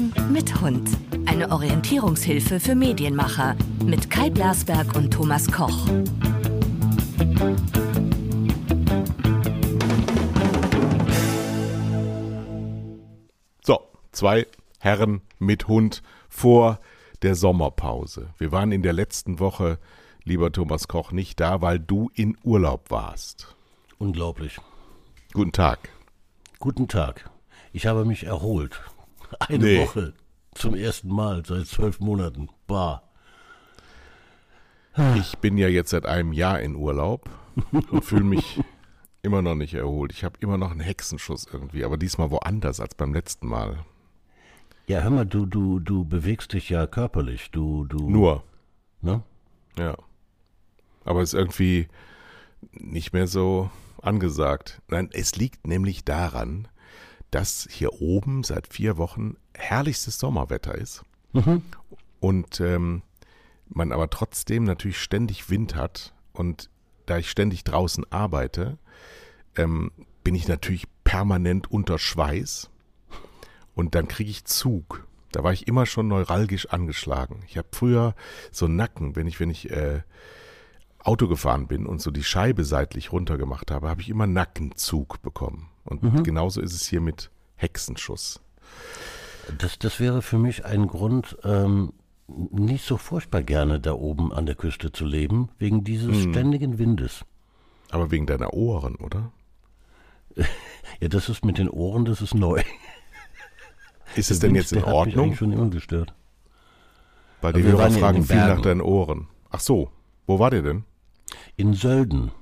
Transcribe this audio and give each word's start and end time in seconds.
Herren 0.00 0.32
mit 0.32 0.60
Hund. 0.60 0.88
Eine 1.26 1.50
Orientierungshilfe 1.50 2.58
für 2.58 2.74
Medienmacher 2.74 3.54
mit 3.84 4.08
Kai 4.08 4.30
Blasberg 4.30 4.94
und 4.96 5.10
Thomas 5.12 5.50
Koch. 5.50 5.86
So, 13.62 13.80
zwei 14.12 14.46
Herren 14.78 15.20
mit 15.38 15.68
Hund 15.68 16.02
vor 16.28 16.80
der 17.22 17.34
Sommerpause. 17.34 18.30
Wir 18.38 18.52
waren 18.52 18.72
in 18.72 18.82
der 18.82 18.94
letzten 18.94 19.38
Woche, 19.38 19.78
lieber 20.24 20.50
Thomas 20.52 20.88
Koch, 20.88 21.12
nicht 21.12 21.40
da, 21.40 21.60
weil 21.60 21.78
du 21.78 22.10
in 22.14 22.38
Urlaub 22.42 22.90
warst. 22.90 23.54
Unglaublich. 23.98 24.58
Guten 25.34 25.52
Tag. 25.52 25.90
Guten 26.58 26.88
Tag. 26.88 27.28
Ich 27.72 27.86
habe 27.86 28.04
mich 28.04 28.24
erholt. 28.24 28.80
Eine 29.38 29.58
Nee. 29.64 29.80
Woche. 29.82 30.12
Zum 30.54 30.74
ersten 30.74 31.08
Mal 31.08 31.44
seit 31.46 31.66
zwölf 31.66 32.00
Monaten. 32.00 32.48
Bah. 32.66 33.02
Ich 35.16 35.38
bin 35.38 35.56
ja 35.56 35.68
jetzt 35.68 35.90
seit 35.90 36.04
einem 36.06 36.32
Jahr 36.32 36.60
in 36.60 36.74
Urlaub 36.74 37.30
und 37.90 38.04
fühle 38.04 38.24
mich 38.24 38.60
immer 39.22 39.40
noch 39.42 39.54
nicht 39.54 39.74
erholt. 39.74 40.12
Ich 40.12 40.24
habe 40.24 40.36
immer 40.40 40.58
noch 40.58 40.70
einen 40.72 40.80
Hexenschuss 40.80 41.46
irgendwie, 41.50 41.84
aber 41.84 41.96
diesmal 41.96 42.30
woanders 42.30 42.80
als 42.80 42.94
beim 42.96 43.14
letzten 43.14 43.46
Mal. 43.46 43.84
Ja, 44.88 45.00
hör 45.00 45.10
mal, 45.10 45.26
du, 45.26 45.46
du, 45.46 45.78
du 45.78 46.04
bewegst 46.04 46.52
dich 46.52 46.68
ja 46.70 46.86
körperlich. 46.86 47.50
Du, 47.52 47.84
du. 47.84 48.10
Nur, 48.10 48.42
Ne? 49.02 49.22
ja. 49.78 49.96
Aber 51.04 51.22
es 51.22 51.32
ist 51.32 51.38
irgendwie 51.38 51.88
nicht 52.72 53.12
mehr 53.12 53.26
so 53.26 53.70
angesagt. 54.02 54.82
Nein, 54.88 55.08
es 55.12 55.36
liegt 55.36 55.66
nämlich 55.66 56.04
daran, 56.04 56.68
dass 57.30 57.68
hier 57.70 58.00
oben 58.00 58.42
seit 58.42 58.66
vier 58.66 58.96
Wochen 58.96 59.36
herrlichstes 59.54 60.18
Sommerwetter 60.18 60.74
ist. 60.74 61.02
Und 62.20 62.60
ähm, 62.60 63.02
man 63.68 63.92
aber 63.92 64.10
trotzdem 64.10 64.64
natürlich 64.64 64.98
ständig 64.98 65.48
Wind 65.48 65.74
hat. 65.74 66.12
Und 66.32 66.70
da 67.06 67.18
ich 67.18 67.30
ständig 67.30 67.64
draußen 67.64 68.04
arbeite, 68.10 68.78
ähm, 69.56 69.92
bin 70.22 70.34
ich 70.34 70.48
natürlich 70.48 70.86
permanent 71.04 71.70
unter 71.70 71.98
Schweiß. 71.98 72.70
Und 73.74 73.94
dann 73.94 74.08
kriege 74.08 74.30
ich 74.30 74.44
Zug. 74.44 75.06
Da 75.32 75.44
war 75.44 75.52
ich 75.52 75.68
immer 75.68 75.86
schon 75.86 76.08
neuralgisch 76.08 76.66
angeschlagen. 76.66 77.42
Ich 77.46 77.56
habe 77.56 77.68
früher 77.72 78.14
so 78.50 78.66
einen 78.66 78.76
Nacken, 78.76 79.14
wenn 79.14 79.26
ich, 79.26 79.38
wenn 79.38 79.50
ich 79.50 79.70
äh, 79.70 80.02
Auto 80.98 81.28
gefahren 81.28 81.66
bin 81.66 81.86
und 81.86 82.02
so 82.02 82.10
die 82.10 82.24
Scheibe 82.24 82.64
seitlich 82.64 83.12
runtergemacht 83.12 83.70
habe, 83.70 83.88
habe 83.88 84.02
ich 84.02 84.08
immer 84.08 84.26
Nackenzug 84.26 85.22
bekommen. 85.22 85.69
Und 85.84 86.24
genauso 86.24 86.60
ist 86.60 86.74
es 86.74 86.86
hier 86.86 87.00
mit 87.00 87.30
Hexenschuss. 87.56 88.40
Das, 89.58 89.78
das 89.78 89.98
wäre 90.00 90.22
für 90.22 90.38
mich 90.38 90.64
ein 90.64 90.86
Grund, 90.86 91.36
ähm, 91.42 91.92
nicht 92.28 92.84
so 92.84 92.96
furchtbar 92.96 93.42
gerne 93.42 93.80
da 93.80 93.92
oben 93.94 94.32
an 94.32 94.46
der 94.46 94.54
Küste 94.54 94.92
zu 94.92 95.04
leben, 95.04 95.48
wegen 95.58 95.82
dieses 95.82 96.26
Mhm. 96.26 96.30
ständigen 96.32 96.78
Windes. 96.78 97.24
Aber 97.90 98.10
wegen 98.12 98.26
deiner 98.26 98.52
Ohren, 98.54 98.94
oder? 98.96 99.32
Ja, 101.00 101.08
das 101.08 101.28
ist 101.28 101.44
mit 101.44 101.58
den 101.58 101.68
Ohren, 101.68 102.04
das 102.04 102.20
ist 102.20 102.34
neu. 102.34 102.62
Ist 104.16 104.30
es 104.30 104.38
denn 104.40 104.50
Wind, 104.50 104.58
jetzt 104.62 104.72
in 104.72 104.78
der 104.80 104.86
Hat 104.86 105.06
mich 105.06 105.16
Ordnung? 105.16 105.36
schon 105.36 105.52
immer 105.52 105.70
gestört. 105.70 106.12
Weil 107.40 107.52
die 107.54 107.64
Wir 107.64 107.70
Hörer 107.72 107.78
waren 107.84 107.90
ja 107.92 107.96
in 107.96 108.00
fragen 108.02 108.16
den 108.18 108.24
viel 108.26 108.36
nach 108.36 108.60
deinen 108.60 108.80
Ohren. 108.80 109.28
Ach 109.50 109.60
so, 109.60 109.90
wo 110.26 110.38
war 110.38 110.50
der 110.50 110.62
denn? 110.62 110.84
In 111.56 111.74
Sölden. 111.74 112.32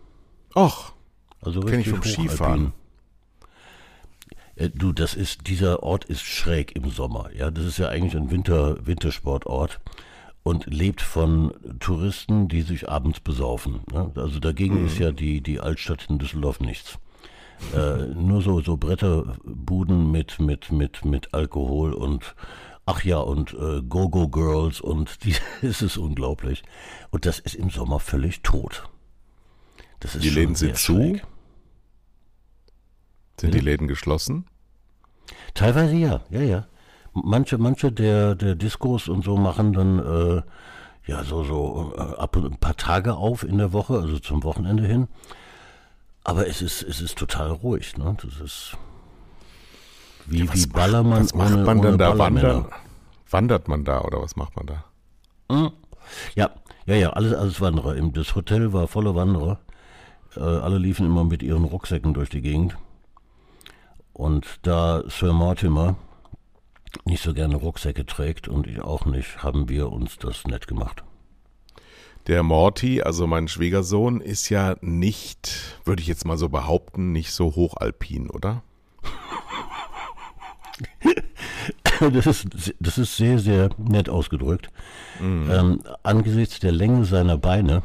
Och, 0.56 0.92
Also 1.40 1.60
Kenn 1.60 1.80
ich 1.80 1.88
vom. 1.90 2.02
Skifahren. 2.02 2.72
Äh, 4.58 4.70
Du, 4.70 4.92
das 4.92 5.14
ist, 5.14 5.46
dieser 5.48 5.82
Ort 5.82 6.04
ist 6.04 6.22
schräg 6.22 6.74
im 6.76 6.90
Sommer. 6.90 7.30
Ja, 7.34 7.50
das 7.50 7.64
ist 7.64 7.78
ja 7.78 7.88
eigentlich 7.88 8.16
ein 8.16 8.30
Winter, 8.30 8.86
Wintersportort 8.86 9.80
und 10.42 10.66
lebt 10.66 11.00
von 11.00 11.52
Touristen, 11.80 12.48
die 12.48 12.62
sich 12.62 12.88
abends 12.88 13.20
besaufen. 13.20 13.80
Ne? 13.92 14.10
Also 14.16 14.40
dagegen 14.40 14.86
ist 14.86 14.98
ja 14.98 15.12
die, 15.12 15.40
die 15.40 15.60
Altstadt 15.60 16.06
in 16.08 16.18
Düsseldorf 16.18 16.60
nichts. 16.60 16.98
Äh, 17.74 18.14
nur 18.14 18.40
so, 18.40 18.60
so 18.60 18.76
Bretterbuden 18.76 20.10
mit, 20.10 20.38
mit, 20.38 20.70
mit, 20.70 21.04
mit 21.04 21.34
Alkohol 21.34 21.92
und 21.92 22.34
ach 22.86 23.04
ja, 23.04 23.18
und 23.18 23.52
äh, 23.52 23.82
Go-Go-Girls 23.82 24.80
und 24.80 25.24
die, 25.24 25.34
es 25.62 25.82
ist 25.82 25.96
unglaublich. 25.96 26.62
Und 27.10 27.26
das 27.26 27.38
ist 27.38 27.54
im 27.54 27.70
Sommer 27.70 28.00
völlig 28.00 28.42
tot. 28.42 28.88
Die 30.20 30.30
Läden 30.30 30.54
sind 30.54 30.76
zu? 30.76 30.94
schräg. 30.94 31.26
Sind 33.40 33.54
die 33.54 33.60
Läden 33.60 33.88
geschlossen? 33.88 34.46
Teilweise 35.54 35.94
ja, 35.96 36.20
ja, 36.30 36.40
ja. 36.40 36.66
Manche, 37.12 37.58
manche 37.58 37.90
der, 37.90 38.34
der 38.34 38.54
Diskos 38.54 39.08
und 39.08 39.24
so 39.24 39.36
machen 39.36 39.72
dann 39.72 39.98
äh, 39.98 40.42
ja 41.06 41.24
so, 41.24 41.44
so 41.44 41.94
äh, 41.96 42.00
ab 42.00 42.36
und 42.36 42.44
ein 42.46 42.58
paar 42.58 42.76
Tage 42.76 43.14
auf 43.14 43.42
in 43.42 43.58
der 43.58 43.72
Woche, 43.72 43.94
also 43.94 44.18
zum 44.18 44.44
Wochenende 44.44 44.86
hin. 44.86 45.08
Aber 46.24 46.46
es 46.46 46.62
ist, 46.62 46.82
es 46.82 47.00
ist 47.00 47.16
total 47.16 47.50
ruhig, 47.50 47.96
ne? 47.96 48.16
Das 48.22 48.40
ist 48.40 48.76
wie, 50.26 50.42
wie 50.42 50.48
Was 50.48 50.66
Ballermann 50.66 51.22
macht, 51.22 51.34
was 51.34 51.34
macht 51.34 51.52
ohne, 51.54 51.64
man 51.64 51.78
ohne 51.78 51.96
dann 51.96 51.98
da? 51.98 52.18
Wandern? 52.18 52.66
Wandert 53.30 53.68
man 53.68 53.84
da 53.84 54.02
oder 54.02 54.20
was 54.20 54.36
macht 54.36 54.56
man 54.56 54.66
da? 54.66 54.84
Ja, 56.34 56.50
ja, 56.86 56.94
ja, 56.94 57.10
alles, 57.10 57.34
alles 57.34 57.60
Wanderer. 57.60 57.94
Das 58.10 58.34
Hotel 58.34 58.72
war 58.72 58.88
voller 58.88 59.14
Wanderer. 59.14 59.60
Äh, 60.36 60.40
alle 60.40 60.78
liefen 60.78 61.06
immer 61.06 61.24
mit 61.24 61.42
ihren 61.42 61.64
Rucksäcken 61.64 62.14
durch 62.14 62.28
die 62.30 62.42
Gegend. 62.42 62.76
Und 64.18 64.58
da 64.62 65.04
Sir 65.06 65.32
Mortimer 65.32 65.94
nicht 67.04 67.22
so 67.22 67.32
gerne 67.32 67.54
Rucksäcke 67.54 68.04
trägt 68.04 68.48
und 68.48 68.66
ich 68.66 68.80
auch 68.80 69.06
nicht, 69.06 69.44
haben 69.44 69.68
wir 69.68 69.92
uns 69.92 70.18
das 70.18 70.44
nett 70.44 70.66
gemacht. 70.66 71.04
Der 72.26 72.42
Morty, 72.42 73.00
also 73.00 73.28
mein 73.28 73.46
Schwiegersohn, 73.46 74.20
ist 74.20 74.48
ja 74.48 74.74
nicht, 74.80 75.78
würde 75.84 76.02
ich 76.02 76.08
jetzt 76.08 76.24
mal 76.24 76.36
so 76.36 76.48
behaupten, 76.48 77.12
nicht 77.12 77.30
so 77.30 77.54
hochalpin, 77.54 78.28
oder? 78.28 78.62
Das 82.00 82.26
ist, 82.26 82.46
das 82.78 82.96
ist 82.96 83.16
sehr, 83.16 83.40
sehr 83.40 83.70
nett 83.76 84.08
ausgedrückt. 84.08 84.70
Ähm, 85.50 85.80
angesichts 86.04 86.60
der 86.60 86.70
Länge 86.70 87.04
seiner 87.04 87.36
Beine, 87.36 87.82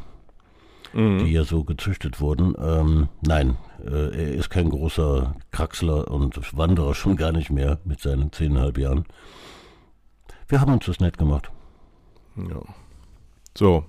die 0.93 1.31
ja 1.31 1.43
so 1.45 1.63
gezüchtet 1.63 2.21
wurden, 2.21 2.53
ähm, 2.59 3.09
nein, 3.21 3.57
er 3.87 4.33
ist 4.33 4.49
kein 4.49 4.69
großer 4.69 5.35
Kraxler 5.51 6.09
und 6.09 6.39
Wanderer 6.57 6.95
schon 6.95 7.15
gar 7.15 7.31
nicht 7.31 7.49
mehr 7.49 7.79
mit 7.85 7.99
seinen 7.99 8.31
zehneinhalb 8.31 8.77
Jahren. 8.77 9.05
Wir 10.47 10.61
haben 10.61 10.73
uns 10.73 10.85
das 10.85 10.99
nett 10.99 11.17
gemacht. 11.17 11.51
Ja. 12.35 12.61
So. 13.57 13.85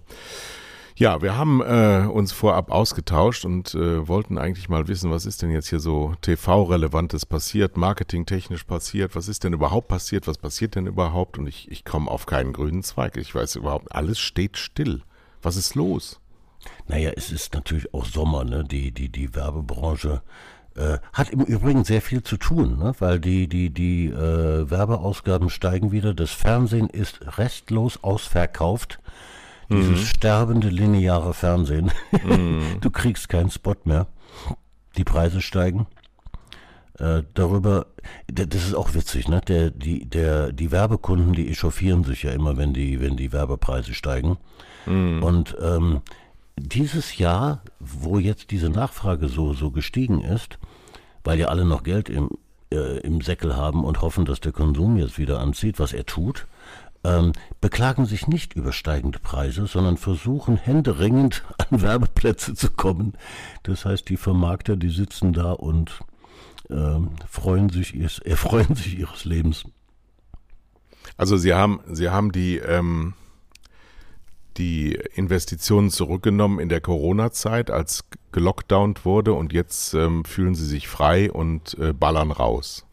Ja, 0.96 1.22
wir 1.22 1.36
haben 1.36 1.60
äh, 1.60 2.06
uns 2.06 2.30
vorab 2.30 2.70
ausgetauscht 2.70 3.44
und 3.44 3.74
äh, 3.74 4.06
wollten 4.06 4.38
eigentlich 4.38 4.68
mal 4.68 4.86
wissen, 4.86 5.10
was 5.10 5.26
ist 5.26 5.42
denn 5.42 5.50
jetzt 5.50 5.68
hier 5.68 5.80
so 5.80 6.14
TV-relevantes 6.20 7.26
passiert, 7.26 7.76
marketingtechnisch 7.76 8.62
passiert, 8.62 9.16
was 9.16 9.26
ist 9.26 9.42
denn 9.42 9.54
überhaupt 9.54 9.88
passiert, 9.88 10.28
was 10.28 10.38
passiert 10.38 10.76
denn 10.76 10.86
überhaupt? 10.86 11.36
Und 11.36 11.48
ich, 11.48 11.68
ich 11.68 11.84
komme 11.84 12.08
auf 12.08 12.26
keinen 12.26 12.52
grünen 12.52 12.84
Zweig. 12.84 13.16
Ich 13.16 13.34
weiß 13.34 13.56
überhaupt, 13.56 13.92
alles 13.92 14.20
steht 14.20 14.56
still. 14.56 15.02
Was 15.42 15.56
ist 15.56 15.74
los? 15.74 16.20
Naja, 16.88 17.12
es 17.16 17.30
ist 17.32 17.54
natürlich 17.54 17.92
auch 17.94 18.04
Sommer, 18.04 18.44
ne? 18.44 18.64
Die, 18.64 18.92
die, 18.92 19.08
die 19.08 19.34
Werbebranche 19.34 20.22
äh, 20.76 20.98
hat 21.12 21.30
im 21.30 21.40
Übrigen 21.40 21.84
sehr 21.84 22.02
viel 22.02 22.22
zu 22.22 22.36
tun, 22.36 22.78
ne? 22.78 22.94
weil 22.98 23.20
die, 23.20 23.48
die, 23.48 23.70
die 23.70 24.06
äh, 24.06 24.68
Werbeausgaben 24.68 25.48
steigen 25.48 25.92
wieder. 25.92 26.14
Das 26.14 26.30
Fernsehen 26.30 26.88
ist 26.88 27.38
restlos 27.38 28.02
ausverkauft. 28.02 28.98
Dieses 29.70 30.06
sterbende 30.08 30.68
lineare 30.68 31.32
Fernsehen. 31.32 31.90
du 32.80 32.90
kriegst 32.90 33.30
keinen 33.30 33.50
Spot 33.50 33.76
mehr. 33.84 34.06
Die 34.98 35.04
Preise 35.04 35.40
steigen. 35.40 35.86
Äh, 36.98 37.22
darüber, 37.32 37.86
das 38.26 38.66
ist 38.66 38.74
auch 38.74 38.94
witzig, 38.94 39.26
ne? 39.26 39.40
Der, 39.40 39.70
die, 39.70 40.04
der, 40.04 40.52
die 40.52 40.70
Werbekunden, 40.70 41.32
die 41.32 41.50
echauffieren 41.50 42.04
sich 42.04 42.24
ja 42.24 42.32
immer, 42.32 42.58
wenn 42.58 42.74
die, 42.74 43.00
wenn 43.00 43.16
die 43.16 43.32
Werbepreise 43.32 43.94
steigen. 43.94 44.36
Und 44.86 45.56
ähm, 45.62 46.02
dieses 46.56 47.18
Jahr, 47.18 47.62
wo 47.80 48.18
jetzt 48.18 48.50
diese 48.50 48.70
Nachfrage 48.70 49.28
so, 49.28 49.54
so 49.54 49.70
gestiegen 49.70 50.20
ist, 50.20 50.58
weil 51.24 51.38
ja 51.38 51.48
alle 51.48 51.64
noch 51.64 51.82
Geld 51.82 52.08
im, 52.08 52.30
äh, 52.72 52.98
im 52.98 53.20
Säckel 53.20 53.56
haben 53.56 53.84
und 53.84 54.00
hoffen, 54.00 54.24
dass 54.24 54.40
der 54.40 54.52
Konsum 54.52 54.96
jetzt 54.96 55.18
wieder 55.18 55.40
anzieht, 55.40 55.78
was 55.78 55.92
er 55.92 56.06
tut, 56.06 56.46
ähm, 57.04 57.32
beklagen 57.60 58.06
sich 58.06 58.26
nicht 58.26 58.54
über 58.54 58.72
steigende 58.72 59.18
Preise, 59.18 59.66
sondern 59.66 59.96
versuchen 59.96 60.56
händeringend 60.56 61.44
an 61.70 61.82
Werbeplätze 61.82 62.54
zu 62.54 62.70
kommen. 62.70 63.14
Das 63.62 63.84
heißt, 63.84 64.08
die 64.08 64.16
Vermarkter, 64.16 64.76
die 64.76 64.90
sitzen 64.90 65.32
da 65.32 65.52
und 65.52 66.00
ähm, 66.70 67.10
freuen 67.28 67.68
sich 67.68 67.94
erfreuen 68.24 68.74
sich 68.74 68.98
ihres 68.98 69.24
Lebens. 69.24 69.64
Also 71.16 71.36
Sie 71.36 71.52
haben, 71.52 71.80
Sie 71.92 72.08
haben 72.08 72.32
die, 72.32 72.56
ähm, 72.56 73.14
die 74.56 74.98
Investitionen 75.14 75.90
zurückgenommen 75.90 76.58
in 76.58 76.68
der 76.68 76.80
Corona-Zeit, 76.80 77.70
als 77.70 78.04
gelockdownt 78.32 79.04
wurde 79.04 79.32
und 79.32 79.52
jetzt 79.52 79.94
ähm, 79.94 80.24
fühlen 80.24 80.54
Sie 80.54 80.66
sich 80.66 80.88
frei 80.88 81.30
und 81.30 81.76
äh, 81.78 81.92
ballern 81.92 82.30
raus. 82.30 82.86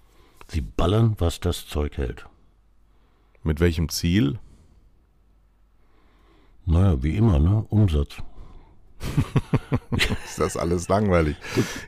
Sie 0.47 0.61
ballern, 0.61 1.15
was 1.17 1.39
das 1.39 1.67
Zeug 1.67 1.97
hält. 1.97 2.25
Mit 3.43 3.59
welchem 3.59 3.89
Ziel? 3.89 4.39
Naja, 6.65 7.01
wie 7.01 7.15
immer, 7.15 7.39
ne? 7.39 7.65
Umsatz. 7.69 8.17
ist 10.25 10.39
das 10.39 10.57
alles 10.57 10.87
langweilig? 10.87 11.35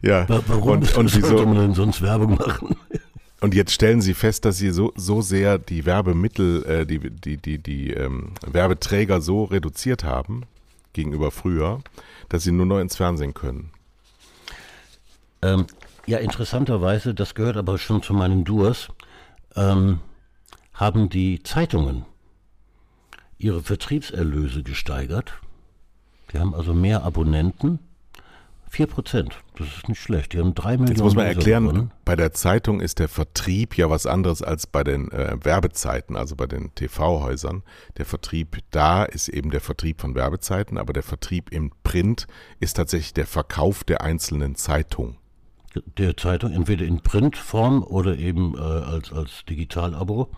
Ja. 0.01 0.25
Warum 0.47 0.69
und, 0.69 0.97
und 0.97 1.15
wieso 1.15 1.27
sollte 1.27 1.45
man 1.45 1.57
denn 1.57 1.73
sonst 1.73 2.01
Werbung 2.01 2.35
machen? 2.35 2.75
Und 3.43 3.53
jetzt 3.53 3.73
stellen 3.73 3.99
Sie 3.99 4.13
fest, 4.13 4.45
dass 4.45 4.55
Sie 4.55 4.69
so, 4.69 4.93
so 4.95 5.21
sehr 5.21 5.57
die 5.57 5.85
Werbemittel, 5.85 6.63
äh, 6.65 6.85
die, 6.85 7.09
die, 7.09 7.35
die, 7.35 7.57
die 7.57 7.91
ähm, 7.91 8.35
Werbeträger 8.47 9.19
so 9.19 9.43
reduziert 9.43 10.05
haben 10.05 10.43
gegenüber 10.93 11.29
früher, 11.29 11.81
dass 12.29 12.43
Sie 12.43 12.53
nur 12.53 12.65
noch 12.65 12.79
ins 12.79 12.95
Fernsehen 12.95 13.33
können. 13.33 13.71
Ähm, 15.41 15.65
ja, 16.05 16.19
interessanterweise, 16.19 17.13
das 17.13 17.35
gehört 17.35 17.57
aber 17.57 17.77
schon 17.77 18.01
zu 18.01 18.13
meinen 18.13 18.45
Durs, 18.45 18.87
ähm, 19.57 19.99
haben 20.73 21.09
die 21.09 21.43
Zeitungen 21.43 22.05
ihre 23.37 23.61
Vertriebserlöse 23.61 24.63
gesteigert. 24.63 25.33
Die 26.31 26.39
haben 26.39 26.55
also 26.55 26.73
mehr 26.73 27.03
Abonnenten 27.03 27.79
4 28.73 28.87
Prozent, 28.87 29.35
das 29.55 29.67
ist 29.67 29.87
nicht 29.87 30.01
schlecht. 30.01 30.33
Die 30.33 30.39
haben 30.39 30.55
drei 30.55 30.71
Millionen. 30.71 30.87
Jetzt 30.87 31.03
muss 31.03 31.13
man 31.13 31.27
erklären, 31.27 31.67
gewonnen. 31.67 31.91
bei 32.05 32.15
der 32.15 32.33
Zeitung 32.33 32.81
ist 32.81 32.97
der 32.97 33.07
Vertrieb 33.07 33.77
ja 33.77 33.87
was 33.91 34.07
anderes 34.07 34.41
als 34.41 34.65
bei 34.65 34.83
den 34.83 35.11
äh, 35.11 35.37
Werbezeiten, 35.43 36.15
also 36.15 36.35
bei 36.35 36.47
den 36.47 36.73
TV-Häusern. 36.73 37.61
Der 37.97 38.05
Vertrieb 38.05 38.57
da 38.71 39.03
ist 39.03 39.27
eben 39.27 39.51
der 39.51 39.61
Vertrieb 39.61 40.01
von 40.01 40.15
Werbezeiten, 40.15 40.79
aber 40.79 40.91
der 40.91 41.03
Vertrieb 41.03 41.51
im 41.51 41.71
Print 41.83 42.25
ist 42.59 42.73
tatsächlich 42.73 43.13
der 43.13 43.27
Verkauf 43.27 43.83
der 43.83 44.01
einzelnen 44.01 44.55
Zeitung. 44.55 45.17
Der 45.99 46.17
Zeitung, 46.17 46.51
entweder 46.51 46.83
in 46.83 47.01
Printform 47.01 47.83
oder 47.83 48.17
eben 48.17 48.55
äh, 48.55 48.59
als, 48.59 49.13
als 49.13 49.45
Digitalabo. 49.47 50.29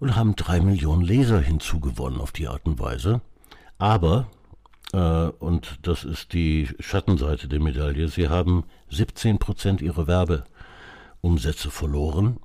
Und 0.00 0.16
haben 0.16 0.34
drei 0.34 0.62
Millionen 0.62 1.02
Leser 1.02 1.40
hinzugewonnen 1.40 2.22
auf 2.22 2.32
die 2.32 2.48
Art 2.48 2.64
und 2.64 2.80
Weise. 2.80 3.20
Aber 3.76 4.28
und 4.92 5.78
das 5.82 6.04
ist 6.04 6.34
die 6.34 6.68
Schattenseite 6.78 7.48
der 7.48 7.60
Medaille. 7.60 8.08
Sie 8.08 8.28
haben 8.28 8.64
17 8.90 9.38
Prozent 9.38 9.80
ihrer 9.80 10.06
Werbeumsätze 10.06 11.70
verloren, 11.70 12.38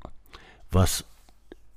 was 0.72 1.04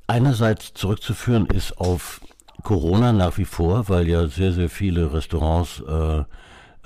einerseits 0.07 0.75
zurückzuführen 0.75 1.47
ist 1.47 1.79
auf 1.79 2.21
Corona 2.63 3.13
nach 3.13 3.39
wie 3.39 3.45
vor, 3.45 3.89
weil 3.89 4.09
ja 4.09 4.27
sehr, 4.29 4.53
sehr 4.53 4.69
viele 4.69 5.13
Restaurants 5.13 5.83
äh, 5.87 6.19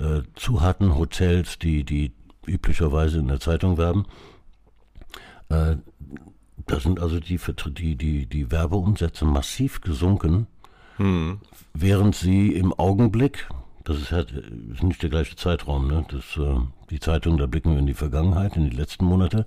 äh, 0.03 0.23
zu 0.35 0.61
hatten, 0.61 0.95
Hotels, 0.95 1.59
die, 1.59 1.83
die 1.83 2.11
üblicherweise 2.45 3.19
in 3.19 3.27
der 3.27 3.39
Zeitung 3.39 3.77
werben. 3.77 4.05
Äh, 5.49 5.77
da 6.67 6.79
sind 6.79 6.99
also 6.99 7.19
die, 7.19 7.39
die, 7.67 7.95
die, 7.95 8.25
die 8.25 8.51
Werbeumsätze 8.51 9.25
massiv 9.25 9.81
gesunken, 9.81 10.47
hm. 10.97 11.39
während 11.73 12.15
sie 12.15 12.53
im 12.53 12.73
Augenblick, 12.73 13.47
das 13.85 13.97
ist 13.97 14.11
halt 14.11 14.31
ist 14.31 14.83
nicht 14.83 15.01
der 15.01 15.09
gleiche 15.09 15.35
Zeitraum. 15.35 15.87
Ne? 15.87 16.05
Das, 16.09 16.37
äh, 16.37 16.59
die 16.89 16.99
Zeitung, 16.99 17.37
da 17.37 17.45
blicken 17.45 17.71
wir 17.71 17.79
in 17.79 17.87
die 17.87 17.93
Vergangenheit, 17.93 18.57
in 18.57 18.69
die 18.69 18.75
letzten 18.75 19.05
Monate. 19.05 19.45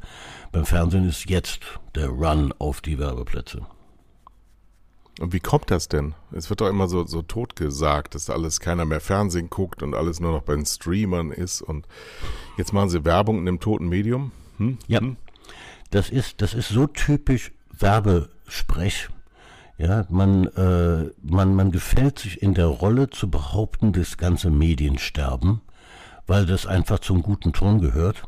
Beim 0.53 0.65
Fernsehen 0.65 1.07
ist 1.07 1.29
jetzt 1.29 1.61
der 1.95 2.09
Run 2.09 2.55
auf 2.59 2.81
die 2.81 2.99
Werbeplätze. 2.99 3.67
Und 5.21 5.33
wie 5.33 5.41
kommt 5.41 5.71
das 5.73 5.89
denn? 5.89 6.15
Es 6.31 6.49
wird 6.49 6.61
doch 6.61 6.69
immer 6.69 6.87
so, 6.87 7.05
so 7.05 7.23
tot 7.23 7.57
gesagt, 7.57 8.15
dass 8.15 8.31
alles 8.31 8.61
keiner 8.61 8.85
mehr 8.85 9.01
Fernsehen 9.01 9.51
guckt 9.51 9.83
und 9.83 9.95
alles 9.95 10.21
nur 10.21 10.31
noch 10.31 10.43
bei 10.43 10.55
den 10.55 10.65
Streamern 10.65 11.33
ist. 11.33 11.61
Und 11.61 11.89
jetzt 12.57 12.73
machen 12.73 12.89
sie 12.89 13.05
Werbung 13.05 13.39
in 13.39 13.47
dem 13.47 13.59
toten 13.59 13.89
Medium? 13.89 14.31
Hm? 14.59 14.79
Ja. 14.87 15.01
Hm? 15.01 15.17
Das 15.91 16.11
ist, 16.11 16.41
das 16.41 16.55
ist 16.55 16.69
so 16.69 16.87
typisch 16.87 17.51
Werbesprech. 17.77 19.09
Ja, 19.79 20.05
man, 20.09 20.49
äh, 20.49 21.11
man, 21.23 21.55
man 21.55 21.71
gefällt 21.71 22.19
sich 22.19 22.43
in 22.43 22.55
der 22.55 22.67
Rolle 22.67 23.11
zu 23.11 23.31
behaupten, 23.31 23.93
das 23.93 24.17
ganze 24.19 24.51
Mediensterben, 24.51 25.61
weil 26.27 26.47
das 26.47 26.67
einfach 26.67 26.99
zum 26.99 27.23
guten 27.23 27.53
Ton 27.53 27.81
gehört, 27.81 28.25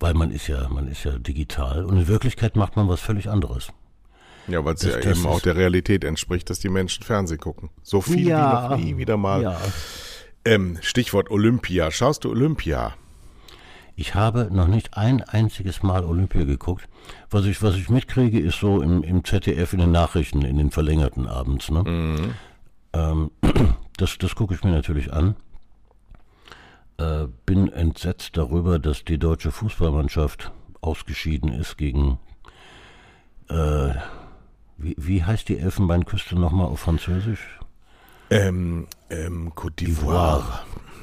weil 0.00 0.14
man 0.14 0.32
ist 0.32 0.48
ja, 0.48 0.68
man 0.68 0.88
ist 0.88 1.04
ja 1.04 1.16
digital 1.16 1.84
und 1.84 1.96
in 1.96 2.08
Wirklichkeit 2.08 2.56
macht 2.56 2.74
man 2.74 2.88
was 2.88 3.00
völlig 3.00 3.30
anderes. 3.30 3.68
Ja, 4.48 4.64
weil 4.64 4.74
es 4.74 4.82
ja 4.82 4.98
eben 4.98 5.26
auch 5.26 5.40
der 5.40 5.56
Realität 5.56 6.04
entspricht, 6.04 6.50
dass 6.50 6.58
die 6.58 6.68
Menschen 6.68 7.04
Fernsehen 7.04 7.40
gucken. 7.40 7.70
So 7.82 8.00
viel 8.00 8.26
ja, 8.26 8.68
wie 8.68 8.70
noch 8.74 8.76
nie 8.84 8.96
wieder 8.98 9.16
mal. 9.16 9.42
Ja. 9.42 9.60
Ähm, 10.44 10.76
Stichwort 10.82 11.30
Olympia. 11.30 11.90
Schaust 11.90 12.24
du 12.24 12.30
Olympia? 12.30 12.94
Ich 13.96 14.14
habe 14.14 14.48
noch 14.50 14.66
nicht 14.66 14.96
ein 14.96 15.22
einziges 15.22 15.82
Mal 15.82 16.04
Olympia 16.04 16.44
geguckt. 16.44 16.88
Was 17.30 17.44
ich, 17.44 17.62
was 17.62 17.76
ich 17.76 17.88
mitkriege, 17.88 18.40
ist 18.40 18.58
so 18.58 18.82
im, 18.82 19.02
im 19.04 19.24
ZDF 19.24 19.72
in 19.72 19.80
den 19.80 19.92
Nachrichten, 19.92 20.42
in 20.42 20.56
den 20.56 20.70
verlängerten 20.70 21.28
abends. 21.28 21.70
Ne? 21.70 21.82
Mhm. 21.84 22.34
Ähm, 22.92 23.30
das 23.96 24.18
das 24.18 24.34
gucke 24.34 24.54
ich 24.54 24.64
mir 24.64 24.72
natürlich 24.72 25.12
an. 25.12 25.36
Äh, 26.96 27.26
bin 27.46 27.72
entsetzt 27.72 28.36
darüber, 28.36 28.78
dass 28.78 29.04
die 29.04 29.18
deutsche 29.18 29.52
Fußballmannschaft 29.52 30.52
ausgeschieden 30.80 31.52
ist 31.52 31.76
gegen. 31.76 32.18
Äh, 33.48 33.94
wie, 34.76 34.96
wie 34.98 35.22
heißt 35.22 35.48
die 35.48 35.58
Elfenbeinküste 35.58 36.36
nochmal 36.36 36.66
auf 36.66 36.80
Französisch? 36.80 37.60
Ähm, 38.30 38.88
ähm, 39.10 39.52
Côte 39.54 39.84
d'Ivoire. 39.84 40.42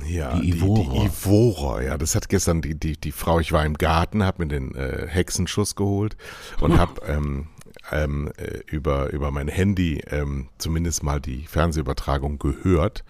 Ja, 0.07 0.37
die 0.37 0.49
Ivora. 0.49 0.81
Die, 0.81 0.99
die 0.99 1.05
Ivora, 1.05 1.81
ja, 1.81 1.97
das 1.97 2.15
hat 2.15 2.29
gestern 2.29 2.61
die, 2.61 2.75
die, 2.75 2.97
die 2.97 3.11
Frau, 3.11 3.39
ich 3.39 3.51
war 3.51 3.65
im 3.65 3.75
Garten, 3.75 4.23
habe 4.23 4.43
mir 4.43 4.49
den 4.49 4.75
äh, 4.75 5.07
Hexenschuss 5.07 5.75
geholt 5.75 6.17
und 6.59 6.77
habe 6.77 7.01
ähm, 7.07 7.47
ähm, 7.91 8.31
äh, 8.37 8.59
über, 8.67 9.11
über 9.11 9.31
mein 9.31 9.47
Handy 9.47 10.01
ähm, 10.09 10.49
zumindest 10.57 11.03
mal 11.03 11.19
die 11.19 11.45
Fernsehübertragung 11.47 12.39
gehört. 12.39 13.03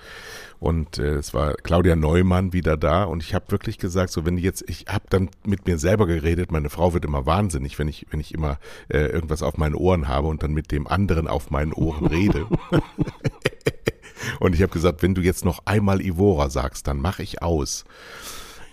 Und 0.59 0.99
äh, 0.99 1.15
es 1.15 1.33
war 1.33 1.55
Claudia 1.55 1.95
Neumann 1.95 2.53
wieder 2.53 2.77
da 2.77 3.03
und 3.03 3.23
ich 3.23 3.33
habe 3.33 3.51
wirklich 3.51 3.79
gesagt, 3.79 4.11
so 4.11 4.25
wenn 4.25 4.37
die 4.37 4.43
jetzt, 4.43 4.63
ich 4.69 4.85
habe 4.87 5.05
dann 5.09 5.29
mit 5.43 5.65
mir 5.65 5.79
selber 5.79 6.05
geredet, 6.05 6.51
meine 6.51 6.69
Frau 6.69 6.93
wird 6.93 7.05
immer 7.05 7.25
wahnsinnig, 7.25 7.79
wenn 7.79 7.87
ich, 7.87 8.05
wenn 8.11 8.19
ich 8.19 8.33
immer 8.33 8.59
äh, 8.87 9.07
irgendwas 9.07 9.41
auf 9.41 9.57
meinen 9.57 9.75
Ohren 9.75 10.07
habe 10.07 10.27
und 10.27 10.43
dann 10.43 10.53
mit 10.53 10.71
dem 10.71 10.87
anderen 10.87 11.27
auf 11.27 11.49
meinen 11.49 11.73
Ohren 11.73 12.05
rede. 12.05 12.45
Und 14.39 14.53
ich 14.53 14.61
habe 14.61 14.71
gesagt, 14.71 15.03
wenn 15.03 15.15
du 15.15 15.21
jetzt 15.21 15.45
noch 15.45 15.65
einmal 15.65 16.01
Ivora 16.01 16.49
sagst, 16.49 16.87
dann 16.87 16.99
mache 16.99 17.23
ich 17.23 17.41
aus. 17.41 17.85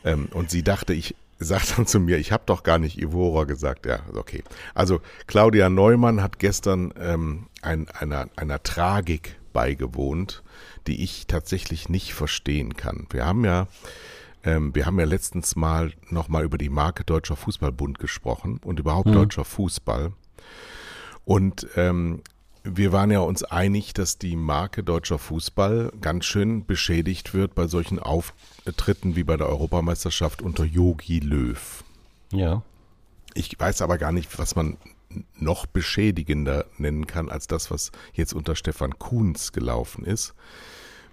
Ähm, 0.05 0.29
und 0.33 0.51
sie 0.51 0.63
dachte, 0.63 0.95
ich 0.95 1.15
sagt 1.39 1.79
dann 1.79 1.87
zu 1.87 2.01
mir, 2.01 2.19
ich 2.19 2.33
habe 2.33 2.43
doch 2.47 2.63
gar 2.63 2.79
nicht 2.79 3.01
Ivora 3.01 3.45
gesagt. 3.45 3.87
Ja, 3.87 4.01
okay. 4.15 4.43
Also 4.75 5.01
Claudia 5.27 5.69
Neumann 5.69 6.23
hat 6.23 6.39
gestern 6.39 6.93
ähm, 6.99 7.47
ein, 7.63 7.89
einer, 7.89 8.29
einer 8.37 8.63
Tragik 8.63 9.37
beigewohnt, 9.53 10.43
die 10.87 11.03
ich 11.03 11.27
tatsächlich 11.27 11.89
nicht 11.89 12.15
verstehen 12.15 12.77
kann. 12.77 13.07
Wir 13.11 13.25
haben 13.25 13.45
ja 13.45 13.69
ähm, 14.45 14.75
wir 14.75 14.87
haben 14.87 14.99
ja 14.99 15.05
letztens 15.05 15.57
mal 15.57 15.93
nochmal 16.11 16.45
über 16.45 16.59
die 16.59 16.69
Marke 16.69 17.05
Deutscher 17.05 17.37
Fußballbund 17.37 17.99
gesprochen 17.99 18.61
und 18.65 18.79
überhaupt 18.79 19.09
mhm. 19.09 19.15
deutscher 19.15 19.45
Fußball. 19.45 20.13
Und 21.25 21.67
ähm, 21.77 22.23
wir 22.65 22.93
waren 22.93 23.11
ja 23.11 23.21
uns 23.21 23.43
einig, 23.45 23.95
dass 23.95 24.19
die 24.19 24.37
Marke 24.37 24.83
deutscher 24.83 25.19
Fußball 25.19 25.93
ganz 26.01 26.25
schön 26.25 26.67
beschädigt 26.67 27.35
wird 27.35 27.55
bei 27.55 27.67
solchen 27.67 27.99
Auftritten 27.99 29.17
wie 29.17 29.25
bei 29.25 29.37
der 29.37 29.49
Europameisterschaft 29.49 30.43
unter 30.43 30.65
Yogi 30.65 31.21
Löw. 31.21 31.85
Ja. 32.33 32.63
Ich 33.35 33.59
weiß 33.59 33.83
aber 33.83 33.99
gar 33.99 34.13
nicht, 34.13 34.39
was 34.39 34.57
man 34.57 34.77
noch 35.37 35.67
beschädigender 35.67 36.67
nennen 36.77 37.07
kann 37.07 37.29
als 37.29 37.47
das, 37.47 37.71
was 37.71 37.93
jetzt 38.13 38.35
unter 38.35 38.57
Stefan 38.57 38.99
Kuhns 38.99 39.53
gelaufen 39.53 40.05
ist, 40.05 40.35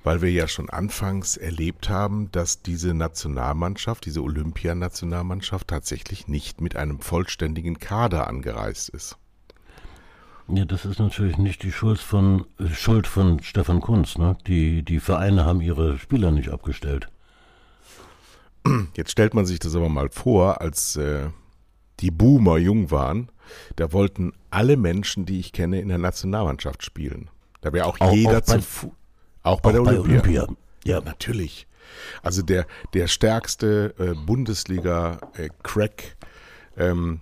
weil 0.03 0.21
wir 0.21 0.31
ja 0.31 0.47
schon 0.47 0.69
anfangs 0.69 1.37
erlebt 1.37 1.89
haben, 1.89 2.31
dass 2.31 2.61
diese 2.61 2.93
Nationalmannschaft, 2.93 4.05
diese 4.05 4.21
Olympianationalmannschaft 4.21 5.67
tatsächlich 5.67 6.27
nicht 6.27 6.61
mit 6.61 6.75
einem 6.75 6.99
vollständigen 6.99 7.79
Kader 7.79 8.27
angereist 8.27 8.89
ist. 8.89 9.17
Ja, 10.47 10.65
das 10.65 10.85
ist 10.85 10.99
natürlich 10.99 11.37
nicht 11.37 11.63
die 11.63 11.71
Schuld 11.71 11.99
von, 11.99 12.45
Schuld 12.71 13.07
von 13.07 13.41
Stefan 13.41 13.81
Kunz. 13.81 14.17
Ne? 14.17 14.37
Die, 14.45 14.83
die 14.83 14.99
Vereine 14.99 15.45
haben 15.45 15.61
ihre 15.61 15.97
Spieler 15.97 16.31
nicht 16.31 16.49
abgestellt. 16.49 17.07
Jetzt 18.95 19.11
stellt 19.11 19.33
man 19.33 19.45
sich 19.45 19.59
das 19.59 19.75
aber 19.75 19.89
mal 19.89 20.09
vor, 20.09 20.61
als 20.61 20.95
äh, 20.97 21.29
die 21.99 22.11
Boomer 22.11 22.57
jung 22.57 22.91
waren, 22.91 23.29
da 23.75 23.91
wollten 23.91 24.33
alle 24.49 24.77
Menschen, 24.77 25.25
die 25.25 25.39
ich 25.39 25.51
kenne, 25.51 25.79
in 25.79 25.87
der 25.87 25.97
Nationalmannschaft 25.97 26.83
spielen. 26.83 27.29
Da 27.61 27.73
wäre 27.73 27.85
auch, 27.85 27.99
auch, 27.99 28.13
jeder 28.13 28.39
auch 28.39 28.45
bei, 28.45 28.57
zu 28.59 28.95
auch 29.43 29.61
bei 29.61 29.69
auch 29.69 29.73
der 29.73 29.81
Olympia. 29.81 30.21
Bei 30.21 30.29
Olympia. 30.29 30.47
Ja, 30.83 31.01
natürlich. 31.01 31.67
Also 32.21 32.41
der 32.41 32.65
der 32.93 33.07
stärkste 33.07 33.93
äh, 33.99 34.13
Bundesliga 34.25 35.19
äh, 35.35 35.49
Crack 35.63 36.15
ähm, 36.77 37.21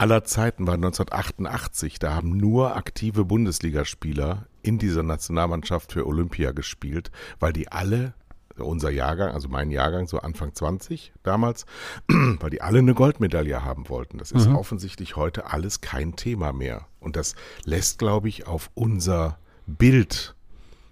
aller 0.00 0.24
Zeiten 0.24 0.66
war 0.66 0.74
1988. 0.74 1.98
Da 1.98 2.14
haben 2.14 2.36
nur 2.36 2.74
aktive 2.76 3.26
Bundesligaspieler 3.26 4.46
in 4.62 4.78
dieser 4.78 5.02
Nationalmannschaft 5.02 5.92
für 5.92 6.06
Olympia 6.06 6.52
gespielt, 6.52 7.10
weil 7.38 7.52
die 7.52 7.70
alle 7.70 8.14
unser 8.56 8.90
Jahrgang, 8.90 9.32
also 9.32 9.48
mein 9.48 9.70
Jahrgang, 9.70 10.06
so 10.06 10.18
Anfang 10.18 10.54
20 10.54 11.12
damals, 11.22 11.66
weil 12.08 12.50
die 12.50 12.62
alle 12.62 12.78
eine 12.78 12.94
Goldmedaille 12.94 13.62
haben 13.62 13.88
wollten. 13.88 14.18
Das 14.18 14.32
ist 14.32 14.48
mhm. 14.48 14.56
offensichtlich 14.56 15.16
heute 15.16 15.50
alles 15.50 15.80
kein 15.80 16.16
Thema 16.16 16.52
mehr. 16.52 16.86
Und 16.98 17.16
das 17.16 17.34
lässt, 17.64 17.98
glaube 17.98 18.28
ich, 18.28 18.46
auf 18.46 18.70
unser 18.74 19.38
Bild 19.66 20.34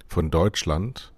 von 0.07 0.31
Deutschland, 0.31 1.12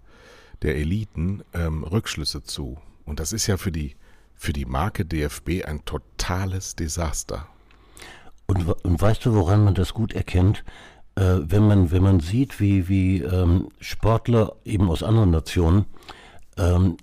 der 0.63 0.77
Eliten, 0.77 1.43
ähm, 1.55 1.85
Rückschlüsse 1.85 2.43
zu. 2.43 2.79
Und 3.05 3.21
das 3.21 3.33
ist 3.33 3.47
ja 3.47 3.57
für 3.57 3.73
die, 3.73 3.97
für 4.35 4.53
die 4.53 4.67
Marke 4.67 5.05
DFB 5.05 5.65
ein 5.65 5.85
totales 5.85 6.75
Desaster. 6.75 7.49
Und, 8.51 8.69
und 8.85 9.01
weißt 9.01 9.25
du, 9.25 9.35
woran 9.35 9.63
man 9.63 9.75
das 9.75 9.95
gut 9.95 10.13
erkennt? 10.13 10.65
Äh, 11.15 11.39
wenn, 11.43 11.69
man, 11.69 11.93
wenn 11.93 12.03
man 12.03 12.19
sieht, 12.19 12.59
wie, 12.59 12.89
wie 12.89 13.23
ähm, 13.23 13.69
Sportler 13.79 14.57
eben 14.65 14.91
aus 14.91 15.05
anderen 15.05 15.31
Nationen 15.31 15.87
ähm, 16.59 16.97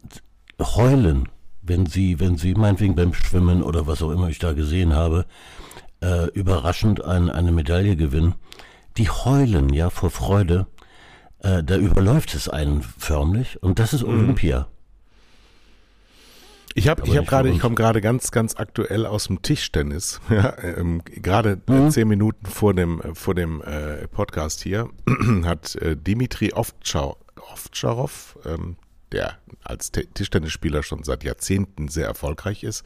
heulen, 0.60 1.30
wenn 1.62 1.86
sie, 1.86 2.20
wenn 2.20 2.36
sie 2.36 2.54
meinetwegen 2.54 2.96
beim 2.96 3.14
Schwimmen 3.14 3.64
oder 3.64 3.88
was 3.88 4.02
auch 4.02 4.12
immer 4.12 4.28
ich 4.28 4.40
da 4.40 4.52
gesehen 4.52 4.94
habe, 4.94 5.26
äh, 6.02 6.26
überraschend 6.32 7.06
ein, 7.06 7.30
eine 7.30 7.54
Medaille 7.54 7.96
gewinnen, 7.96 8.36
die 8.98 9.10
heulen 9.10 9.72
ja 9.74 9.90
vor 9.90 10.12
Freude. 10.12 10.68
Äh, 11.40 11.64
da 11.64 11.78
überläuft 11.78 12.36
es 12.36 12.50
einen 12.50 12.82
förmlich 12.82 13.64
und 13.64 13.80
das 13.80 13.94
ist 13.94 14.04
mhm. 14.04 14.10
Olympia. 14.10 14.68
Ich 16.78 16.88
habe, 16.88 17.02
ich 17.08 17.18
habe 17.18 17.26
gerade, 17.26 17.50
ich 17.50 17.60
komme 17.60 17.74
gerade 17.74 18.02
ganz, 18.02 18.30
ganz 18.30 18.56
aktuell 18.56 19.08
aus 19.08 19.28
dem 19.28 19.42
Tischtennis. 19.42 20.22
Ja, 20.30 20.56
ähm, 20.62 21.02
gerade 21.06 21.60
mhm. 21.68 21.90
zehn 21.90 22.08
Minuten 22.08 22.46
vor 22.46 22.74
dem 22.76 23.02
vor 23.16 23.34
dem 23.34 23.62
äh, 23.62 24.08
Podcast 24.08 24.62
hier 24.62 24.90
hat 25.46 25.76
äh, 25.78 25.96
Dimitri 25.96 26.54
Ovtcharov, 26.54 28.38
ähm, 28.46 28.76
der 29.12 29.38
als 29.64 29.92
Tischtennisspieler 29.92 30.84
schon 30.84 31.04
seit 31.04 31.24
Jahrzehnten 31.24 31.88
sehr 31.88 32.06
erfolgreich 32.06 32.64
ist, 32.64 32.84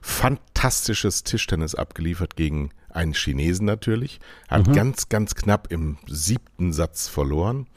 fantastisches 0.00 1.22
Tischtennis 1.22 1.76
abgeliefert 1.76 2.34
gegen 2.34 2.70
einen 2.88 3.12
Chinesen 3.12 3.66
natürlich, 3.66 4.18
hat 4.48 4.66
mhm. 4.66 4.72
ganz, 4.72 5.08
ganz 5.08 5.36
knapp 5.36 5.70
im 5.70 5.98
siebten 6.08 6.72
Satz 6.72 7.06
verloren 7.06 7.68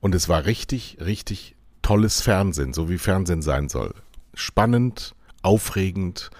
und 0.00 0.14
es 0.14 0.30
war 0.30 0.46
richtig, 0.46 0.96
richtig 1.04 1.56
tolles 1.82 2.22
Fernsehen, 2.22 2.72
so 2.72 2.88
wie 2.88 2.98
Fernsehen 2.98 3.42
sein 3.42 3.68
soll 3.68 3.92
spannend, 4.36 5.16
aufregend, 5.42 6.30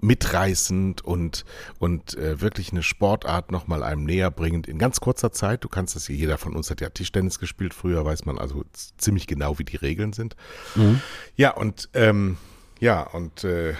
mitreißend 0.00 1.02
und, 1.02 1.44
und 1.78 2.16
äh, 2.18 2.40
wirklich 2.40 2.72
eine 2.72 2.82
Sportart 2.82 3.50
nochmal 3.50 3.82
einem 3.82 4.04
näher 4.04 4.30
bringend 4.30 4.68
in 4.68 4.78
ganz 4.78 5.00
kurzer 5.00 5.32
Zeit. 5.32 5.64
Du 5.64 5.68
kannst 5.68 5.96
das 5.96 6.06
hier, 6.06 6.16
jeder 6.16 6.36
von 6.36 6.54
uns 6.54 6.70
hat 6.70 6.82
ja 6.82 6.90
Tischtennis 6.90 7.38
gespielt, 7.38 7.72
früher 7.72 8.04
weiß 8.04 8.26
man 8.26 8.38
also 8.38 8.64
ziemlich 8.98 9.26
genau, 9.26 9.58
wie 9.58 9.64
die 9.64 9.76
Regeln 9.76 10.12
sind. 10.12 10.36
Mhm. 10.74 11.00
Ja, 11.36 11.52
und 11.52 11.88
ähm, 11.94 12.36
ja, 12.80 13.02
und 13.02 13.44
äh, 13.44 13.74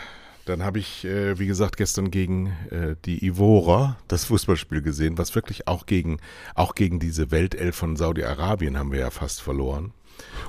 dann 0.47 0.62
habe 0.62 0.78
ich, 0.78 1.04
äh, 1.04 1.38
wie 1.38 1.47
gesagt, 1.47 1.76
gestern 1.76 2.11
gegen 2.11 2.47
äh, 2.71 2.97
die 3.04 3.25
Ivora 3.26 3.99
das 4.09 4.25
Fußballspiel 4.26 4.83
gesehen, 4.83 5.19
was 5.19 5.35
wirklich 5.35 5.69
auch 5.69 5.87
gegen, 5.87 6.19
auch 6.54 6.75
gegen 6.75 7.00
diese 7.00 7.31
Weltelf 7.31 7.76
von 7.76 7.97
Saudi-Arabien 7.97 8.78
haben 8.78 8.93
wir 8.93 9.00
ja 9.00 9.11
fast 9.11 9.43
verloren. 9.43 9.93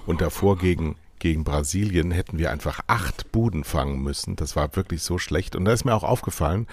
Und 0.05 0.21
davor 0.21 0.57
gegen 0.57 0.95
gegen 1.19 1.43
Brasilien 1.43 2.11
hätten 2.11 2.37
wir 2.37 2.51
einfach 2.51 2.81
acht 2.87 3.31
Buden 3.31 3.63
fangen 3.63 4.01
müssen. 4.01 4.35
Das 4.35 4.55
war 4.55 4.75
wirklich 4.75 5.01
so 5.01 5.17
schlecht. 5.17 5.55
Und 5.55 5.65
da 5.65 5.73
ist 5.73 5.85
mir 5.85 5.93
auch 5.93 6.03
aufgefallen, 6.03 6.67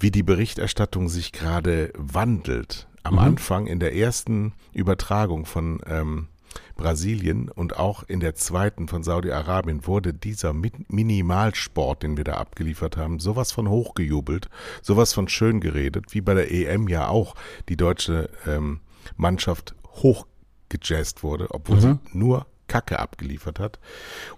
wie 0.00 0.10
die 0.10 0.22
Berichterstattung 0.22 1.08
sich 1.08 1.32
gerade 1.32 1.92
wandelt. 1.96 2.88
Am 3.02 3.14
mhm. 3.14 3.20
Anfang 3.20 3.66
in 3.66 3.78
der 3.78 3.94
ersten 3.94 4.52
Übertragung 4.72 5.46
von 5.46 5.80
ähm, 5.86 6.28
Brasilien 6.76 7.48
und 7.48 7.78
auch 7.78 8.02
in 8.04 8.20
der 8.20 8.34
zweiten 8.34 8.88
von 8.88 9.02
Saudi-Arabien 9.02 9.86
wurde 9.86 10.12
dieser 10.12 10.52
Minimalsport, 10.52 12.02
den 12.02 12.16
wir 12.16 12.24
da 12.24 12.34
abgeliefert 12.34 12.96
haben, 12.96 13.18
sowas 13.18 13.52
von 13.52 13.68
hochgejubelt, 13.68 14.48
sowas 14.82 15.12
von 15.12 15.28
schön 15.28 15.60
geredet, 15.60 16.06
wie 16.10 16.20
bei 16.20 16.34
der 16.34 16.50
EM 16.50 16.88
ja 16.88 17.08
auch 17.08 17.34
die 17.68 17.76
deutsche 17.76 18.30
ähm, 18.46 18.80
Mannschaft 19.16 19.74
hochgejazzt 19.94 21.22
wurde, 21.22 21.48
obwohl 21.50 21.76
mhm. 21.76 21.80
sie 21.80 21.98
nur 22.12 22.46
Kacke 22.68 22.98
abgeliefert 22.98 23.60
hat. 23.60 23.78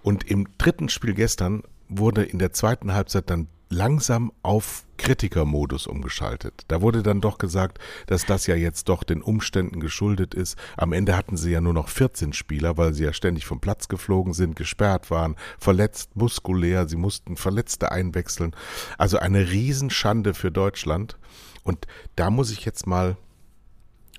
Und 0.02 0.24
im 0.24 0.48
dritten 0.58 0.88
Spiel 0.88 1.14
gestern 1.14 1.62
wurde 1.88 2.24
in 2.24 2.38
der 2.38 2.52
zweiten 2.52 2.92
Halbzeit 2.92 3.30
dann 3.30 3.48
langsam 3.70 4.32
auf 4.42 4.84
Kritikermodus 4.96 5.86
umgeschaltet. 5.86 6.64
Da 6.68 6.80
wurde 6.80 7.02
dann 7.02 7.20
doch 7.20 7.38
gesagt, 7.38 7.78
dass 8.06 8.24
das 8.24 8.46
ja 8.46 8.56
jetzt 8.56 8.88
doch 8.88 9.04
den 9.04 9.22
Umständen 9.22 9.80
geschuldet 9.80 10.34
ist. 10.34 10.56
Am 10.76 10.92
Ende 10.92 11.16
hatten 11.16 11.36
sie 11.36 11.52
ja 11.52 11.60
nur 11.60 11.74
noch 11.74 11.88
14 11.88 12.32
Spieler, 12.32 12.76
weil 12.76 12.94
sie 12.94 13.04
ja 13.04 13.12
ständig 13.12 13.46
vom 13.46 13.60
Platz 13.60 13.88
geflogen 13.88 14.32
sind, 14.32 14.56
gesperrt 14.56 15.10
waren, 15.10 15.36
verletzt, 15.58 16.16
muskulär, 16.16 16.88
sie 16.88 16.96
mussten 16.96 17.36
Verletzte 17.36 17.92
einwechseln. 17.92 18.54
Also 18.96 19.18
eine 19.18 19.50
Riesenschande 19.50 20.34
für 20.34 20.50
Deutschland. 20.50 21.16
Und 21.62 21.86
da 22.16 22.30
muss 22.30 22.50
ich 22.50 22.64
jetzt 22.64 22.86
mal 22.86 23.16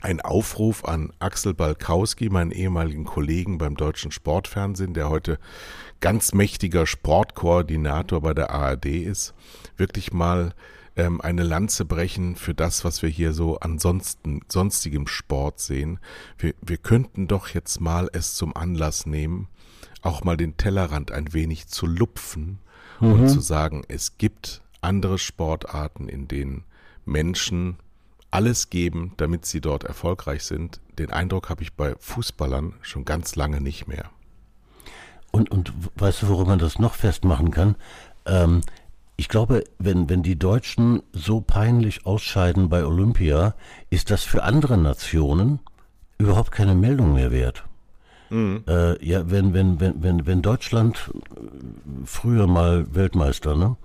ein 0.02 0.22
Aufruf 0.22 0.86
an 0.86 1.12
Axel 1.20 1.54
Balkowski, 1.54 2.30
meinen 2.30 2.52
ehemaligen 2.52 3.06
Kollegen 3.06 3.58
beim 3.58 3.76
deutschen 3.76 4.12
Sportfernsehen, 4.12 4.94
der 4.94 5.10
heute 5.10 5.40
ganz 6.00 6.34
mächtiger 6.34 6.86
Sportkoordinator 6.86 8.22
bei 8.22 8.34
der 8.34 8.52
ARD 8.52 8.86
ist, 8.86 9.34
wirklich 9.78 10.14
mal 10.14 10.54
ähm, 10.96 11.22
eine 11.22 11.44
Lanze 11.44 11.86
brechen 11.86 12.36
für 12.36 12.54
das, 12.54 12.86
was 12.86 13.02
wir 13.02 13.10
hier 13.10 13.34
so 13.34 13.60
ansonsten 13.60 14.42
sonstigem 14.48 15.08
Sport 15.08 15.60
sehen. 15.60 16.00
Wir, 16.38 16.54
wir 16.62 16.78
könnten 16.78 17.28
doch 17.28 17.50
jetzt 17.50 17.82
mal 17.82 18.10
es 18.14 18.36
zum 18.36 18.56
Anlass 18.56 19.06
nehmen, 19.06 19.48
auch 20.02 20.24
mal 20.24 20.38
den 20.38 20.58
Tellerrand 20.58 21.12
ein 21.12 21.34
wenig 21.34 21.68
zu 21.68 21.86
lupfen 21.86 22.60
mhm. 23.00 23.14
und 23.14 23.28
zu 23.30 23.42
sagen, 23.42 23.84
es 23.88 24.18
gibt 24.18 24.62
andere 24.82 25.18
Sportarten, 25.18 26.08
in 26.08 26.28
denen 26.28 26.64
Menschen 27.06 27.78
alles 28.32 28.70
geben, 28.70 29.14
damit 29.18 29.46
sie 29.46 29.62
dort 29.62 29.84
erfolgreich 29.84 30.44
sind. 30.44 30.80
Den 30.98 31.12
Eindruck 31.12 31.50
habe 31.50 31.64
ich 31.64 31.74
bei 31.74 31.96
Fußballern 32.00 32.74
schon 32.82 33.06
ganz 33.06 33.36
lange 33.36 33.62
nicht 33.62 33.88
mehr. 33.88 34.10
Und, 35.32 35.52
und 35.52 35.74
weißt 35.96 36.24
du, 36.24 36.28
worum 36.30 36.48
man 36.48 36.60
das 36.60 36.80
noch 36.80 36.96
festmachen 36.96 37.52
kann? 37.52 37.76
Ähm, 38.26 38.62
ich 39.16 39.28
glaube, 39.28 39.64
wenn, 39.78 40.10
wenn 40.10 40.24
die 40.24 40.40
Deutschen 40.40 41.04
so 41.12 41.42
peinlich 41.42 42.06
ausscheiden 42.06 42.70
bei 42.70 42.86
Olympia, 42.86 43.54
ist 43.90 44.12
das 44.12 44.24
für 44.24 44.44
andere 44.44 44.78
Nationen 44.78 45.60
überhaupt 46.18 46.52
keine 46.52 46.76
Meldung 46.76 47.14
mehr 47.14 47.32
wert. 47.32 47.66
Mhm. 48.30 48.64
Äh, 48.68 49.04
ja, 49.06 49.30
wenn, 49.30 49.54
wenn, 49.54 49.80
wenn, 49.80 50.02
wenn, 50.04 50.26
wenn 50.26 50.42
Deutschland 50.42 51.12
früher 52.06 52.48
mal 52.48 52.94
Weltmeister, 52.94 53.56
ne? 53.56 53.76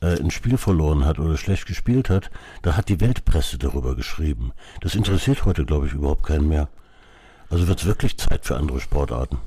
Äh, 0.00 0.18
ein 0.20 0.30
Spiel 0.30 0.58
verloren 0.58 1.04
hat 1.04 1.18
oder 1.18 1.36
schlecht 1.36 1.66
gespielt 1.66 2.10
hat, 2.10 2.30
da 2.62 2.76
hat 2.76 2.88
die 2.88 3.00
Weltpresse 3.00 3.58
darüber 3.58 3.94
geschrieben. 3.94 4.52
Das 4.80 4.94
interessiert 4.94 5.44
heute, 5.44 5.64
glaube 5.64 5.86
ich, 5.86 5.92
überhaupt 5.92 6.24
keinen 6.24 6.48
mehr. 6.48 6.68
Also 7.48 7.68
wird 7.68 7.80
es 7.80 7.86
wirklich 7.86 8.18
Zeit 8.18 8.44
für 8.44 8.56
andere 8.56 8.80
Sportarten. 8.80 9.38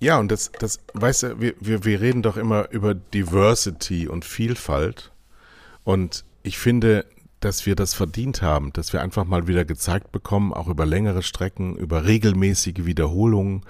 Ja, 0.00 0.18
und 0.18 0.32
das, 0.32 0.50
das, 0.58 0.80
weißt 0.94 1.22
du, 1.22 1.40
wir, 1.40 1.54
wir, 1.60 1.84
wir 1.84 2.00
reden 2.00 2.22
doch 2.22 2.36
immer 2.36 2.70
über 2.70 2.94
Diversity 2.94 4.08
und 4.08 4.24
Vielfalt. 4.24 5.12
Und 5.84 6.24
ich 6.42 6.58
finde, 6.58 7.06
dass 7.44 7.66
wir 7.66 7.74
das 7.74 7.92
verdient 7.92 8.40
haben, 8.40 8.72
dass 8.72 8.92
wir 8.92 9.02
einfach 9.02 9.24
mal 9.24 9.48
wieder 9.48 9.64
gezeigt 9.64 10.12
bekommen, 10.12 10.52
auch 10.52 10.68
über 10.68 10.86
längere 10.86 11.22
Strecken, 11.22 11.76
über 11.76 12.04
regelmäßige 12.04 12.84
Wiederholungen, 12.84 13.62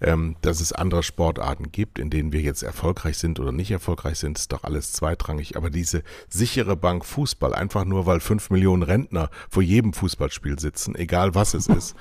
ähm, 0.00 0.36
dass 0.42 0.60
es 0.60 0.72
andere 0.72 1.02
Sportarten 1.02 1.70
gibt, 1.70 1.98
in 1.98 2.10
denen 2.10 2.32
wir 2.32 2.40
jetzt 2.40 2.62
erfolgreich 2.62 3.18
sind 3.18 3.38
oder 3.38 3.52
nicht 3.52 3.70
erfolgreich 3.70 4.18
sind, 4.18 4.36
ist 4.36 4.52
doch 4.52 4.64
alles 4.64 4.92
zweitrangig. 4.92 5.56
Aber 5.56 5.70
diese 5.70 6.02
sichere 6.28 6.76
Bank 6.76 7.04
Fußball, 7.04 7.54
einfach 7.54 7.84
nur 7.84 8.04
weil 8.06 8.20
fünf 8.20 8.50
Millionen 8.50 8.82
Rentner 8.82 9.30
vor 9.48 9.62
jedem 9.62 9.92
Fußballspiel 9.92 10.58
sitzen, 10.58 10.96
egal 10.96 11.34
was 11.34 11.54
es 11.54 11.68
ist. 11.68 11.94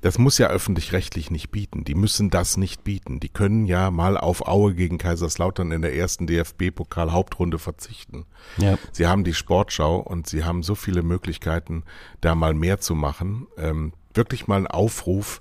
Das 0.00 0.18
muss 0.18 0.38
ja 0.38 0.48
öffentlich-rechtlich 0.48 1.30
nicht 1.30 1.50
bieten. 1.50 1.84
Die 1.84 1.94
müssen 1.94 2.30
das 2.30 2.56
nicht 2.56 2.84
bieten. 2.84 3.20
Die 3.20 3.28
können 3.28 3.66
ja 3.66 3.90
mal 3.90 4.16
auf 4.16 4.46
Aue 4.46 4.74
gegen 4.74 4.98
Kaiserslautern 4.98 5.72
in 5.72 5.82
der 5.82 5.94
ersten 5.94 6.26
DFB-Pokal-Hauptrunde 6.26 7.58
verzichten. 7.58 8.26
Ja. 8.56 8.78
Sie 8.92 9.06
haben 9.06 9.24
die 9.24 9.34
Sportschau 9.34 9.96
und 9.96 10.26
sie 10.26 10.44
haben 10.44 10.62
so 10.62 10.74
viele 10.74 11.02
Möglichkeiten, 11.02 11.84
da 12.20 12.34
mal 12.34 12.54
mehr 12.54 12.80
zu 12.80 12.94
machen. 12.94 13.46
Ähm, 13.56 13.92
wirklich 14.14 14.46
mal 14.46 14.56
ein 14.56 14.66
Aufruf, 14.66 15.40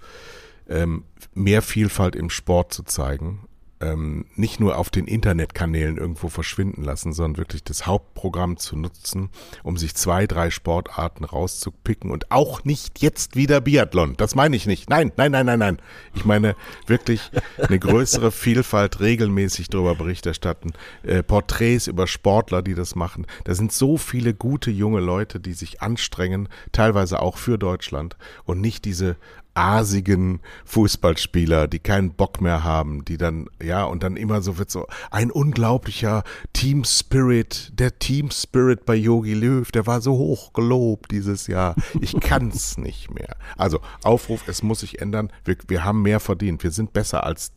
ähm, 0.68 1.04
mehr 1.34 1.62
Vielfalt 1.62 2.16
im 2.16 2.30
Sport 2.30 2.74
zu 2.74 2.84
zeigen 2.84 3.47
ähm, 3.80 4.26
nicht 4.36 4.60
nur 4.60 4.78
auf 4.78 4.90
den 4.90 5.06
Internetkanälen 5.06 5.98
irgendwo 5.98 6.30
verschwinden 6.30 6.84
lassen, 6.84 7.14
sondern 7.14 7.38
wirklich 7.38 7.64
das 7.64 7.86
Hauptprogramm 7.86 8.58
zu 8.58 8.76
nutzen, 8.76 9.30
um 9.64 9.78
sich 9.78 9.96
zwei, 9.96 10.26
drei 10.26 10.50
Sportarten 10.50 11.24
rauszupicken 11.24 12.10
und 12.10 12.32
auch 12.32 12.64
nicht 12.64 13.02
jetzt 13.02 13.36
wieder 13.36 13.62
Biathlon. 13.62 14.16
Das 14.18 14.36
meine 14.36 14.56
ich 14.56 14.66
nicht. 14.66 14.90
Nein, 14.90 15.12
nein, 15.18 15.32
nein, 15.32 15.46
nein, 15.46 15.60
nein. 15.60 15.78
Ich 16.16 16.26
meine 16.26 16.56
wirklich 16.88 17.32
eine 17.58 17.80
größere 17.80 18.32
Vielfalt, 18.32 19.00
regelmäßig 19.00 19.70
darüber 19.70 19.96
Bericht 19.96 20.26
erstatten, 20.26 20.74
äh, 21.04 21.22
Porträts 21.22 21.88
über 21.88 22.08
Sportler, 22.08 22.62
die 22.62 22.74
das 22.74 22.96
machen. 22.96 23.28
Da 23.44 23.54
sind 23.54 23.72
so 23.72 23.98
viele 23.98 24.34
gute 24.34 24.72
junge 24.72 25.00
Leute, 25.00 25.40
die 25.40 25.54
sich 25.54 25.82
anstrengen, 25.82 26.50
teilweise 26.72 27.22
auch 27.22 27.38
für 27.38 27.58
Deutschland 27.58 28.18
und 28.46 28.62
nicht 28.62 28.86
diese 28.86 29.18
asigen 29.58 30.40
Fußballspieler, 30.66 31.68
die 31.68 31.80
keinen 31.80 32.12
Bock 32.12 32.42
mehr 32.42 32.64
haben, 32.64 33.04
die 33.04 33.18
dann, 33.18 33.48
ja, 33.62 33.84
und 33.86 34.04
dann 34.04 34.16
immer 34.16 34.42
so 34.42 34.60
wird 34.60 34.70
so 34.70 34.86
ein 35.10 35.32
unglaublicher 35.32 36.24
Team 36.54 36.84
Spirit, 36.84 37.72
der 37.74 37.98
Team 37.98 38.30
Spirit 38.30 38.86
bei 38.86 38.96
Yogi 38.96 39.34
Löw, 39.34 39.70
der 39.72 39.88
war 39.88 40.02
so 40.02 40.14
hoch 40.14 40.54
gelobt 40.54 41.12
dieses 41.12 41.48
Jahr. 41.48 41.76
Ich 42.00 42.20
kann's 42.20 42.78
nicht 42.78 43.14
mehr. 43.14 43.36
Also 43.58 43.80
Aufruf, 44.04 44.48
es 44.48 44.62
muss 44.62 44.82
sich 44.82 45.02
ändern. 45.02 45.32
Wir, 45.44 45.58
wir 45.68 45.84
haben 45.84 46.04
mehr 46.04 46.20
verdient. 46.20 46.64
Wir 46.64 46.72
sind 46.72 46.94
besser 46.94 47.24
als 47.24 47.52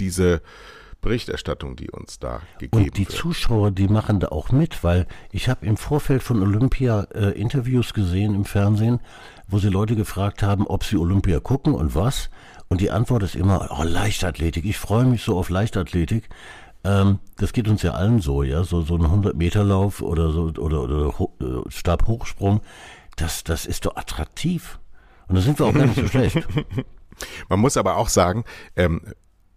diese 0.00 0.40
Berichterstattung, 1.06 1.76
die 1.76 1.90
uns 1.90 2.18
da 2.18 2.40
gegeben 2.58 2.84
Und 2.86 2.96
die 2.96 3.06
wird. 3.08 3.16
Zuschauer, 3.16 3.70
die 3.70 3.88
machen 3.88 4.20
da 4.20 4.28
auch 4.28 4.50
mit, 4.50 4.82
weil 4.84 5.06
ich 5.30 5.48
habe 5.48 5.64
im 5.64 5.76
Vorfeld 5.76 6.22
von 6.22 6.42
Olympia 6.42 7.06
äh, 7.14 7.30
Interviews 7.40 7.94
gesehen 7.94 8.34
im 8.34 8.44
Fernsehen, 8.44 9.00
wo 9.48 9.58
sie 9.58 9.68
Leute 9.68 9.94
gefragt 9.96 10.42
haben, 10.42 10.66
ob 10.66 10.84
sie 10.84 10.96
Olympia 10.96 11.38
gucken 11.40 11.74
und 11.74 11.94
was. 11.94 12.28
Und 12.68 12.80
die 12.80 12.90
Antwort 12.90 13.22
ist 13.22 13.36
immer, 13.36 13.68
oh, 13.78 13.84
Leichtathletik, 13.84 14.64
ich 14.64 14.76
freue 14.78 15.04
mich 15.04 15.22
so 15.22 15.38
auf 15.38 15.48
Leichtathletik. 15.50 16.28
Ähm, 16.82 17.20
das 17.36 17.52
geht 17.52 17.68
uns 17.68 17.82
ja 17.82 17.92
allen 17.92 18.20
so, 18.20 18.42
ja, 18.42 18.64
so, 18.64 18.82
so 18.82 18.96
ein 18.96 19.02
100-Meter-Lauf 19.02 20.02
oder 20.02 20.30
so, 20.32 20.52
oder, 20.58 20.82
oder 20.82 21.18
Ho- 21.18 21.32
äh, 21.40 21.70
Stabhochsprung, 21.70 22.60
das, 23.16 23.44
das 23.44 23.66
ist 23.66 23.86
doch 23.86 23.96
attraktiv. 23.96 24.78
Und 25.28 25.36
da 25.36 25.40
sind 25.42 25.58
wir 25.60 25.66
auch 25.66 25.72
gar 25.74 25.86
nicht 25.86 26.00
so 26.00 26.06
schlecht. 26.08 26.46
Man 27.48 27.60
muss 27.60 27.76
aber 27.76 27.96
auch 27.96 28.08
sagen, 28.08 28.44
ähm, 28.76 29.00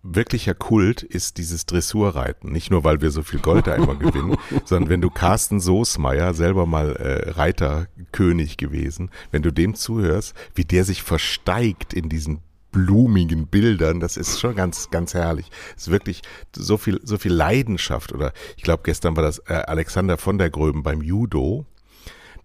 wirklicher 0.03 0.53
Kult 0.53 1.03
ist 1.03 1.37
dieses 1.37 1.65
Dressurreiten. 1.65 2.51
Nicht 2.51 2.71
nur, 2.71 2.83
weil 2.83 3.01
wir 3.01 3.11
so 3.11 3.23
viel 3.23 3.39
Gold 3.39 3.67
da 3.67 3.75
immer 3.75 3.95
gewinnen, 3.99 4.37
sondern 4.65 4.89
wenn 4.89 5.01
du 5.01 5.09
Carsten 5.09 5.59
Soßmeier, 5.59 6.33
selber 6.33 6.65
mal 6.65 6.95
äh, 6.95 7.31
Reiterkönig 7.31 8.57
gewesen, 8.57 9.11
wenn 9.31 9.41
du 9.41 9.51
dem 9.51 9.75
zuhörst, 9.75 10.33
wie 10.55 10.65
der 10.65 10.85
sich 10.85 11.03
versteigt 11.03 11.93
in 11.93 12.09
diesen 12.09 12.41
blumigen 12.71 13.47
Bildern, 13.47 13.99
das 13.99 14.15
ist 14.15 14.39
schon 14.39 14.55
ganz, 14.55 14.89
ganz 14.91 15.13
herrlich. 15.13 15.49
Es 15.75 15.83
ist 15.87 15.91
wirklich 15.91 16.21
so 16.55 16.77
viel, 16.77 16.99
so 17.03 17.17
viel 17.17 17.33
Leidenschaft 17.33 18.13
oder 18.13 18.31
ich 18.57 18.63
glaube, 18.63 18.83
gestern 18.83 19.15
war 19.15 19.23
das 19.23 19.39
äh, 19.47 19.53
Alexander 19.53 20.17
von 20.17 20.37
der 20.37 20.49
Gröben 20.49 20.83
beim 20.83 21.01
Judo. 21.01 21.65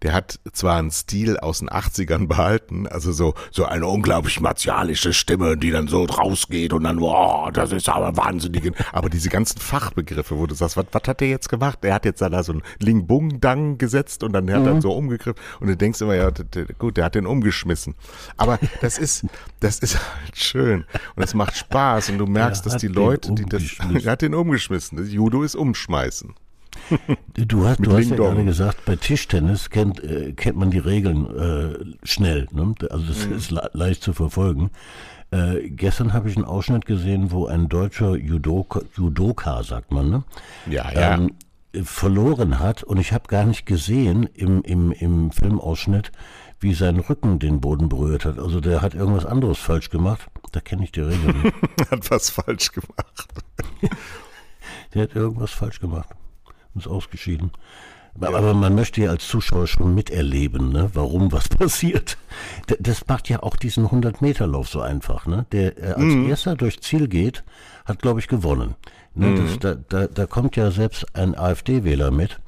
Der 0.01 0.13
hat 0.13 0.39
zwar 0.53 0.77
einen 0.77 0.91
Stil 0.91 1.37
aus 1.37 1.59
den 1.59 1.69
80ern 1.69 2.27
behalten, 2.27 2.87
also 2.87 3.11
so, 3.11 3.33
so 3.51 3.65
eine 3.65 3.87
unglaublich 3.87 4.39
martialische 4.39 5.13
Stimme, 5.13 5.57
die 5.57 5.71
dann 5.71 5.87
so 5.87 6.03
rausgeht 6.03 6.73
und 6.73 6.83
dann, 6.83 6.99
wow, 6.99 7.51
das 7.51 7.71
ist 7.71 7.89
aber 7.89 8.15
wahnsinnig. 8.17 8.71
Aber 8.91 9.09
diese 9.09 9.29
ganzen 9.29 9.59
Fachbegriffe, 9.59 10.37
wo 10.37 10.47
du 10.47 10.55
sagst, 10.55 10.77
was, 10.77 10.85
was 10.91 11.03
hat 11.07 11.21
der 11.21 11.29
jetzt 11.29 11.49
gemacht? 11.49 11.79
Der 11.83 11.93
hat 11.93 12.05
jetzt 12.05 12.21
da 12.21 12.43
so 12.43 12.53
ein 12.53 12.63
Ling 12.79 13.07
Bung 13.07 13.39
Dang 13.39 13.77
gesetzt 13.77 14.23
und 14.23 14.33
dann 14.33 14.51
hat 14.51 14.65
er 14.65 14.81
so 14.81 14.91
umgegriffen 14.93 15.41
und 15.59 15.67
du 15.67 15.77
denkst 15.77 16.01
immer, 16.01 16.15
ja, 16.15 16.31
gut, 16.77 16.97
der 16.97 17.05
hat 17.05 17.15
den 17.15 17.25
umgeschmissen. 17.25 17.95
Aber 18.37 18.59
das 18.81 18.97
ist, 18.97 19.25
das 19.59 19.79
ist 19.79 19.95
halt 19.95 20.37
schön 20.37 20.85
und 21.15 21.23
es 21.23 21.33
macht 21.33 21.57
Spaß 21.57 22.09
und 22.09 22.17
du 22.17 22.25
merkst, 22.25 22.65
dass 22.65 22.77
die 22.77 22.87
Leute, 22.87 23.33
die 23.33 23.45
das, 23.45 23.63
er 24.03 24.11
hat 24.11 24.21
den 24.21 24.33
umgeschmissen. 24.33 24.97
Das 24.97 25.11
Judo 25.11 25.43
ist 25.43 25.55
umschmeißen. 25.55 26.35
Du 27.37 27.67
hast, 27.67 27.85
du 27.85 27.91
hast 27.91 28.09
ja 28.09 28.15
gerade 28.15 28.45
gesagt, 28.45 28.85
bei 28.85 28.95
Tischtennis 28.95 29.69
kennt, 29.69 30.01
äh, 30.01 30.31
kennt 30.31 30.57
man 30.57 30.71
die 30.71 30.79
Regeln 30.79 31.25
äh, 31.37 32.07
schnell. 32.07 32.47
Ne? 32.53 32.73
Also 32.89 33.05
das 33.07 33.25
ist 33.25 33.51
le 33.51 33.69
leicht 33.73 34.01
zu 34.01 34.13
verfolgen. 34.13 34.71
Äh, 35.31 35.69
gestern 35.69 36.13
habe 36.13 36.29
ich 36.29 36.37
einen 36.37 36.45
Ausschnitt 36.45 36.85
gesehen, 36.85 37.31
wo 37.31 37.45
ein 37.47 37.67
deutscher 37.67 38.15
Judoka, 38.15 38.81
Judoka 38.95 39.63
sagt 39.63 39.91
man, 39.91 40.09
ne? 40.09 40.23
Ja, 40.69 40.89
ja. 40.91 41.15
ähm, 41.15 41.31
äh, 41.73 41.83
verloren 41.83 42.59
hat 42.59 42.83
und 42.83 42.99
ich 42.99 43.11
habe 43.11 43.27
gar 43.27 43.43
nicht 43.43 43.65
gesehen 43.65 44.29
im, 44.33 44.61
im, 44.61 44.91
im 44.91 45.31
Filmausschnitt, 45.31 46.11
wie 46.59 46.73
sein 46.73 46.99
Rücken 46.99 47.39
den 47.39 47.59
Boden 47.59 47.89
berührt 47.89 48.25
hat. 48.25 48.39
Also 48.39 48.61
der 48.61 48.81
hat 48.81 48.93
irgendwas 48.93 49.25
anderes 49.25 49.57
falsch 49.57 49.89
gemacht. 49.89 50.29
Da 50.51 50.61
kenne 50.61 50.83
ich 50.83 50.91
die 50.91 51.01
Regeln 51.01 51.41
nicht. 51.41 51.55
hat 51.91 52.09
was 52.09 52.29
falsch 52.29 52.71
gemacht. 52.71 53.27
Der 54.93 55.03
hat 55.03 55.15
irgendwas 55.15 55.51
falsch 55.51 55.81
gemacht. 55.81 56.07
Ist 56.75 56.87
ausgeschieden. 56.87 57.51
Aber, 58.19 58.37
aber 58.37 58.53
man 58.53 58.75
möchte 58.75 59.01
ja 59.01 59.09
als 59.09 59.27
Zuschauer 59.27 59.67
schon 59.67 59.93
miterleben, 59.93 60.69
ne? 60.69 60.89
warum 60.93 61.31
was 61.31 61.49
passiert. 61.49 62.17
Das 62.79 63.07
macht 63.07 63.29
ja 63.29 63.43
auch 63.43 63.55
diesen 63.55 63.87
100-Meter-Lauf 63.87 64.69
so 64.69 64.81
einfach. 64.81 65.25
Ne? 65.25 65.45
Der 65.51 65.77
äh, 65.77 65.93
als 65.93 66.29
erster 66.29 66.55
durchs 66.55 66.81
Ziel 66.81 67.07
geht, 67.07 67.43
hat, 67.85 68.01
glaube 68.01 68.19
ich, 68.19 68.27
gewonnen. 68.27 68.75
Ne? 69.13 69.35
Das, 69.35 69.59
da, 69.59 69.75
da, 69.75 70.07
da 70.07 70.25
kommt 70.25 70.55
ja 70.55 70.71
selbst 70.71 71.05
ein 71.15 71.35
AfD-Wähler 71.35 72.11
mit, 72.11 72.39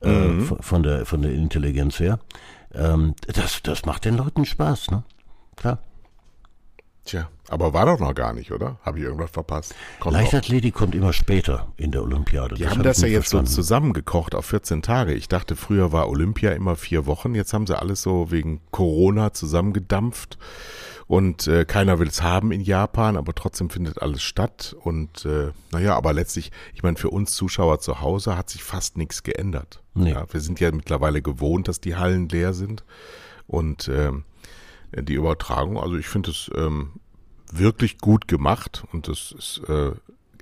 äh, 0.00 0.40
von, 0.40 0.62
von, 0.62 0.82
der, 0.82 1.06
von 1.06 1.22
der 1.22 1.32
Intelligenz 1.32 2.00
her. 2.00 2.18
Ähm, 2.74 3.14
das, 3.26 3.62
das 3.62 3.86
macht 3.86 4.04
den 4.04 4.16
Leuten 4.16 4.44
Spaß, 4.44 4.90
ne? 4.90 5.04
Klar. 5.56 5.78
Tja, 7.04 7.28
aber 7.48 7.74
war 7.74 7.84
doch 7.84 7.98
noch 7.98 8.14
gar 8.14 8.32
nicht, 8.32 8.50
oder? 8.50 8.78
Habe 8.82 8.98
ich 8.98 9.04
irgendwas 9.04 9.30
verpasst? 9.30 9.74
Kommt. 10.00 10.14
Leichtathletik 10.14 10.74
kommt 10.74 10.94
immer 10.94 11.12
später 11.12 11.68
in 11.76 11.92
der 11.92 12.02
Olympiade. 12.02 12.54
Die 12.54 12.64
hab 12.64 12.72
haben 12.72 12.82
das 12.82 13.02
ja 13.02 13.08
jetzt 13.08 13.28
so 13.28 13.38
verstanden. 13.38 13.50
zusammengekocht 13.50 14.34
auf 14.34 14.46
14 14.46 14.80
Tage. 14.80 15.12
Ich 15.12 15.28
dachte, 15.28 15.54
früher 15.54 15.92
war 15.92 16.08
Olympia 16.08 16.52
immer 16.52 16.76
vier 16.76 17.04
Wochen. 17.04 17.34
Jetzt 17.34 17.52
haben 17.52 17.66
sie 17.66 17.78
alles 17.78 18.00
so 18.00 18.30
wegen 18.30 18.62
Corona 18.70 19.34
zusammengedampft. 19.34 20.38
Und 21.06 21.46
äh, 21.46 21.66
keiner 21.66 21.98
will 21.98 22.08
es 22.08 22.22
haben 22.22 22.50
in 22.50 22.62
Japan, 22.62 23.18
aber 23.18 23.34
trotzdem 23.34 23.68
findet 23.68 24.00
alles 24.00 24.22
statt. 24.22 24.74
Und 24.80 25.26
äh, 25.26 25.50
naja, 25.70 25.94
aber 25.96 26.14
letztlich, 26.14 26.50
ich 26.74 26.82
meine, 26.82 26.96
für 26.96 27.10
uns 27.10 27.34
Zuschauer 27.34 27.80
zu 27.80 28.00
Hause 28.00 28.38
hat 28.38 28.48
sich 28.48 28.64
fast 28.64 28.96
nichts 28.96 29.22
geändert. 29.22 29.82
Nee. 29.92 30.12
Ja, 30.12 30.24
wir 30.32 30.40
sind 30.40 30.60
ja 30.60 30.72
mittlerweile 30.72 31.20
gewohnt, 31.20 31.68
dass 31.68 31.80
die 31.80 31.96
Hallen 31.96 32.30
leer 32.30 32.54
sind. 32.54 32.84
Und 33.46 33.88
ähm, 33.88 34.24
die 35.02 35.14
Übertragung, 35.14 35.78
also 35.78 35.96
ich 35.96 36.06
finde 36.06 36.30
es 36.30 36.50
ähm, 36.54 36.92
wirklich 37.52 37.98
gut 37.98 38.28
gemacht 38.28 38.84
und 38.92 39.08
das 39.08 39.32
ist 39.36 39.62
äh, 39.68 39.92